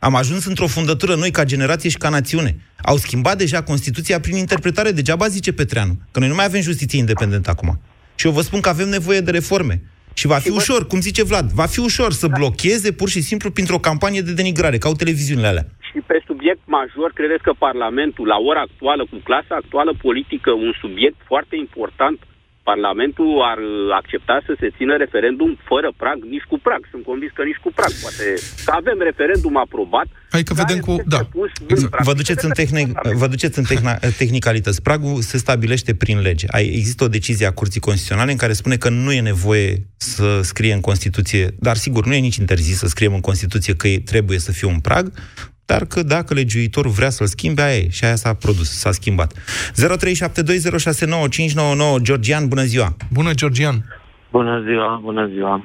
Am 0.00 0.14
ajuns 0.14 0.44
într-o 0.44 0.66
fundătură 0.66 1.14
noi 1.14 1.30
ca 1.30 1.44
generație 1.44 1.90
și 1.90 1.96
ca 1.96 2.08
națiune. 2.08 2.56
Au 2.82 2.96
schimbat 2.96 3.38
deja 3.38 3.62
Constituția 3.62 4.20
prin 4.20 4.36
interpretare. 4.36 4.90
Degeaba 4.90 5.28
zice 5.28 5.52
Petreanu. 5.52 5.94
Că 6.10 6.18
noi 6.18 6.28
nu 6.28 6.34
mai 6.34 6.44
avem 6.44 6.60
justiție 6.60 6.98
independentă 6.98 7.50
acum. 7.50 7.80
Și 8.14 8.26
eu 8.26 8.32
vă 8.32 8.40
spun 8.40 8.60
că 8.60 8.68
avem 8.68 8.88
nevoie 8.88 9.20
de 9.20 9.30
reforme. 9.30 9.82
Și 10.12 10.26
va 10.26 10.38
fi 10.44 10.50
ușor, 10.50 10.86
cum 10.86 11.00
zice 11.00 11.24
Vlad, 11.24 11.50
va 11.50 11.66
fi 11.66 11.80
ușor 11.80 12.12
să 12.12 12.26
blocheze 12.26 12.92
pur 12.92 13.08
și 13.08 13.20
simplu 13.20 13.50
printr-o 13.50 13.78
campanie 13.88 14.20
de 14.20 14.32
denigrare, 14.32 14.78
ca 14.78 14.88
au 14.88 14.94
televiziunile 14.94 15.46
alea. 15.46 15.66
Și 15.88 15.98
pe 16.06 16.22
subiect 16.26 16.62
major, 16.64 17.10
credeți 17.14 17.42
că 17.42 17.52
Parlamentul, 17.66 18.26
la 18.26 18.38
ora 18.50 18.60
actuală, 18.60 19.02
cu 19.10 19.16
clasa 19.28 19.54
actuală 19.62 19.92
politică, 20.06 20.50
un 20.50 20.72
subiect 20.80 21.18
foarte 21.30 21.56
important 21.56 22.18
Parlamentul 22.72 23.30
ar 23.52 23.60
accepta 24.00 24.36
să 24.48 24.52
se 24.60 24.68
țină 24.76 24.94
referendum 25.04 25.50
fără 25.70 25.88
prag, 26.02 26.18
nici 26.34 26.46
cu 26.50 26.58
prag. 26.66 26.80
Sunt 26.92 27.04
convins 27.10 27.32
că 27.34 27.42
nici 27.50 27.62
cu 27.64 27.70
prag. 27.78 27.92
Poate 28.04 28.24
că 28.64 28.72
avem 28.80 28.98
referendum 29.10 29.54
aprobat. 29.66 30.08
Hai 30.34 30.42
că 30.42 30.54
vedem 30.62 30.78
cu... 30.86 30.92
Da. 31.14 31.20
Exact. 31.66 32.02
Vă 32.08 32.12
duceți 32.20 32.44
în, 32.44 32.50
tehnic, 32.50 32.88
vă 33.22 33.26
duceți 33.26 33.58
în 33.58 33.64
tehna, 33.64 33.92
tehnicalități. 34.22 34.82
Pragul 34.82 35.20
se 35.30 35.36
stabilește 35.38 35.94
prin 35.94 36.18
lege. 36.20 36.46
Există 36.80 37.04
o 37.04 37.14
decizie 37.18 37.46
a 37.46 37.58
Curții 37.60 37.80
Constituționale 37.80 38.30
în 38.30 38.36
care 38.36 38.52
spune 38.52 38.76
că 38.76 38.88
nu 38.88 39.12
e 39.12 39.20
nevoie 39.20 39.70
să 39.96 40.40
scrie 40.42 40.72
în 40.72 40.80
Constituție, 40.80 41.44
dar 41.58 41.76
sigur, 41.76 42.06
nu 42.06 42.14
e 42.14 42.18
nici 42.18 42.36
interzis 42.36 42.76
să 42.78 42.86
scriem 42.86 43.14
în 43.14 43.20
Constituție 43.20 43.74
că 43.74 43.88
trebuie 44.04 44.38
să 44.38 44.52
fie 44.52 44.68
un 44.68 44.80
prag, 44.80 45.12
dar 45.70 45.82
că 45.92 46.00
dacă 46.02 46.34
legiuitorul 46.34 46.90
vrea 46.90 47.10
să-l 47.10 47.26
schimbe, 47.26 47.62
aia 47.62 47.76
e. 47.76 47.90
Și 47.90 48.04
aia 48.04 48.14
s-a 48.14 48.34
produs, 48.34 48.68
s-a 48.82 48.90
schimbat. 48.90 49.38
0372069599 49.38 49.42
Georgian, 52.02 52.48
bună 52.48 52.62
ziua! 52.62 52.88
Bună, 53.12 53.32
Georgian! 53.32 53.74
Bună 54.30 54.62
ziua, 54.66 55.00
bună 55.02 55.26
ziua! 55.26 55.54
Uh, 55.54 55.62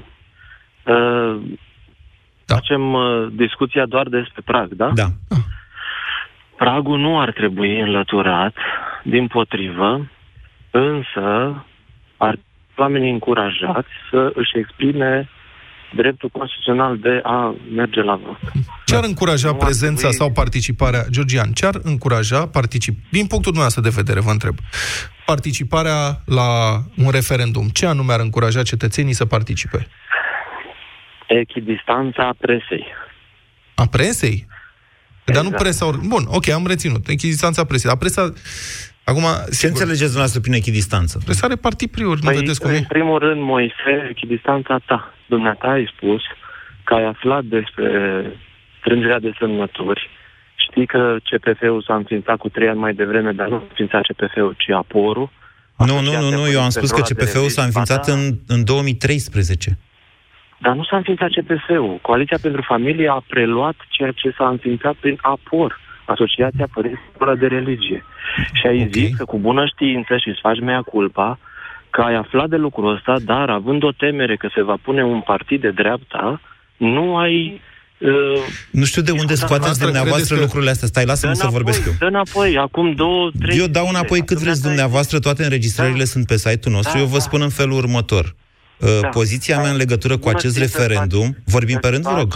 da. 2.46 2.56
Facem 2.56 2.94
uh, 2.94 3.28
discuția 3.32 3.86
doar 3.86 4.08
despre 4.08 4.42
prag, 4.46 4.74
da? 4.74 4.92
Da. 4.96 5.08
Pragul 6.58 7.00
nu 7.00 7.20
ar 7.20 7.32
trebui 7.32 7.80
înlăturat, 7.80 8.56
din 9.04 9.28
potrivă, 9.28 10.10
însă 10.72 11.56
ar 12.18 12.40
oamenii 12.76 13.12
încurajați 13.12 13.90
să 14.10 14.32
își 14.36 14.58
exprime 14.58 15.30
dreptul 15.96 16.30
constituțional 16.30 16.98
de 16.98 17.20
a 17.24 17.56
merge 17.76 18.02
la 18.02 18.16
vot. 18.16 18.40
Ce 18.86 18.96
ar 18.96 19.04
încuraja 19.04 19.52
nu 19.52 19.56
prezența 19.56 19.96
trebui... 19.96 20.16
sau 20.16 20.32
participarea, 20.32 21.06
Georgian, 21.10 21.52
ce 21.52 21.66
ar 21.66 21.76
încuraja, 21.84 22.48
particip... 22.48 22.94
din 23.10 23.26
punctul 23.28 23.52
dumneavoastră 23.52 23.82
de 23.82 23.90
vedere, 23.96 24.20
vă 24.20 24.32
întreb, 24.32 24.56
participarea 25.26 26.22
la 26.26 26.80
un 26.98 27.10
referendum? 27.12 27.68
Ce 27.68 27.86
anume 27.86 28.14
ar 28.14 28.20
încuraja 28.20 28.64
cetățenii 28.64 29.14
să 29.14 29.26
participe? 29.26 29.88
Echidistanța 31.28 32.34
presei. 32.40 32.86
A 33.76 33.88
presei? 33.88 34.48
Exact. 35.26 35.34
Dar 35.34 35.42
nu 35.42 35.48
exact. 35.48 35.64
presa... 35.64 35.86
Or... 35.86 35.98
Bun, 36.08 36.24
ok, 36.28 36.50
am 36.50 36.68
reținut. 36.68 37.08
Echidistanța 37.08 37.64
presei. 37.64 37.92
A 37.92 37.96
presa 37.96 38.34
Acum, 39.04 39.22
Ce 39.22 39.52
sigur, 39.52 39.70
înțelegeți 39.70 40.12
dumneavostră 40.14 40.42
prin 40.42 40.54
echidistanță? 40.54 41.22
Presa 41.26 41.46
are 41.46 41.56
partipriuri, 41.56 42.22
păi, 42.22 42.34
nu 42.34 42.40
vedeți 42.40 42.62
cum 42.62 42.70
în 42.70 42.76
e? 42.76 42.86
primul 42.88 43.20
rând, 43.20 43.42
Moise, 43.42 44.08
echidistanța 44.10 44.80
ta. 44.86 45.14
Dumneata 45.26 45.68
ai 45.68 45.92
spus 45.96 46.22
că 46.84 46.94
ai 46.94 47.06
aflat 47.06 47.44
despre 47.44 47.90
strângerea 48.80 49.20
de 49.20 49.32
semnături. 49.40 50.10
Știi 50.56 50.86
că 50.86 51.18
CPF-ul 51.30 51.84
s-a 51.88 51.96
înființat 51.96 52.38
cu 52.38 52.50
trei 52.50 52.68
ani 52.68 52.80
mai 52.80 52.94
devreme, 52.94 53.32
dar 53.32 53.48
nu 53.48 53.56
a 53.56 53.64
înființat 53.70 54.02
CPF-ul, 54.02 54.56
ci 54.58 54.70
aporul. 54.70 55.30
Nu, 55.78 56.00
nu, 56.02 56.12
nu, 56.22 56.30
nu, 56.30 56.52
eu 56.52 56.62
am 56.62 56.70
spus 56.70 56.92
că 56.92 57.02
CPF-ul 57.02 57.50
s-a 57.50 57.64
înființat 57.64 58.08
în, 58.08 58.20
în 58.48 58.64
2013. 58.64 59.78
Dar 60.58 60.76
nu 60.76 60.84
s-a 60.84 60.96
înființat 60.96 61.30
CPF-ul. 61.30 62.00
Coaliția 62.02 62.38
pentru 62.42 62.62
Familie 62.62 63.10
a 63.10 63.24
preluat 63.28 63.76
ceea 63.90 64.12
ce 64.12 64.34
s-a 64.38 64.48
înființat 64.48 64.94
prin 64.94 65.18
APOR, 65.22 65.80
Asociația 66.06 66.68
Părinților 66.74 67.38
de 67.38 67.48
Religie. 67.48 68.06
Și 68.54 68.68
ai 68.68 68.76
okay. 68.76 68.90
zis 68.92 69.16
că 69.16 69.26
cu 69.26 69.38
bună 69.38 69.66
știință 69.66 70.18
și 70.18 70.30
îți 70.30 70.40
faci 70.42 70.60
mea 70.60 70.82
culpa, 70.82 71.40
că 71.90 72.02
ai 72.02 72.16
aflat 72.16 72.50
de 72.50 72.56
lucrul 72.56 72.96
ăsta, 72.96 73.16
dar 73.26 73.50
având 73.50 73.84
o 73.84 73.92
temere 73.92 74.36
că 74.36 74.50
se 74.56 74.64
va 74.64 74.78
pune 74.82 75.04
un 75.04 75.22
partid 75.22 75.62
de 75.62 75.70
dreapta, 75.70 76.42
nu 76.78 77.18
ai 77.18 77.62
Uh, 77.98 78.12
nu 78.72 78.84
știu 78.84 79.02
de 79.02 79.12
unde 79.12 79.36
scoateți 79.36 79.80
dumneavoastră 79.80 80.36
lucrurile 80.40 80.70
astea. 80.70 80.88
Stai, 80.88 81.06
lasă-mă 81.06 81.34
să 81.34 81.48
vorbesc 81.48 81.86
eu. 81.86 81.94
Dă 82.00 82.06
înapoi, 82.06 82.58
acum 82.58 82.94
două, 82.94 83.32
trei... 83.40 83.58
Eu 83.58 83.68
dau 83.68 83.88
înapoi 83.88 84.22
cât 84.22 84.38
vreți 84.38 84.62
dumneavoastră, 84.62 85.20
toate 85.20 85.44
înregistrările 85.44 85.98
da. 85.98 86.04
sunt 86.06 86.26
pe 86.26 86.38
site-ul 86.38 86.76
nostru. 86.76 86.94
Da, 86.94 87.00
eu 87.00 87.06
vă 87.06 87.18
da. 87.18 87.24
spun 87.24 87.42
în 87.42 87.50
felul 87.50 87.78
următor. 87.78 88.36
Uh, 88.80 89.00
da. 89.02 89.08
Poziția 89.08 89.60
mea 89.60 89.70
în 89.70 89.78
legătură 89.78 90.18
cu 90.18 90.30
acest 90.30 90.58
referendum... 90.58 91.36
Vorbim 91.46 91.78
pe 91.82 91.88
rând, 91.88 92.04
vă 92.04 92.16
rog? 92.18 92.34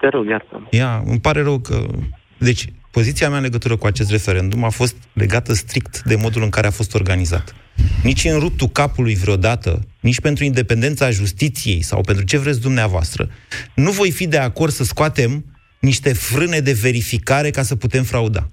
Te 0.00 0.08
rog, 0.08 0.28
iartă 0.28 0.68
Ia, 0.70 1.02
îmi 1.06 1.20
pare 1.20 1.42
rău 1.42 1.58
că... 1.58 1.86
Deci, 2.38 2.66
poziția 2.90 3.28
mea 3.28 3.36
în 3.36 3.42
legătură 3.42 3.76
cu 3.76 3.86
acest 3.86 4.10
referendum 4.10 4.64
a 4.64 4.68
fost 4.68 4.96
legată 5.12 5.54
strict 5.54 6.02
de 6.02 6.16
modul 6.16 6.42
în 6.42 6.50
care 6.50 6.66
a 6.66 6.70
fost 6.70 6.94
organizat. 6.94 7.54
Nici 8.02 8.24
în 8.24 8.38
ruptul 8.38 8.68
capului 8.68 9.14
vreodată, 9.14 9.86
nici 10.00 10.20
pentru 10.20 10.44
independența 10.44 11.10
justiției 11.10 11.82
sau 11.82 12.00
pentru 12.00 12.24
ce 12.24 12.38
vreți 12.38 12.60
dumneavoastră, 12.60 13.30
nu 13.74 13.90
voi 13.90 14.10
fi 14.10 14.26
de 14.26 14.38
acord 14.38 14.72
să 14.72 14.84
scoatem 14.84 15.44
niște 15.80 16.12
frâne 16.12 16.60
de 16.60 16.72
verificare 16.72 17.50
ca 17.50 17.62
să 17.62 17.76
putem 17.76 18.04
frauda. 18.04 18.50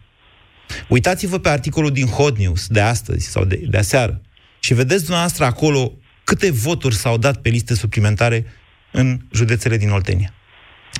Uitați-vă 0.88 1.40
pe 1.40 1.50
articolul 1.50 1.92
din 1.92 2.08
Hot 2.08 2.38
News 2.38 2.68
de 2.68 2.80
astăzi 2.80 3.28
sau 3.28 3.46
de, 3.46 3.62
de 3.70 3.78
aseară 3.78 4.22
și 4.60 4.74
vedeți 4.74 5.02
dumneavoastră 5.02 5.46
acolo 5.46 5.94
câte 6.24 6.52
voturi 6.52 6.96
s-au 6.96 7.18
dat 7.18 7.38
pe 7.38 7.50
liste 7.50 7.76
suplimentare 7.76 8.46
în 8.92 9.20
județele 9.32 9.78
din 9.78 9.90
Oltenia. 9.90 10.34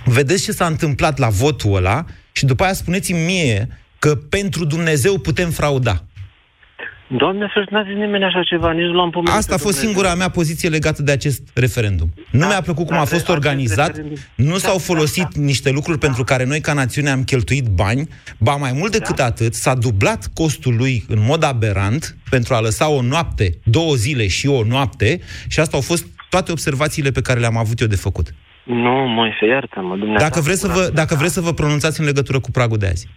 Vedeți 0.06 0.44
ce 0.44 0.52
s-a 0.52 0.66
întâmplat 0.66 1.18
la 1.18 1.30
votul 1.30 1.76
ăla 1.76 2.06
și 2.34 2.46
după 2.46 2.64
aia 2.64 2.74
spuneți-mi 2.74 3.20
mie 3.20 3.68
că 4.00 4.16
pentru 4.16 4.66
Dumnezeu 4.66 5.20
putem 5.20 5.50
frauda. 5.50 6.04
Doamne, 7.18 7.52
să 7.54 7.66
n-a 7.70 7.84
zis 7.84 7.94
nimeni 7.94 8.24
așa 8.24 8.44
ceva, 8.44 8.72
nici 8.72 8.84
nu 8.84 8.94
l-am 8.94 9.10
pomenit. 9.10 9.38
Asta 9.38 9.54
a 9.54 9.58
fost 9.58 9.78
singura 9.78 10.16
mea 10.16 10.30
poziție 10.30 10.70
legată 10.70 11.02
de 11.02 11.12
acest 11.12 11.42
referendum. 11.54 12.14
Nu 12.32 12.40
da, 12.40 12.48
mi-a 12.48 12.62
plăcut 12.62 12.86
cum 12.86 12.96
da, 12.96 13.02
a 13.02 13.06
fost 13.06 13.30
organizat, 13.30 14.02
nu 14.36 14.52
da, 14.52 14.58
s-au 14.58 14.78
folosit 14.78 15.24
da, 15.24 15.30
da. 15.36 15.42
niște 15.42 15.72
lucruri 15.72 16.00
da. 16.00 16.06
pentru 16.06 16.24
care 16.24 16.46
noi 16.46 16.62
ca 16.62 16.74
națiune 16.74 17.10
am 17.10 17.24
cheltuit 17.24 17.66
bani, 17.66 18.08
ba 18.38 18.56
mai 18.56 18.72
mult 18.72 18.92
decât 18.92 19.16
da. 19.16 19.26
atât, 19.26 19.54
s-a 19.54 19.76
dublat 19.76 20.30
costul 20.34 20.76
lui 20.76 21.06
în 21.08 21.24
mod 21.28 21.44
aberant 21.44 22.18
pentru 22.30 22.54
a 22.54 22.60
lăsa 22.60 22.90
o 22.90 23.02
noapte, 23.02 23.58
două 23.64 23.96
zile 23.96 24.28
și 24.28 24.48
o 24.48 24.64
noapte 24.64 25.20
și 25.48 25.60
asta 25.60 25.76
au 25.76 25.82
fost 25.82 26.06
toate 26.30 26.52
observațiile 26.52 27.12
pe 27.12 27.22
care 27.22 27.40
le-am 27.40 27.58
avut 27.58 27.80
eu 27.80 27.88
de 27.88 27.96
făcut. 27.96 28.34
Nu, 28.64 29.08
Moise, 29.08 29.46
iartă-mă, 29.46 29.96
dumneavoastră. 29.96 30.30
Dacă 30.30 30.40
vreți, 30.42 30.60
să 30.60 30.68
vă, 30.68 30.90
dacă 30.94 31.16
vreți 31.16 31.34
să 31.34 31.42
vă 31.42 31.54
pronunțați 31.54 32.00
în 32.00 32.06
legătură 32.06 32.40
cu 32.40 32.52
pragul 32.52 32.78
de 32.78 32.88
azi. 32.88 33.08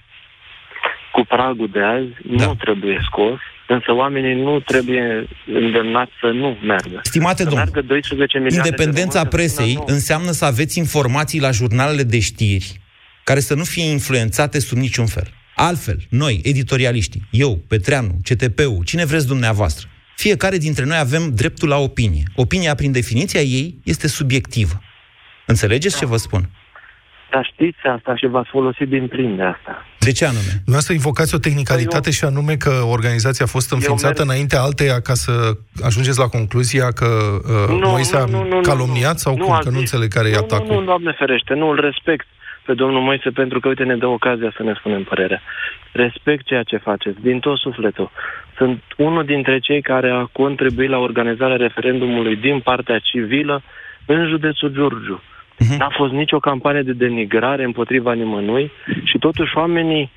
Cu 1.12 1.24
pragul 1.28 1.68
de 1.72 1.82
azi 1.82 2.36
da. 2.36 2.46
nu 2.46 2.54
trebuie 2.54 2.98
scos, 3.10 3.38
însă 3.68 3.92
oamenii 3.92 4.42
nu 4.42 4.60
trebuie 4.60 5.28
îndemnați 5.46 6.12
să 6.20 6.26
nu 6.26 6.56
meargă. 6.62 7.00
Stimate 7.02 7.44
domn, 7.44 7.70
independența 8.48 9.22
de 9.22 9.28
presei 9.28 9.74
nu. 9.74 9.84
înseamnă 9.86 10.30
să 10.30 10.44
aveți 10.44 10.78
informații 10.78 11.40
la 11.40 11.50
jurnalele 11.50 12.02
de 12.02 12.20
știri 12.20 12.80
care 13.24 13.40
să 13.40 13.54
nu 13.54 13.64
fie 13.64 13.90
influențate 13.90 14.60
sub 14.60 14.78
niciun 14.78 15.06
fel. 15.06 15.28
Altfel, 15.54 15.98
noi, 16.10 16.40
editorialiștii, 16.44 17.22
eu, 17.30 17.58
Petreanu, 17.68 18.14
CTP-ul, 18.22 18.84
cine 18.84 19.04
vreți 19.04 19.26
dumneavoastră, 19.26 19.88
fiecare 20.16 20.56
dintre 20.56 20.84
noi 20.84 20.96
avem 20.98 21.30
dreptul 21.34 21.68
la 21.68 21.76
opinie. 21.76 22.22
Opinia, 22.34 22.74
prin 22.74 22.92
definiția 22.92 23.40
ei, 23.40 23.78
este 23.84 24.08
subiectivă. 24.08 24.80
Înțelegeți 25.46 25.94
da. 25.94 25.98
ce 26.00 26.06
vă 26.06 26.16
spun? 26.16 26.42
Dar 27.30 27.50
știți 27.52 27.78
asta 27.96 28.16
și 28.16 28.26
v-ați 28.26 28.48
folosit 28.48 28.88
din 28.88 29.06
plin 29.06 29.36
de 29.36 29.42
asta. 29.42 29.86
De 29.98 30.12
ce 30.12 30.24
anume? 30.24 30.80
să 30.86 30.92
invocați 30.92 31.34
o 31.34 31.38
tehnicalitate 31.38 32.06
eu... 32.10 32.12
și 32.12 32.24
anume 32.24 32.54
că 32.54 32.72
organizația 32.96 33.44
a 33.44 33.48
fost 33.56 33.72
înființată 33.72 34.18
merg... 34.18 34.28
înainte 34.28 34.56
alteia 34.56 35.00
ca 35.00 35.14
să 35.14 35.32
ajungeți 35.82 36.18
la 36.18 36.28
concluzia 36.28 36.88
că 37.00 37.06
uh, 37.06 37.80
nu, 37.80 37.88
Moise 37.88 38.16
a 38.16 38.26
calomniat 38.62 39.18
sau 39.18 39.36
nu, 39.36 39.44
cum? 39.44 39.58
Că 39.64 39.70
nu 39.70 39.78
înțeleg 39.78 40.08
care 40.12 40.28
nu, 40.28 40.34
e 40.34 40.36
atacul. 40.36 40.66
Nu, 40.66 40.78
nu, 40.78 40.84
doamne 40.84 41.12
ferește, 41.18 41.54
nu 41.54 41.68
îl 41.68 41.80
respect 41.80 42.26
pe 42.66 42.74
domnul 42.74 43.00
Moise 43.00 43.30
pentru 43.30 43.60
că, 43.60 43.68
uite, 43.68 43.84
ne 43.84 43.96
dă 43.96 44.06
ocazia 44.06 44.52
să 44.56 44.62
ne 44.62 44.74
spunem 44.78 45.02
părerea. 45.02 45.42
Respect 45.92 46.46
ceea 46.46 46.62
ce 46.62 46.76
faceți, 46.76 47.20
din 47.20 47.38
tot 47.38 47.58
sufletul. 47.58 48.10
Sunt 48.56 48.82
unul 48.96 49.24
dintre 49.24 49.58
cei 49.58 49.82
care 49.82 50.10
a 50.10 50.28
contribuit 50.32 50.90
la 50.90 50.98
organizarea 50.98 51.56
referendumului 51.56 52.36
din 52.36 52.60
partea 52.60 52.98
civilă 52.98 53.62
în 54.06 54.28
județul 54.28 54.68
Giurgiu 54.68 55.22
Uh-huh. 55.56 55.78
N-a 55.78 55.88
fost 55.90 56.12
nicio 56.12 56.38
campanie 56.38 56.82
de 56.82 56.92
denigrare 56.92 57.64
împotriva 57.64 58.12
nimănui 58.12 58.70
și 59.04 59.18
totuși 59.18 59.56
oamenii, 59.56 60.10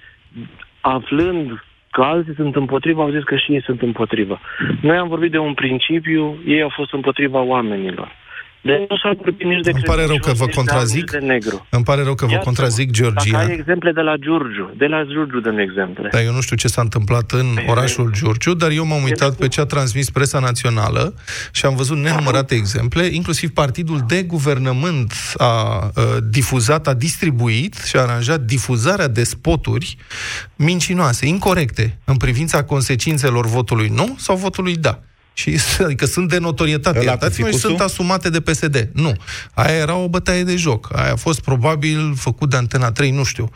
aflând 0.82 1.64
că 1.92 2.02
alții 2.02 2.34
sunt 2.36 2.56
împotriva, 2.56 3.02
au 3.02 3.10
zis 3.10 3.24
că 3.24 3.36
și 3.36 3.54
ei 3.54 3.62
sunt 3.62 3.82
împotriva. 3.82 4.40
Noi 4.82 4.98
am 4.98 5.08
vorbit 5.08 5.32
de 5.32 5.38
un 5.38 5.54
principiu, 5.54 6.38
ei 6.46 6.62
au 6.62 6.70
fost 6.70 6.94
împotriva 6.94 7.42
oamenilor. 7.42 8.12
De 8.62 8.86
nu 8.90 8.98
s-a 8.98 9.12
vorbit 9.16 9.44
nici 9.44 9.64
de 9.64 9.72
Îmi 9.74 9.84
pare 9.84 10.06
rău 10.06 10.18
că 10.18 10.32
vă 10.34 10.46
contrazic. 10.46 11.12
De 11.12 11.18
negru. 11.18 11.68
Îmi 11.70 11.84
pare 11.84 12.04
rău 12.04 12.16
că 12.16 12.26
vă 12.26 12.38
contrazic, 12.44 12.92
Georgia. 12.92 13.38
Dacă 13.38 13.50
ai 13.50 13.54
exemple 13.54 13.92
de 13.92 14.02
la 14.02 14.16
Giurgiu, 14.16 14.72
de 14.78 14.86
la 14.86 15.04
Giurgiu 15.04 15.40
dăm 15.40 15.58
exemple. 15.58 16.10
Dar 16.12 16.22
eu 16.22 16.34
nu 16.34 16.42
știu 16.42 16.56
ce 16.56 16.68
s-a 16.68 16.82
întâmplat 16.82 17.32
în 17.32 17.48
păi, 17.56 17.66
orașul 17.68 18.12
Giurgiu, 18.12 18.54
dar 18.54 18.72
eu 18.72 18.86
m-am 18.86 19.04
uitat 19.04 19.36
pe 19.36 19.48
ce 19.48 19.62
a 19.62 19.66
transmis 19.66 20.10
presa 20.10 20.40
națională 20.40 21.14
și 21.52 21.66
am 21.66 21.76
văzut 21.76 21.98
nenumărate 21.98 22.56
exemple, 22.56 23.06
inclusiv 23.06 23.50
partidul 23.50 24.04
de 24.08 24.24
guvernământ 24.24 25.14
a, 25.38 25.46
a 25.46 25.92
difuzat, 26.30 26.88
a 26.88 26.94
distribuit 26.94 27.76
și 27.76 27.96
a 27.96 28.02
aranjat 28.02 28.40
difuzarea 28.40 29.08
de 29.08 29.24
spoturi 29.24 29.98
mincinoase, 30.56 31.28
incorrecte, 31.28 31.98
în 32.04 32.18
privința 32.18 32.64
consecințelor 32.64 33.46
votului 33.46 33.88
nu 33.88 34.16
sau 34.18 34.36
votului 34.36 34.76
da 34.76 35.00
și 35.34 35.60
adică 35.86 36.06
sunt 36.06 36.30
de 36.30 36.38
notorietate, 36.38 37.04
iertați-mă, 37.04 37.50
și 37.50 37.58
sunt 37.58 37.80
asumate 37.80 38.30
de 38.30 38.40
PSD. 38.40 38.90
Nu. 38.94 39.16
Aia 39.54 39.76
era 39.76 39.96
o 39.96 40.10
bătaie 40.10 40.44
de 40.44 40.56
joc. 40.56 40.90
Aia 40.96 41.12
a 41.12 41.16
fost 41.16 41.42
probabil 41.42 42.14
făcut 42.16 42.50
de 42.50 42.56
Antena 42.56 42.92
3, 42.92 43.12
nu 43.12 43.24
știu. 43.24 43.50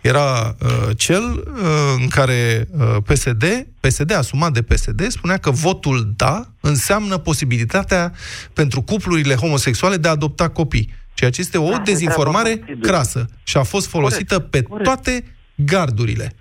Era 0.00 0.56
uh, 0.60 0.68
cel 0.96 1.22
uh, 1.22 1.62
în 2.00 2.08
care 2.08 2.68
uh, 2.70 2.96
PSD, 3.06 3.66
PSD 3.80 4.12
asumat 4.12 4.52
de 4.52 4.62
PSD, 4.62 5.06
spunea 5.10 5.36
că 5.36 5.50
votul 5.50 6.12
da 6.16 6.50
înseamnă 6.60 7.18
posibilitatea 7.18 8.12
pentru 8.52 8.82
cuplurile 8.82 9.34
homosexuale 9.34 9.96
de 9.96 10.08
a 10.08 10.10
adopta 10.10 10.48
copii. 10.48 10.94
Ceea 11.14 11.30
ce 11.30 11.40
este 11.40 11.58
o 11.58 11.70
da, 11.70 11.78
dezinformare 11.78 12.78
crasă 12.82 13.26
și 13.42 13.56
a 13.56 13.62
fost 13.62 13.86
folosită 13.86 14.34
corect, 14.34 14.50
pe 14.50 14.62
corect. 14.62 14.84
toate 14.84 15.24
gardurile. 15.54 16.34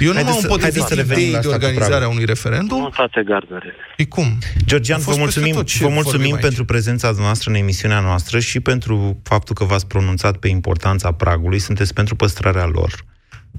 Eu 0.00 0.12
nu 0.12 0.22
m-am 0.22 0.38
împotrivit 0.42 0.82
să 0.82 0.94
ideii 0.94 1.38
de 1.40 1.48
organizarea 1.48 2.08
unui 2.08 2.24
referendum. 2.24 2.78
Nu 2.78 2.88
toate 2.88 3.22
gardurile. 3.26 3.74
E 3.96 4.04
cum? 4.04 4.38
Georgian, 4.64 5.00
vă 5.00 5.14
mulțumim, 5.18 5.64
vă 5.80 5.88
mulțumim 5.88 6.36
pentru 6.40 6.64
prezența 6.64 7.14
noastră 7.18 7.50
în 7.50 7.56
emisiunea 7.56 8.00
noastră 8.00 8.38
și 8.38 8.60
pentru 8.60 9.20
faptul 9.22 9.54
că 9.54 9.64
v-ați 9.64 9.86
pronunțat 9.86 10.36
pe 10.36 10.48
importanța 10.48 11.12
pragului. 11.12 11.58
Sunteți 11.58 11.92
pentru 11.94 12.16
păstrarea 12.16 12.66
lor. 12.66 13.04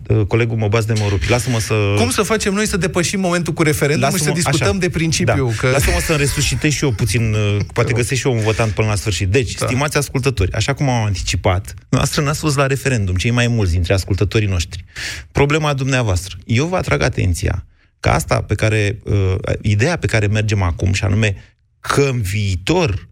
Uh, 0.08 0.26
colegul 0.28 0.58
mă 0.58 0.68
baz 0.68 0.86
de 0.86 0.94
mă 1.00 1.06
rupi. 1.10 1.30
Lasă-mă 1.30 1.60
să... 1.60 1.74
Cum 1.98 2.10
să 2.10 2.22
facem 2.22 2.54
noi 2.54 2.68
să 2.68 2.78
depășim 2.78 3.20
momentul 3.20 3.54
cu 3.54 3.64
referendum 3.64 4.10
și 4.16 4.24
să 4.24 4.32
discutăm 4.32 4.68
așa. 4.68 4.78
de 4.78 4.90
principiu? 4.90 5.48
Da. 5.48 5.56
Că... 5.58 5.70
Lasă-mă 5.70 6.00
să 6.00 6.14
resuscitez 6.14 6.72
și 6.72 6.84
eu 6.84 6.92
puțin, 6.92 7.34
uh, 7.34 7.58
poate 7.74 7.94
găsesc 7.94 8.22
și 8.22 8.28
eu 8.28 8.34
un 8.34 8.40
votant 8.40 8.72
până 8.72 8.88
la 8.88 8.96
sfârșit. 8.96 9.30
Deci, 9.30 9.54
da. 9.54 9.66
stimați 9.66 9.98
ascultători, 9.98 10.52
așa 10.52 10.74
cum 10.74 10.90
am 10.90 11.04
anticipat, 11.04 11.74
noastră 11.90 12.22
n-ați 12.22 12.40
fost 12.40 12.58
la 12.58 12.68
referendum, 12.68 13.16
cei 13.16 13.32
mai 13.32 13.48
mulți 13.48 13.72
dintre 13.72 13.94
ascultătorii 13.94 14.48
noștri. 14.48 14.86
Problema 15.32 15.74
dumneavoastră. 15.74 16.38
Eu 16.46 16.66
vă 16.66 16.76
atrag 16.76 17.02
atenția 17.02 17.66
că 18.00 18.10
asta 18.10 18.42
pe 18.42 18.56
care, 18.56 19.00
uh, 19.04 19.36
ideea 19.62 19.98
pe 19.98 20.08
care 20.08 20.28
mergem 20.28 20.62
acum, 20.62 20.94
și 20.94 21.04
anume 21.04 21.36
că 21.80 22.02
în 22.02 22.22
viitor 22.22 23.08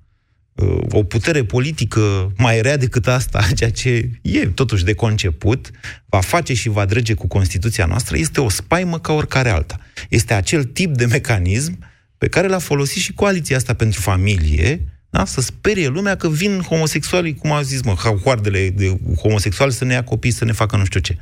o 0.92 1.04
putere 1.04 1.44
politică 1.44 2.32
mai 2.38 2.62
rea 2.62 2.78
decât 2.78 3.08
asta, 3.08 3.46
ceea 3.58 3.72
ce 3.72 4.10
e 4.22 4.46
totuși 4.46 4.84
de 4.84 4.94
conceput, 4.94 5.72
va 6.06 6.20
face 6.20 6.54
și 6.54 6.70
va 6.70 6.86
drege 6.86 7.14
cu 7.14 7.28
Constituția 7.28 7.86
noastră, 7.86 8.18
este 8.18 8.42
o 8.42 8.50
spaimă 8.50 9.00
ca 9.00 9.14
oricare 9.14 9.50
alta. 9.50 9.80
Este 10.10 10.34
acel 10.34 10.64
tip 10.64 10.96
de 10.96 11.06
mecanism 11.06 11.80
pe 12.18 12.28
care 12.28 12.48
l-a 12.48 12.58
folosit 12.58 13.02
și 13.02 13.14
coaliția 13.14 13.58
asta 13.58 13.74
pentru 13.74 14.02
familie, 14.02 14.88
da? 15.10 15.26
să 15.26 15.42
sperie 15.42 15.88
lumea 15.88 16.16
că 16.16 16.30
vin 16.30 16.62
homosexualii, 16.62 17.36
cum 17.36 17.52
a 17.52 17.62
zis, 17.62 17.82
mă, 17.82 17.94
hoardele 17.94 18.70
de 18.70 18.98
homosexuali 19.22 19.72
să 19.72 19.86
ne 19.86 19.94
ia 19.94 20.04
copii, 20.04 20.32
să 20.32 20.46
ne 20.46 20.52
facă 20.52 20.78
nu 20.78 20.86
știu 20.86 21.00
ce. 21.00 21.18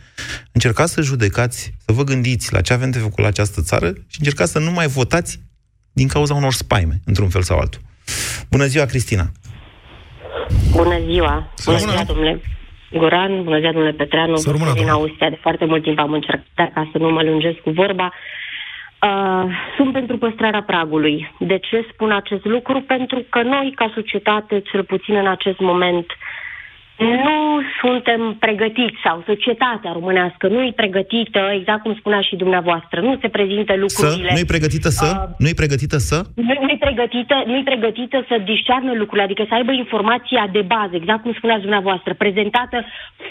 Încercați 0.51 0.93
să 0.93 1.01
judecați, 1.01 1.73
să 1.85 1.91
vă 1.91 2.03
gândiți 2.03 2.53
la 2.53 2.61
ce 2.61 2.73
avem 2.73 2.91
de 2.91 2.97
făcut 2.97 3.19
la 3.19 3.27
această 3.27 3.61
țară 3.61 3.93
și 4.07 4.17
încercați 4.19 4.51
să 4.51 4.59
nu 4.59 4.71
mai 4.71 4.87
votați 4.87 5.39
din 5.91 6.07
cauza 6.07 6.33
unor 6.33 6.53
spaime, 6.53 7.01
într-un 7.05 7.29
fel 7.29 7.41
sau 7.41 7.57
altul. 7.57 7.81
Bună 8.51 8.65
ziua, 8.65 8.85
Cristina! 8.85 9.25
Bună 10.75 10.97
ziua! 11.09 11.47
Bună 11.65 11.77
ziua, 11.77 12.03
domnule 12.03 12.41
Goran, 12.91 13.43
bună 13.43 13.59
ziua, 13.59 13.71
domnule 13.71 13.93
Petreanu, 13.93 14.35
din 14.73 14.89
Austria. 14.89 15.29
De 15.29 15.37
foarte 15.41 15.65
mult 15.65 15.83
timp 15.83 15.99
am 15.99 16.13
încercat 16.13 16.73
ca 16.73 16.89
să 16.91 16.97
nu 16.97 17.09
mă 17.09 17.23
lungesc 17.23 17.57
cu 17.57 17.69
vorba. 17.69 18.13
Uh, 19.01 19.45
sunt 19.75 19.91
pentru 19.93 20.17
păstrarea 20.17 20.63
pragului. 20.63 21.33
De 21.39 21.57
ce 21.57 21.87
spun 21.93 22.11
acest 22.11 22.45
lucru? 22.45 22.81
Pentru 22.81 23.25
că 23.29 23.41
noi, 23.41 23.71
ca 23.75 23.91
societate, 23.93 24.59
cel 24.71 24.83
puțin 24.83 25.15
în 25.15 25.27
acest 25.27 25.59
moment, 25.59 26.05
uh, 26.05 26.40
nu 26.97 27.61
suntem 27.81 28.35
pregătiți 28.39 28.97
sau 29.03 29.23
societatea 29.25 29.91
românească 29.91 30.47
nu 30.47 30.61
e 30.63 30.71
pregătită, 30.75 31.39
exact 31.59 31.81
cum 31.81 31.95
spunea 31.99 32.21
și 32.21 32.35
dumneavoastră, 32.35 33.01
nu 33.01 33.17
se 33.21 33.27
prezintă 33.27 33.73
lucrurile. 33.83 34.29
Să? 34.29 34.33
Nu 34.33 34.39
e 34.39 34.53
pregătită 34.53 34.89
să? 34.89 35.07
Uh, 35.09 35.29
nu 35.37 35.47
e 35.47 35.61
pregătită 35.61 35.97
să? 35.97 36.17
Nu, 36.35 36.53
nu 36.65 36.69
e 36.75 36.77
pregătită, 36.79 37.35
nu 37.45 37.55
e 37.57 37.63
pregătită 37.71 38.25
să 38.27 38.35
discearnă 38.51 38.91
lucrurile, 38.93 39.25
adică 39.27 39.43
să 39.47 39.53
aibă 39.53 39.71
informația 39.71 40.49
de 40.51 40.61
bază, 40.61 40.93
exact 40.95 41.21
cum 41.21 41.33
spuneați 41.37 41.61
dumneavoastră, 41.61 42.13
prezentată 42.13 42.77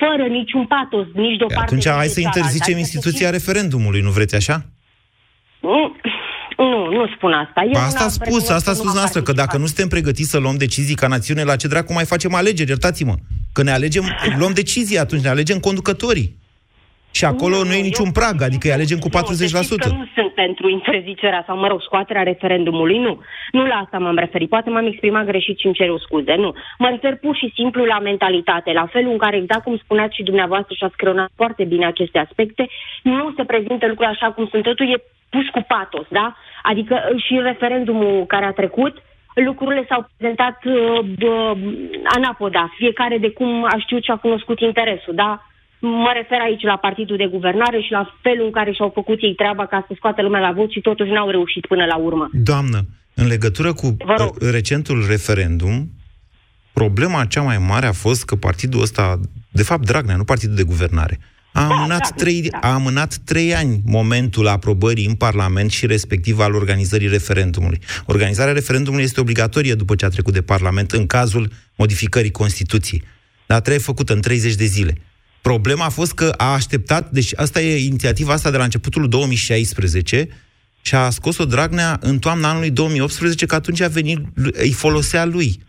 fără 0.01 0.25
niciun 0.39 0.65
patos, 0.67 1.07
nici 1.15 1.39
de 1.39 1.45
o 1.45 1.47
parte. 1.47 1.71
Atunci 1.71 1.89
hai 1.89 2.17
să 2.17 2.21
interzicem 2.21 2.77
instituția 2.79 3.31
referendumului, 3.31 4.01
nu 4.01 4.11
vreți 4.11 4.35
așa? 4.35 4.57
Nu, 5.61 5.97
nu, 6.57 6.91
nu 6.97 7.07
spun 7.17 7.33
asta. 7.33 7.61
Eu 7.75 7.81
asta 7.81 8.05
a 8.05 8.09
spus, 8.09 8.49
asta 8.49 8.71
a 8.71 8.75
spus 8.75 8.95
noastră, 8.95 9.23
că 9.23 9.33
dacă 9.33 9.57
nu 9.57 9.67
suntem 9.67 9.89
pregătiți 9.89 10.31
să 10.31 10.39
luăm 10.39 10.57
decizii 10.57 10.95
ca 10.95 11.07
națiune, 11.07 11.43
la 11.43 11.57
ce 11.57 11.69
dracu 11.69 11.93
mai 11.93 12.05
facem 12.05 12.35
alegeri, 12.35 12.69
iertați-mă. 12.69 13.15
Că 13.53 13.63
ne 13.63 13.71
alegem, 13.71 14.05
luăm 14.39 14.53
decizii 14.53 14.99
atunci, 14.99 15.23
ne 15.23 15.29
alegem 15.29 15.59
conducătorii. 15.59 16.39
Și 17.19 17.25
acolo 17.25 17.57
nu, 17.57 17.65
nu 17.69 17.73
e 17.73 17.89
niciun 17.91 18.11
prag, 18.11 18.43
adică 18.43 18.67
îi 18.67 18.73
alegem 18.79 18.99
cu 18.99 19.09
40%. 19.09 19.13
Nu, 19.13 19.97
nu 19.97 20.09
sunt 20.15 20.33
pentru 20.35 20.69
interzicerea 20.69 21.45
sau, 21.47 21.57
mă 21.59 21.67
rog, 21.67 21.83
scoaterea 21.83 22.23
referendumului, 22.23 22.99
nu. 22.99 23.21
Nu 23.53 23.67
la 23.67 23.75
asta 23.75 23.99
m-am 23.99 24.17
referit. 24.17 24.49
Poate 24.49 24.71
m-am 24.71 24.87
exprimat 24.87 25.25
greșit 25.27 25.59
și 25.59 25.67
îmi 25.67 25.75
cer 25.75 25.89
scuze, 25.99 26.35
nu. 26.35 26.55
Mă 26.79 26.89
refer 26.89 27.17
pur 27.17 27.37
și 27.37 27.53
simplu 27.55 27.85
la 27.85 27.99
mentalitate, 27.99 28.73
la 28.73 28.87
felul 28.87 29.13
în 29.13 29.19
care, 29.19 29.37
exact 29.37 29.63
cum 29.63 29.77
spuneați 29.77 30.17
și 30.17 30.23
dumneavoastră 30.23 30.75
și 30.75 30.85
ați 30.85 30.97
creonat 30.97 31.31
foarte 31.37 31.65
bine 31.65 31.87
aceste 31.87 32.19
aspecte, 32.19 32.69
nu 33.03 33.33
se 33.37 33.45
prezintă 33.45 33.87
lucrurile 33.87 34.17
așa 34.17 34.33
cum 34.33 34.49
sunt. 34.51 34.63
Totul 34.63 34.93
e 34.93 35.05
pus 35.29 35.49
cu 35.49 35.65
patos, 35.69 36.07
da? 36.09 36.37
Adică 36.63 36.95
și 37.17 37.41
referendumul 37.43 38.27
care 38.27 38.45
a 38.45 38.53
trecut, 38.53 39.03
lucrurile 39.35 39.85
s-au 39.89 40.09
prezentat 40.17 40.59
uh, 40.65 41.01
anapoda, 42.17 42.73
fiecare 42.77 43.19
de 43.19 43.31
cum 43.31 43.65
a 43.65 43.77
știut 43.79 44.03
și 44.03 44.11
a 44.11 44.17
cunoscut 44.17 44.61
interesul, 44.61 45.15
da? 45.15 45.45
Mă 45.79 46.11
refer 46.15 46.41
aici 46.41 46.63
la 46.63 46.77
partidul 46.77 47.17
de 47.17 47.27
guvernare 47.27 47.81
și 47.81 47.91
la 47.91 48.15
felul 48.23 48.45
în 48.47 48.51
care 48.53 48.73
și-au 48.73 48.91
făcut 48.95 49.23
ei 49.23 49.35
treaba 49.35 49.67
ca 49.67 49.85
să 49.87 49.93
scoată 49.97 50.23
lumea 50.23 50.41
la 50.41 50.53
vot 50.53 50.71
și 50.71 50.81
totuși 50.81 51.11
n-au 51.11 51.31
reușit 51.31 51.67
până 51.67 51.85
la 51.85 51.97
urmă. 51.97 52.29
Doamnă, 52.33 52.79
în 53.15 53.27
legătură 53.27 53.73
cu 53.73 53.97
recentul 54.51 55.05
referendum, 55.09 55.89
problema 56.73 57.25
cea 57.25 57.43
mai 57.43 57.59
mare 57.59 57.87
a 57.87 57.93
fost 57.93 58.25
că 58.25 58.37
partidul 58.37 58.81
ăsta, 58.81 59.21
de 59.51 59.63
fapt 59.63 59.87
Dragnea, 59.87 60.17
nu 60.17 60.25
partidul 60.25 60.55
de 60.55 60.63
guvernare, 60.63 61.19
a 61.53 61.67
da, 61.69 61.75
amânat, 61.75 62.01
da, 62.01 62.15
trei, 62.17 62.43
da. 62.43 62.59
a 62.59 62.73
amânat 62.73 63.17
trei 63.25 63.55
ani 63.55 63.81
momentul 63.85 64.47
aprobării 64.47 65.07
în 65.07 65.15
Parlament 65.15 65.71
și 65.71 65.87
respectiv 65.87 66.39
al 66.39 66.55
organizării 66.55 67.09
referendumului. 67.09 67.81
Organizarea 68.07 68.53
referendumului 68.53 69.05
este 69.05 69.21
obligatorie 69.21 69.75
după 69.75 69.95
ce 69.95 70.05
a 70.05 70.09
trecut 70.09 70.33
de 70.33 70.43
Parlament 70.43 70.93
în 70.93 71.07
cazul 71.07 71.53
modificării 71.77 72.31
Constituției. 72.31 73.03
Dar 73.47 73.61
trebuie 73.61 73.83
făcută 73.83 74.13
în 74.13 74.21
30 74.21 74.55
de 74.55 74.65
zile. 74.65 74.95
Problema 75.41 75.85
a 75.85 75.89
fost 75.89 76.13
că 76.13 76.35
a 76.37 76.53
așteptat, 76.53 77.11
deci 77.11 77.33
asta 77.37 77.61
e 77.61 77.85
inițiativa 77.87 78.33
asta 78.33 78.51
de 78.51 78.57
la 78.57 78.65
începutul 78.65 79.09
2016 79.09 80.29
și 80.83 80.95
a 80.95 81.11
scos-o 81.11 81.45
Dragnea 81.45 81.99
în 82.01 82.19
toamna 82.19 82.49
anului 82.49 82.71
2018, 82.71 83.47
că 83.47 83.55
atunci 83.55 83.81
a 83.81 83.89
venit, 83.89 84.19
îi 84.53 84.73
folosea 84.73 85.25
lui. 85.25 85.61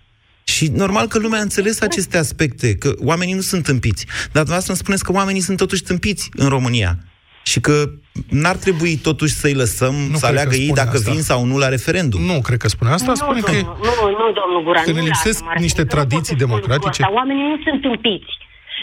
Și 0.43 0.67
normal 0.67 1.07
că 1.07 1.19
lumea 1.19 1.39
a 1.39 1.41
înțeles 1.41 1.81
aceste 1.81 2.17
aspecte, 2.17 2.75
că 2.75 2.93
oamenii 2.99 3.33
nu 3.33 3.41
sunt 3.41 3.63
tâmpiți. 3.63 4.05
Dar 4.05 4.43
dumneavoastră 4.43 4.71
îmi 4.71 4.81
spuneți 4.81 5.03
că 5.03 5.11
oamenii 5.11 5.41
sunt 5.41 5.57
totuși 5.57 5.83
tâmpiți 5.83 6.29
în 6.33 6.47
România. 6.49 6.97
Și 7.43 7.59
că 7.59 7.89
n-ar 8.29 8.55
trebui 8.55 8.95
totuși 8.95 9.33
să-i 9.33 9.53
lăsăm 9.53 9.95
nu 9.95 10.17
să 10.17 10.25
aleagă 10.25 10.55
ei 10.55 10.71
dacă 10.73 10.97
asta. 10.97 11.11
vin 11.11 11.21
sau 11.21 11.45
nu 11.45 11.57
la 11.57 11.69
referendum. 11.69 12.21
Nu 12.21 12.41
cred 12.41 12.57
că 12.57 12.67
spune 12.67 12.91
asta, 12.91 13.07
nu, 13.07 13.15
spune 13.15 13.39
domnul, 13.39 13.63
că... 13.63 13.85
Nu, 13.87 14.09
nu, 14.09 14.25
domnul 14.39 14.63
Guran, 14.63 14.83
că 14.83 14.91
ne 14.91 15.01
lipsesc 15.01 15.43
niște 15.57 15.83
tradiții 15.85 16.35
democratice. 16.35 17.03
Oamenii 17.03 17.43
nu 17.43 17.57
sunt 17.65 17.81
tâmpiți. 17.81 18.31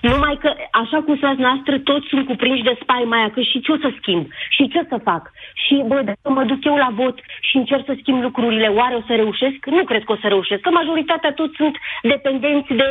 Numai 0.02 0.34
că, 0.42 0.50
așa 0.82 0.98
cum 1.04 1.16
spuneați 1.16 1.46
noastră, 1.48 1.74
toți 1.90 2.08
sunt 2.10 2.26
cuprinși 2.26 2.68
de 2.68 2.78
spaima 2.82 3.16
aia, 3.18 3.30
că 3.34 3.40
și 3.50 3.62
ce 3.64 3.72
o 3.72 3.78
să 3.84 3.90
schimb? 4.00 4.24
Și 4.56 4.62
ce 4.72 4.80
să 4.90 4.96
fac? 5.08 5.22
Și, 5.62 5.74
bă, 5.90 5.98
dacă 6.08 6.28
mă 6.36 6.44
duc 6.50 6.60
eu 6.70 6.76
la 6.84 6.90
vot 7.00 7.16
și 7.48 7.56
încerc 7.56 7.84
să 7.86 7.94
schimb 8.00 8.20
lucrurile, 8.28 8.68
oare 8.80 8.94
o 9.00 9.06
să 9.08 9.14
reușesc? 9.22 9.58
Nu 9.76 9.84
cred 9.90 10.02
că 10.04 10.12
o 10.12 10.20
să 10.22 10.28
reușesc, 10.34 10.60
că 10.60 10.70
majoritatea 10.70 11.32
toți 11.40 11.54
sunt 11.60 11.74
dependenți 12.12 12.72
de 12.82 12.88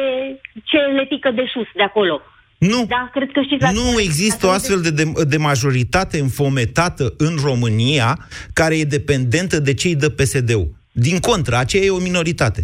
ce 0.70 0.78
le 0.97 1.05
pică 1.12 1.32
de 1.39 1.45
sus, 1.53 1.70
de 1.80 1.86
acolo. 1.91 2.16
Nu, 2.58 2.86
da, 2.88 3.10
cred 3.14 3.32
că 3.32 3.41
știți 3.41 3.74
nu 3.74 3.99
există 3.99 4.47
o 4.47 4.49
astfel 4.49 4.82
de, 4.82 4.91
de, 4.91 5.03
de 5.28 5.38
majoritate 5.38 6.20
înfometată 6.20 7.14
în 7.18 7.34
România 7.43 8.18
care 8.53 8.78
e 8.78 8.84
dependentă 8.84 9.60
de 9.60 9.74
cei 9.74 9.95
de 9.95 10.10
PSD-ul. 10.10 10.70
Din 10.91 11.20
contră, 11.20 11.55
aceea 11.55 11.84
e 11.84 11.89
o 11.89 12.08
minoritate. 12.10 12.64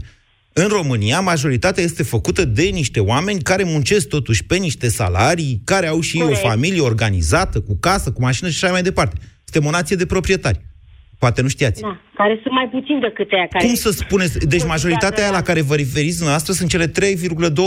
În 0.53 0.67
România, 0.67 1.19
majoritatea 1.19 1.83
este 1.83 2.03
făcută 2.03 2.45
de 2.45 2.63
niște 2.63 2.99
oameni 2.99 3.41
care 3.41 3.63
muncesc 3.63 4.07
totuși 4.07 4.45
pe 4.45 4.55
niște 4.57 4.87
salarii, 4.87 5.61
care 5.65 5.87
au 5.87 5.99
și 5.99 6.17
Corect. 6.17 6.43
o 6.43 6.47
familie 6.47 6.81
organizată, 6.81 7.61
cu 7.61 7.77
casă, 7.79 8.11
cu 8.11 8.21
mașină 8.21 8.49
și 8.49 8.63
așa 8.63 8.73
mai 8.73 8.81
departe. 8.81 9.15
Suntem 9.43 9.69
o 9.69 9.71
nație 9.71 9.95
de 9.95 10.05
proprietari. 10.05 10.61
Poate 11.19 11.41
nu 11.41 11.47
știați. 11.47 11.81
Da, 11.81 11.99
care 12.13 12.39
sunt 12.41 12.53
mai 12.53 12.69
puțin 12.71 12.99
decât 12.99 13.31
aia 13.31 13.47
care... 13.47 13.65
Cum 13.65 13.73
să 13.73 13.91
spuneți? 13.91 14.47
Deci 14.47 14.65
majoritatea 14.65 15.23
aia 15.23 15.31
la 15.31 15.41
care 15.41 15.61
vă 15.61 15.75
referiți 15.75 16.15
dumneavoastră 16.15 16.53
sunt 16.53 16.69
cele 16.69 16.87
3,2 16.87 16.91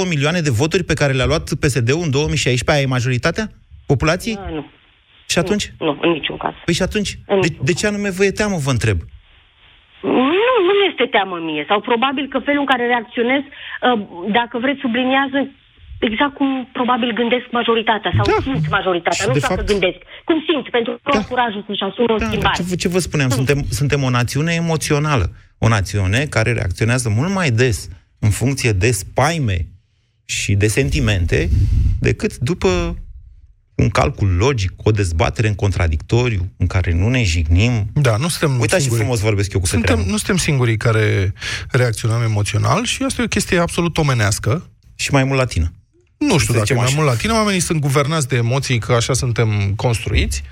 milioane 0.08 0.40
de 0.40 0.50
voturi 0.50 0.82
pe 0.82 0.94
care 0.94 1.12
le-a 1.12 1.26
luat 1.26 1.54
PSD-ul 1.54 2.02
în 2.02 2.10
2016. 2.10 2.70
Aia 2.70 2.80
e 2.80 2.86
majoritatea 2.86 3.50
populației? 3.86 4.34
Da, 4.34 4.48
nu. 4.50 4.64
Și 5.28 5.38
atunci? 5.38 5.72
Nu, 5.78 5.86
nu, 5.86 5.98
în 6.02 6.10
niciun 6.10 6.36
caz. 6.36 6.52
Păi 6.64 6.74
și 6.74 6.82
atunci? 6.82 7.18
De, 7.40 7.48
de 7.62 7.72
ce 7.72 7.86
anume 7.86 8.10
vă 8.10 8.24
e 8.24 8.30
teamă, 8.30 8.56
vă 8.56 8.70
întreb? 8.70 8.98
Nu, 10.42 10.54
nu 10.68 10.74
este 10.90 11.04
teamă 11.14 11.36
mie. 11.48 11.64
Sau 11.68 11.80
probabil 11.80 12.26
că 12.32 12.38
felul 12.38 12.60
în 12.64 12.70
care 12.72 12.86
reacționez, 12.86 13.42
uh, 13.46 13.98
dacă 14.38 14.58
vreți, 14.58 14.80
subliniază 14.80 15.38
exact 15.98 16.34
cum 16.34 16.68
probabil 16.72 17.12
gândesc 17.12 17.46
majoritatea 17.50 18.12
sau 18.16 18.24
da. 18.24 18.36
simt 18.42 18.68
majoritatea, 18.70 19.24
și 19.24 19.28
nu 19.28 19.34
știu 19.34 19.54
fapt... 19.54 19.70
gândesc. 19.72 19.98
Cum 20.24 20.44
simt, 20.48 20.66
pentru 20.70 20.92
că 21.02 21.16
da. 21.18 21.24
curajul 21.24 21.64
să-și 21.66 21.82
asume 21.82 22.12
o 22.12 22.16
da, 22.16 22.26
schimbare. 22.26 22.62
Ce, 22.68 22.74
ce 22.74 22.88
vă 22.88 22.98
spuneam, 22.98 23.28
suntem, 23.28 23.58
suntem 23.70 24.02
o 24.02 24.10
națiune 24.10 24.52
emoțională. 24.52 25.26
O 25.58 25.68
națiune 25.68 26.20
care 26.30 26.52
reacționează 26.52 27.08
mult 27.08 27.32
mai 27.34 27.50
des 27.50 27.88
în 28.18 28.30
funcție 28.30 28.72
de 28.72 28.90
spaime 28.90 29.58
și 30.24 30.54
de 30.54 30.66
sentimente 30.66 31.48
decât 32.00 32.36
după 32.36 32.96
un 33.76 33.88
calcul 33.88 34.36
logic, 34.36 34.72
o 34.76 34.90
dezbatere 34.90 35.48
în 35.48 35.54
contradictoriu, 35.54 36.52
în 36.56 36.66
care 36.66 36.92
nu 36.92 37.08
ne 37.08 37.22
jignim. 37.22 37.90
Da, 37.92 38.16
nu 38.16 38.28
suntem 38.28 38.60
Uitați 38.60 38.84
și 38.84 38.90
frumos 38.90 39.20
vorbesc 39.20 39.52
eu 39.52 39.60
cu 39.60 39.66
suntem, 39.66 39.98
Nu 39.98 40.16
suntem 40.16 40.36
singurii 40.36 40.76
care 40.76 41.32
reacționăm 41.70 42.22
emoțional 42.22 42.84
și 42.84 43.02
asta 43.02 43.22
e 43.22 43.24
o 43.24 43.28
chestie 43.28 43.58
absolut 43.58 43.98
omenească. 43.98 44.70
Și 44.94 45.12
mai 45.12 45.24
mult 45.24 45.38
latină. 45.38 45.72
Nu 46.18 46.38
știu 46.38 46.54
dacă 46.54 46.72
e 46.72 46.76
mai 46.76 46.92
mult 46.94 47.06
latină, 47.06 47.32
oamenii 47.32 47.60
sunt 47.60 47.80
guvernați 47.80 48.28
de 48.28 48.36
emoții, 48.36 48.78
că 48.78 48.92
așa 48.92 49.12
suntem 49.12 49.72
construiți. 49.76 50.42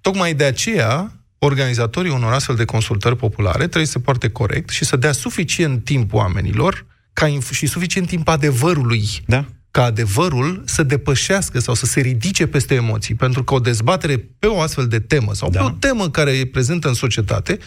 Tocmai 0.00 0.34
de 0.34 0.44
aceea, 0.44 1.12
organizatorii 1.38 2.10
unor 2.10 2.32
astfel 2.32 2.56
de 2.56 2.64
consultări 2.64 3.16
populare 3.16 3.66
trebuie 3.66 3.86
să 3.86 3.98
poarte 3.98 4.28
corect 4.28 4.68
și 4.68 4.84
să 4.84 4.96
dea 4.96 5.12
suficient 5.12 5.84
timp 5.84 6.12
oamenilor 6.12 6.86
ca 7.12 7.28
inf- 7.28 7.50
și 7.50 7.66
suficient 7.66 8.08
timp 8.08 8.28
adevărului 8.28 9.04
da 9.26 9.44
ca 9.70 9.84
adevărul 9.84 10.62
să 10.66 10.82
depășească 10.82 11.58
sau 11.58 11.74
să 11.74 11.86
se 11.86 12.00
ridice 12.00 12.46
peste 12.46 12.74
emoții. 12.74 13.14
Pentru 13.14 13.44
că 13.44 13.54
o 13.54 13.58
dezbatere 13.58 14.28
pe 14.38 14.46
o 14.46 14.60
astfel 14.60 14.86
de 14.86 14.98
temă 14.98 15.34
sau 15.34 15.50
da. 15.50 15.58
pe 15.58 15.64
o 15.64 15.70
temă 15.70 16.10
care 16.10 16.30
e 16.30 16.46
prezentă 16.46 16.88
în 16.88 16.94
societate, 16.94 17.58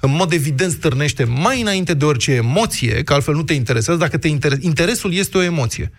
în 0.00 0.14
mod 0.14 0.32
evident 0.32 0.72
stârnește 0.72 1.24
mai 1.24 1.60
înainte 1.60 1.94
de 1.94 2.04
orice 2.04 2.32
emoție, 2.32 3.02
că 3.02 3.12
altfel 3.12 3.34
nu 3.34 3.42
te 3.42 3.52
interesează, 3.52 3.98
dacă 3.98 4.18
te 4.18 4.28
inter... 4.28 4.52
interesul 4.60 5.12
este 5.12 5.38
o 5.38 5.42
emoție. 5.42 5.90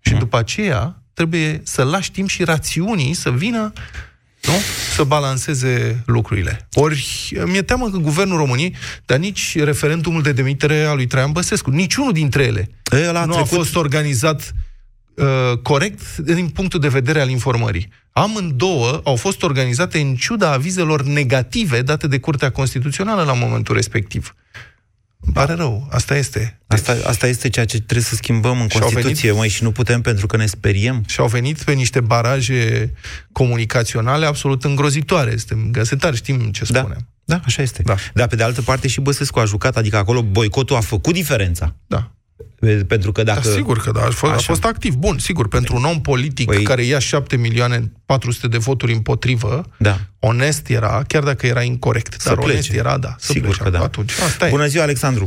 Și 0.00 0.12
mm. 0.12 0.18
după 0.18 0.38
aceea 0.38 1.02
trebuie 1.14 1.60
să 1.64 1.82
lași 1.82 2.10
timp 2.10 2.28
și 2.28 2.44
rațiunii 2.44 3.14
să 3.14 3.30
vină 3.30 3.72
nu? 4.42 4.52
să 4.94 5.04
balanceze 5.04 6.02
lucrurile. 6.06 6.68
Ori 6.72 7.32
mi-e 7.46 7.62
teamă 7.62 7.90
că 7.90 7.96
Guvernul 7.96 8.36
României, 8.36 8.76
dar 9.06 9.18
nici 9.18 9.58
referendumul 9.58 10.22
de 10.22 10.32
demitere 10.32 10.84
a 10.84 10.92
lui 10.94 11.06
Traian 11.06 11.32
Băsescu, 11.32 11.70
niciunul 11.70 12.12
dintre 12.12 12.42
ele 12.42 12.70
e, 12.90 13.10
nu 13.12 13.12
trecut... 13.12 13.36
a 13.36 13.44
fost 13.44 13.76
organizat 13.76 14.54
uh, 15.16 15.58
corect 15.62 16.16
din 16.16 16.48
punctul 16.48 16.80
de 16.80 16.88
vedere 16.88 17.20
al 17.20 17.28
informării. 17.28 17.88
Amândouă 18.12 19.00
au 19.04 19.16
fost 19.16 19.42
organizate 19.42 19.98
în 19.98 20.14
ciuda 20.14 20.52
avizelor 20.52 21.02
negative 21.02 21.82
date 21.82 22.06
de 22.06 22.18
Curtea 22.18 22.50
Constituțională 22.50 23.22
la 23.22 23.32
momentul 23.32 23.74
respectiv. 23.74 24.34
Pare 25.32 25.52
rău, 25.52 25.88
asta 25.90 26.16
este. 26.16 26.60
Asta, 26.66 26.96
asta 27.06 27.26
este 27.26 27.48
ceea 27.48 27.64
ce 27.64 27.76
trebuie 27.76 28.04
să 28.04 28.14
schimbăm 28.14 28.60
în 28.60 28.68
Constituție, 28.68 29.28
venit, 29.28 29.36
măi, 29.36 29.48
și 29.48 29.62
nu 29.62 29.72
putem 29.72 30.00
pentru 30.00 30.26
că 30.26 30.36
ne 30.36 30.46
speriem. 30.46 31.04
Și 31.06 31.20
au 31.20 31.26
venit 31.26 31.62
pe 31.62 31.72
niște 31.72 32.00
baraje 32.00 32.92
comunicaționale 33.32 34.26
absolut 34.26 34.64
îngrozitoare. 34.64 35.36
Suntem 35.36 35.70
găsetari, 35.70 36.16
știm 36.16 36.50
ce 36.50 36.64
da. 36.68 36.78
spunem. 36.78 37.08
Da, 37.24 37.40
așa 37.44 37.62
este. 37.62 37.82
Da. 37.82 37.94
Dar 38.14 38.26
pe 38.26 38.36
de 38.36 38.42
altă 38.42 38.62
parte 38.62 38.88
și 38.88 39.00
Băsescu 39.00 39.38
a 39.38 39.44
jucat, 39.44 39.76
adică 39.76 39.96
acolo 39.96 40.22
boicotul 40.22 40.76
a 40.76 40.80
făcut 40.80 41.14
diferența. 41.14 41.74
Da. 41.86 42.10
Pentru 42.88 43.12
că 43.12 43.22
dacă... 43.22 43.40
Da, 43.44 43.50
sigur 43.50 43.78
că 43.78 43.90
da, 43.90 44.00
a 44.00 44.10
fost, 44.10 44.32
a 44.32 44.36
fost 44.36 44.64
activ. 44.64 44.94
Bun, 44.94 45.18
sigur, 45.18 45.48
pentru 45.48 45.76
un 45.76 45.84
om 45.84 46.00
politic 46.00 46.46
păi... 46.46 46.62
care 46.62 46.82
ia 46.82 46.98
7 46.98 47.36
milioane 47.36 47.92
400 48.06 48.48
de 48.48 48.58
voturi 48.58 48.92
împotrivă, 48.92 49.62
da. 49.78 49.96
onest 50.20 50.68
era, 50.68 51.02
chiar 51.08 51.22
dacă 51.22 51.46
era 51.46 51.62
incorrect, 51.62 52.12
să 52.12 52.28
dar 52.28 52.36
plece. 52.36 52.52
onest 52.52 52.72
era, 52.72 52.98
da. 52.98 53.14
Să 53.18 53.32
sigur 53.32 53.48
plece. 53.48 53.62
că 53.62 53.70
da. 53.70 53.80
Atunci, 53.80 54.12
asta 54.12 54.48
Bună 54.48 54.66
ziua, 54.66 54.82
Alexandru! 54.82 55.24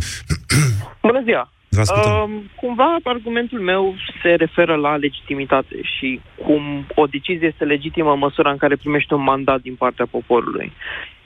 Bună 1.08 1.22
ziua! 1.24 1.52
Uh, 1.70 2.30
cumva 2.56 2.98
argumentul 3.04 3.60
meu 3.60 3.96
se 4.22 4.30
referă 4.30 4.76
la 4.76 4.96
legitimitate 4.96 5.76
și 5.82 6.22
cum 6.46 6.88
o 6.96 7.06
decizie 7.06 7.48
este 7.48 7.64
legitimă 7.64 8.12
în 8.12 8.20
măsura 8.20 8.52
în 8.52 8.58
care 8.58 8.76
primește 8.76 9.14
un 9.14 9.24
mandat 9.24 9.62
din 9.62 9.76
partea 9.76 10.06
poporului. 10.06 10.72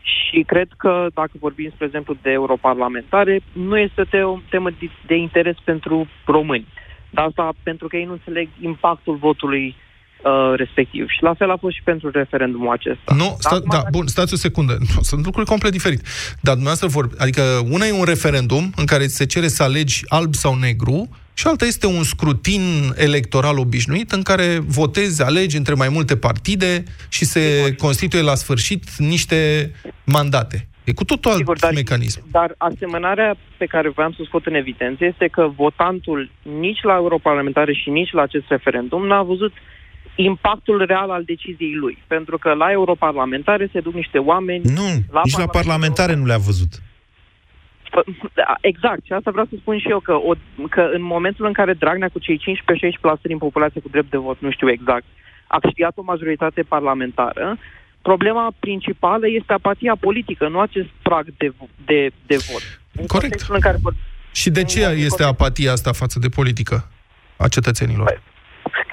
Și 0.02 0.44
cred 0.48 0.68
că, 0.78 1.08
dacă 1.14 1.32
vorbim, 1.40 1.72
spre 1.74 1.86
exemplu, 1.86 2.18
de 2.22 2.32
europarlamentare, 2.32 3.42
nu 3.52 3.78
este 3.78 4.24
o 4.24 4.40
temă 4.50 4.70
de, 4.80 4.90
de 5.06 5.16
interes 5.16 5.56
pentru 5.64 6.08
români. 6.26 6.68
Dar 7.10 7.26
asta 7.26 7.50
pentru 7.64 7.88
că 7.88 7.96
ei 7.98 8.06
nu 8.06 8.12
înțeleg 8.12 8.50
impactul 8.62 9.16
votului 9.16 9.76
uh, 10.24 10.54
respectiv. 10.56 11.10
Și 11.10 11.24
la 11.24 11.34
fel 11.34 11.52
a 11.52 11.58
fost 11.58 11.76
și 11.76 11.82
pentru 11.84 12.10
referendumul 12.10 12.72
acesta. 12.72 13.14
Nu, 13.16 13.36
sta, 13.40 13.60
da, 13.70 13.84
bun, 13.92 14.08
stați 14.08 14.34
o 14.34 14.38
secundă. 14.38 14.78
Nu, 14.80 15.02
sunt 15.02 15.26
lucruri 15.26 15.48
complet 15.48 15.72
diferite. 15.72 16.04
Dar 16.42 16.54
dumneavoastră 16.54 16.88
vor... 16.88 17.10
Adică 17.18 17.42
una 17.70 17.86
e 17.86 17.92
un 17.92 18.06
referendum 18.06 18.72
în 18.76 18.86
care 18.86 19.08
se 19.08 19.26
cere 19.26 19.48
să 19.48 19.64
alegi 19.64 20.04
alb 20.08 20.34
sau 20.34 20.56
negru 20.56 21.10
și 21.34 21.48
alta 21.48 21.66
este 21.66 21.88
un 21.88 22.04
scrutin 22.04 22.62
electoral 22.96 23.58
obișnuit 23.58 24.12
în 24.12 24.22
care 24.22 24.60
votezi, 24.66 25.24
alegi 25.24 25.58
între 25.58 25.74
mai 25.74 25.90
multe 25.90 26.18
partide 26.18 26.84
și 27.10 27.26
se 27.26 27.40
Sigur. 27.40 27.76
constituie 27.76 28.22
la 28.22 28.36
sfârșit 28.36 28.96
niște 28.98 29.72
mandate. 30.06 30.68
E 30.84 30.94
cu 30.94 31.06
totul 31.06 31.32
alt 31.32 31.40
Sigur, 31.40 31.58
dar, 31.60 31.74
mecanism. 31.74 32.24
Dar 32.32 32.56
asemănarea 32.58 33.36
pe 33.58 33.66
care 33.66 33.90
vreau 33.90 34.12
să 34.12 34.18
o 34.22 34.26
scot 34.26 34.46
în 34.46 34.54
evidență 34.54 35.06
este 35.06 35.28
că 35.28 35.52
votantul 35.56 36.32
nici 36.60 36.82
la 36.82 36.94
europarlamentare 36.94 37.74
și 37.74 37.90
nici 37.90 38.12
la 38.12 38.22
acest 38.22 38.46
referendum 38.48 39.08
n-a 39.08 39.22
văzut 39.22 39.54
impactul 40.16 40.86
real 40.86 41.10
al 41.10 41.24
deciziei 41.24 41.76
lui. 41.76 41.98
Pentru 42.08 42.38
că 42.38 42.54
la 42.54 42.72
europarlamentare 42.72 43.70
se 43.74 43.80
duc 43.80 43.94
niște 43.94 44.18
oameni... 44.18 44.64
Nu, 44.64 44.90
la 45.12 45.22
nici 45.24 45.38
la 45.38 45.48
parlamentare 45.48 46.16
nu 46.16 46.26
le-a 46.26 46.38
văzut. 46.38 46.82
Da, 48.34 48.56
exact, 48.62 49.06
și 49.06 49.14
asta 49.14 49.32
vreau 49.32 49.46
să 49.50 49.56
spun 49.60 49.80
și 49.80 49.90
eu, 49.90 50.00
că, 50.00 50.14
o, 50.14 50.34
că 50.70 50.82
în 50.94 51.02
momentul 51.02 51.46
în 51.46 51.54
care 51.54 51.74
Dragnea 51.74 52.10
cu 52.10 52.20
cei 52.20 52.42
15-16% 53.18 53.22
din 53.22 53.38
populație 53.38 53.82
cu 53.82 53.90
drept 53.90 54.10
de 54.10 54.18
vot, 54.18 54.38
nu 54.40 54.52
știu 54.52 54.70
exact, 54.70 55.06
a 55.48 55.60
câștigat 55.60 55.94
o 55.96 56.04
majoritate 56.04 56.62
parlamentară, 56.62 57.58
problema 58.02 58.54
principală 58.60 59.28
este 59.28 59.54
apatia 59.54 59.96
politică, 60.00 60.48
nu 60.48 60.60
acest 60.60 60.88
prag 61.02 61.26
de, 61.38 61.54
de, 61.86 62.12
de 62.26 62.38
vot. 62.52 62.82
Corect. 63.08 63.46
În 63.50 63.60
care 63.60 63.78
și 64.34 64.50
de 64.50 64.64
ce 64.64 64.80
este 64.80 65.24
apatia 65.24 65.72
asta 65.72 65.92
față 65.92 66.20
de 66.20 66.30
politică 66.30 66.88
a 67.38 67.48
cetățenilor? 67.48 68.06
Păi, 68.06 68.20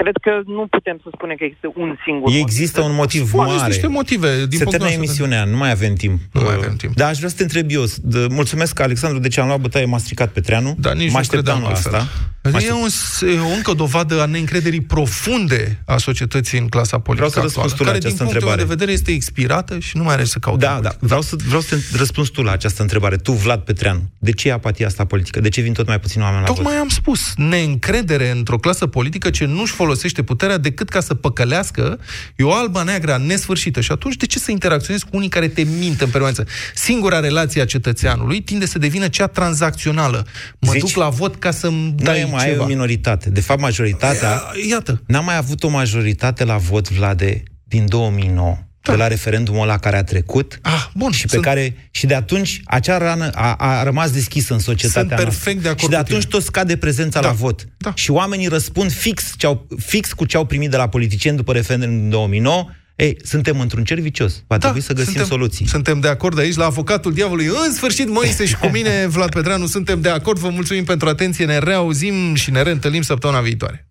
Cred 0.03 0.17
că 0.27 0.33
nu 0.47 0.67
putem 0.71 0.97
să 1.03 1.09
spunem 1.17 1.37
că 1.37 1.45
există 1.45 1.69
un 1.75 1.91
singur 2.05 2.33
Există 2.45 2.81
motiv. 2.81 2.91
un 2.93 2.97
motiv 3.03 3.33
mare. 3.33 3.49
Există 3.51 3.69
niște 3.69 3.87
motive. 3.87 4.47
Din 4.47 4.59
Se 4.59 4.65
termină 4.65 4.91
emisiunea, 4.91 5.45
nu 5.45 5.57
mai 5.57 5.71
avem 5.71 5.95
timp. 5.95 6.19
Nu 6.33 6.41
mai 6.41 6.55
avem 6.55 6.77
timp. 6.77 6.95
Da, 6.95 7.07
aș 7.07 7.17
vrea 7.17 7.29
să 7.29 7.37
te 7.37 7.43
întreb 7.43 7.67
eu. 7.71 7.85
Mulțumesc, 8.29 8.81
Alexandru, 8.81 9.19
de 9.21 9.29
ce 9.29 9.41
am 9.41 9.47
luat 9.47 9.61
bătaie, 9.61 9.85
m-a 9.85 9.99
stricat 9.99 10.31
pe 10.33 10.41
treanu. 10.41 10.77
Da, 10.79 10.93
nici 10.93 11.13
mă 11.13 11.19
așteptam 11.19 11.61
la 11.63 11.69
asta. 11.69 12.07
E, 12.43 12.73
un, 12.73 12.89
e 13.35 13.39
o 13.41 13.55
încă 13.57 13.73
dovadă 13.73 14.21
a 14.23 14.27
neîncrederii 14.27 14.81
profunde 14.81 15.83
a 15.87 15.97
societății 15.97 16.59
în 16.59 16.69
clasa 16.69 16.99
politică 16.99 17.29
Vreau 17.29 17.49
să 17.49 17.55
răspunzi 17.61 17.75
tu 17.77 17.83
la 17.83 17.87
care, 17.89 17.99
această 17.99 18.23
din 18.25 18.33
întrebare. 18.33 18.61
de 18.63 18.69
vedere, 18.69 18.93
este 18.93 19.11
expirată 19.13 19.79
și 19.79 19.97
nu 19.97 20.03
mai 20.03 20.15
are 20.15 20.25
să 20.25 20.39
caute. 20.39 20.65
Da, 20.65 20.79
da. 20.83 20.91
Vreau 21.01 21.21
să, 21.23 21.37
vreau 21.47 21.61
să 21.61 21.77
răspunzi 21.97 22.31
tu 22.31 22.43
la 22.43 22.53
această 22.53 22.83
întrebare. 22.83 23.17
Tu, 23.17 23.33
Vlad 23.33 23.61
Petreanu, 23.61 24.01
de 24.19 24.33
ce 24.33 24.49
e 24.49 24.53
apatia 24.53 24.87
asta 24.87 25.05
politică? 25.05 25.41
De 25.41 25.49
ce 25.49 25.61
vin 25.61 25.73
tot 25.73 25.87
mai 25.87 26.01
puțin 26.01 26.21
oameni 26.23 26.41
la 26.41 26.47
Tocmai 26.47 26.73
vot? 26.73 26.83
am 26.83 26.89
spus. 26.89 27.33
Neîncredere 27.37 28.31
într-o 28.31 28.57
clasă 28.59 28.87
politică 28.87 29.31
ce 29.31 29.45
nu-și 29.45 29.73
folosește 29.73 29.88
puterea 30.23 30.59
decât 30.59 30.89
ca 30.89 31.01
să 31.01 31.15
păcălească. 31.15 31.99
E 32.37 32.45
o 32.45 32.53
albă 32.53 32.83
neagră 32.85 33.23
nesfârșită. 33.27 33.81
Și 33.81 33.93
atunci, 33.93 34.17
de 34.17 34.27
ce 34.27 34.39
să 34.39 34.51
interacționezi 34.51 35.05
cu 35.05 35.17
unii 35.17 35.29
care 35.29 35.49
te 35.49 35.63
mint 35.63 36.01
în 36.01 36.11
permanență? 36.11 36.47
Singura 36.75 37.21
relație 37.21 37.61
a 37.63 37.65
cetățeanului 37.65 38.41
tinde 38.43 38.67
să 38.67 38.79
devină 38.79 39.09
cea 39.09 39.27
tranzacțională. 39.27 40.27
Mă 40.59 40.73
Zici, 40.73 40.81
duc 40.81 40.97
la 40.97 41.09
vot 41.09 41.37
ca 41.37 41.51
să-mi 41.51 41.93
dai 41.97 42.29
mai 42.31 42.45
ceva. 42.45 42.57
ai 42.57 42.59
o 42.59 42.67
minoritate. 42.67 43.31
De 43.31 43.41
fapt, 43.41 43.61
majoritatea... 43.61 44.43
Iată. 44.69 45.03
N-am 45.07 45.25
mai 45.25 45.37
avut 45.37 45.63
o 45.63 45.69
majoritate 45.69 46.45
la 46.45 46.57
vot, 46.57 46.91
Vlade, 46.91 47.43
din 47.65 47.85
2009 47.89 48.59
da. 48.83 48.93
de 48.93 48.99
la 48.99 49.07
referendumul 49.07 49.63
ăla 49.63 49.79
care 49.79 49.97
a 49.97 50.05
trecut 50.05 50.59
ah, 50.63 50.87
bun, 50.95 51.11
și 51.11 51.23
pe 51.23 51.29
sunt... 51.29 51.43
care 51.43 51.89
și 51.91 52.07
de 52.07 52.15
atunci 52.15 52.61
acea 52.65 52.99
rană 52.99 53.31
a, 53.35 53.55
a 53.55 53.83
rămas 53.83 54.11
deschisă 54.11 54.53
în 54.53 54.59
societatea 54.59 55.17
sunt 55.17 55.29
perfect 55.29 55.63
noastră. 55.63 55.63
de 55.63 55.69
acord 55.69 55.81
Și 55.83 55.89
de 55.89 55.97
atunci 55.97 56.27
tot 56.27 56.43
scade 56.43 56.77
prezența 56.77 57.21
da. 57.21 57.27
la 57.27 57.33
vot. 57.33 57.69
Da. 57.77 57.93
Și 57.95 58.11
oamenii 58.11 58.47
răspund 58.47 58.93
fix, 58.93 59.33
ce-au, 59.37 59.67
fix 59.79 60.13
cu 60.13 60.25
ce 60.25 60.37
au 60.37 60.45
primit 60.45 60.71
de 60.71 60.77
la 60.77 60.89
politicieni 60.89 61.37
după 61.37 61.53
referendumul 61.53 61.99
din 62.01 62.11
2009, 62.11 62.67
Ei, 62.97 63.17
suntem 63.25 63.61
într-un 63.61 63.85
cer 63.85 63.99
vicios. 63.99 64.43
Va 64.47 64.57
da, 64.57 64.59
trebui 64.59 64.81
să 64.81 64.93
găsim 64.93 65.13
suntem, 65.13 65.31
soluții. 65.31 65.67
Suntem 65.67 66.01
de 66.01 66.09
acord 66.09 66.39
aici 66.39 66.57
la 66.57 66.65
avocatul 66.65 67.13
diavolului. 67.13 67.47
În 67.67 67.73
sfârșit, 67.75 68.09
Moise 68.09 68.47
și 68.47 68.57
cu 68.57 68.67
mine, 68.77 69.07
Vlad 69.07 69.31
Petreanu, 69.31 69.67
suntem 69.67 70.01
de 70.01 70.09
acord. 70.09 70.39
Vă 70.39 70.49
mulțumim 70.49 70.85
pentru 70.85 71.09
atenție. 71.09 71.45
Ne 71.45 71.59
reauzim 71.59 72.35
și 72.35 72.51
ne 72.51 72.63
reîntâlnim 72.63 73.03
săptămâna 73.03 73.41
viitoare. 73.41 73.89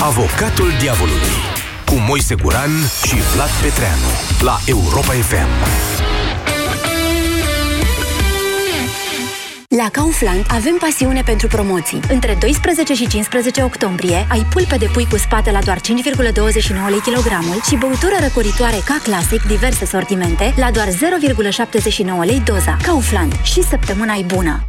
Avocatul 0.00 0.70
diavolului 0.80 1.53
cu 1.94 2.00
Moise 2.08 2.34
Guran 2.34 2.70
și 3.06 3.16
Vlad 3.34 3.50
Petreanu 3.62 4.10
la 4.40 4.56
Europa 4.66 5.12
FM. 5.12 5.52
La 9.76 9.88
Kaufland 9.92 10.44
avem 10.48 10.76
pasiune 10.80 11.22
pentru 11.24 11.46
promoții. 11.46 12.00
Între 12.08 12.36
12 12.40 12.94
și 12.94 13.08
15 13.08 13.62
octombrie 13.62 14.26
ai 14.30 14.46
pulpe 14.52 14.76
de 14.76 14.88
pui 14.92 15.06
cu 15.10 15.16
spate 15.16 15.50
la 15.50 15.60
doar 15.60 15.78
5,29 15.78 15.82
lei 16.88 17.00
kilogramul 17.00 17.60
și 17.68 17.76
băutură 17.76 18.16
răcoritoare 18.20 18.80
ca 18.84 19.00
clasic 19.02 19.42
diverse 19.42 19.84
sortimente 19.84 20.54
la 20.56 20.70
doar 20.70 20.88
0,79 20.88 22.24
lei 22.24 22.42
doza. 22.44 22.76
Kaufland. 22.82 23.32
Și 23.42 23.62
săptămâna 23.62 24.14
e 24.14 24.24
bună! 24.34 24.68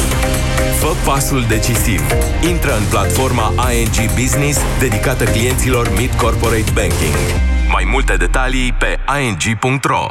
Fă 0.79 0.95
pasul 1.05 1.45
decisiv. 1.47 2.01
Intră 2.49 2.75
în 2.77 2.83
platforma 2.89 3.53
ING 3.71 4.11
Business 4.19 4.59
dedicată 4.79 5.23
clienților 5.23 5.91
Mid 5.97 6.13
Corporate 6.13 6.71
Banking. 6.73 7.15
Mai 7.71 7.87
multe 7.91 8.15
detalii 8.15 8.73
pe 8.73 8.99
ing.ro 9.21 10.05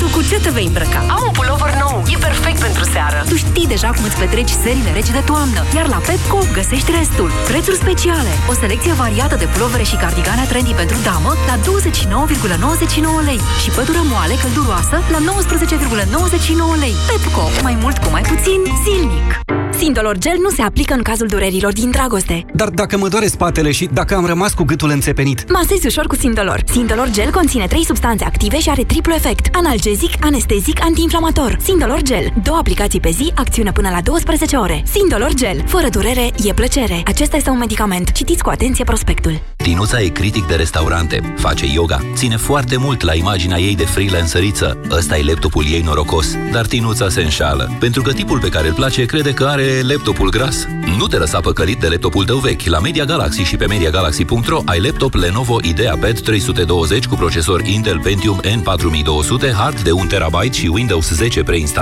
tu 0.00 0.06
cu 0.14 0.20
ce 0.30 0.36
te 0.44 0.50
vei 0.56 0.66
îmbrăca? 0.70 1.00
Am 1.14 1.22
un 1.28 1.34
pulover 1.38 1.72
nou, 1.82 1.96
e 2.14 2.16
perfect 2.28 2.60
pentru 2.66 2.84
seară. 2.94 3.18
Tu 3.30 3.36
știi 3.44 3.66
deja 3.74 3.88
cum 3.94 4.04
îți 4.04 4.18
petreci 4.22 4.52
serile 4.62 4.90
reci 4.98 5.10
de 5.16 5.22
toamnă, 5.30 5.60
iar 5.76 5.86
la 5.94 6.00
Pepco 6.06 6.40
găsești 6.58 6.90
restul. 6.98 7.30
Prețuri 7.50 7.80
speciale, 7.84 8.32
o 8.50 8.52
selecție 8.62 8.92
variată 9.04 9.34
de 9.42 9.48
pulovere 9.54 9.84
și 9.90 10.00
cardigane 10.02 10.44
trendy 10.50 10.72
pentru 10.82 10.98
damă 11.08 11.30
la 11.50 11.56
29,99 11.56 13.24
lei 13.28 13.40
și 13.62 13.70
pătură 13.78 14.00
moale 14.12 14.34
călduroasă 14.42 14.96
la 15.14 15.18
19,99 15.28 16.78
lei. 16.84 16.94
Pepco, 17.08 17.44
mai 17.62 17.76
mult 17.82 17.96
cu 17.98 18.08
mai 18.10 18.24
puțin, 18.30 18.60
zilnic. 18.84 19.57
Sindolor 19.78 20.18
Gel 20.18 20.36
nu 20.42 20.50
se 20.50 20.62
aplică 20.62 20.94
în 20.94 21.02
cazul 21.02 21.26
durerilor 21.26 21.72
din 21.72 21.90
dragoste. 21.90 22.44
Dar 22.54 22.68
dacă 22.68 22.98
mă 22.98 23.08
doare 23.08 23.26
spatele 23.26 23.70
și 23.70 23.88
dacă 23.92 24.14
am 24.14 24.26
rămas 24.26 24.52
cu 24.52 24.62
gâtul 24.64 24.90
înțepenit? 24.90 25.50
Masezi 25.52 25.86
ușor 25.86 26.06
cu 26.06 26.14
Sindolor. 26.14 26.62
Sindolor 26.72 27.10
Gel 27.10 27.30
conține 27.30 27.66
3 27.66 27.84
substanțe 27.84 28.24
active 28.24 28.58
și 28.58 28.70
are 28.70 28.84
triplu 28.84 29.12
efect. 29.14 29.54
Analgezic, 29.54 30.10
anestezic, 30.20 30.84
antiinflamator. 30.84 31.56
Sindolor 31.62 32.02
Gel. 32.02 32.32
Două 32.42 32.56
aplicații 32.58 33.00
pe 33.00 33.10
zi, 33.10 33.32
acțiune 33.34 33.72
până 33.72 33.88
la 33.90 34.00
12 34.00 34.56
ore. 34.56 34.82
Sindolor 34.92 35.34
Gel. 35.34 35.62
Fără 35.66 35.88
durere, 35.90 36.30
e 36.44 36.52
plăcere. 36.52 37.02
Acesta 37.04 37.36
este 37.36 37.50
un 37.50 37.58
medicament. 37.58 38.12
Citiți 38.12 38.42
cu 38.42 38.50
atenție 38.50 38.84
prospectul. 38.84 39.40
Tinuța 39.56 40.00
e 40.00 40.08
critic 40.08 40.46
de 40.46 40.54
restaurante. 40.54 41.34
Face 41.36 41.66
yoga. 41.72 42.00
Ține 42.14 42.36
foarte 42.36 42.76
mult 42.76 43.02
la 43.02 43.14
imaginea 43.14 43.58
ei 43.58 43.76
de 43.76 43.84
freelanceriță. 43.84 44.78
Ăsta 44.90 45.18
e 45.18 45.22
laptopul 45.24 45.64
ei 45.70 45.80
norocos. 45.80 46.26
Dar 46.52 46.66
Tinuța 46.66 47.08
se 47.08 47.20
înșală. 47.20 47.70
Pentru 47.78 48.02
că 48.02 48.12
tipul 48.12 48.38
pe 48.38 48.48
care 48.48 48.68
îl 48.68 48.74
place 48.74 49.04
crede 49.04 49.32
că 49.32 49.44
are 49.44 49.67
laptopul 49.82 50.30
gras? 50.30 50.66
Nu 50.98 51.06
te 51.06 51.16
lăsa 51.16 51.40
păcălit 51.40 51.78
de 51.78 51.88
laptopul 51.88 52.24
tău 52.24 52.38
vechi. 52.38 52.64
La 52.64 52.78
Media 52.78 53.04
Galaxy 53.04 53.42
și 53.42 53.56
pe 53.56 53.66
MediaGalaxy.ro 53.66 54.62
ai 54.64 54.80
laptop 54.80 55.14
Lenovo 55.14 55.58
IdeaPad 55.62 56.20
320 56.20 57.06
cu 57.06 57.14
procesor 57.14 57.60
Intel 57.60 58.00
Pentium 58.00 58.40
N4200, 58.40 59.52
hard 59.52 59.80
de 59.80 59.90
1 59.90 60.04
TB 60.04 60.52
și 60.52 60.66
Windows 60.66 61.10
10 61.10 61.42
preinstalat 61.42 61.68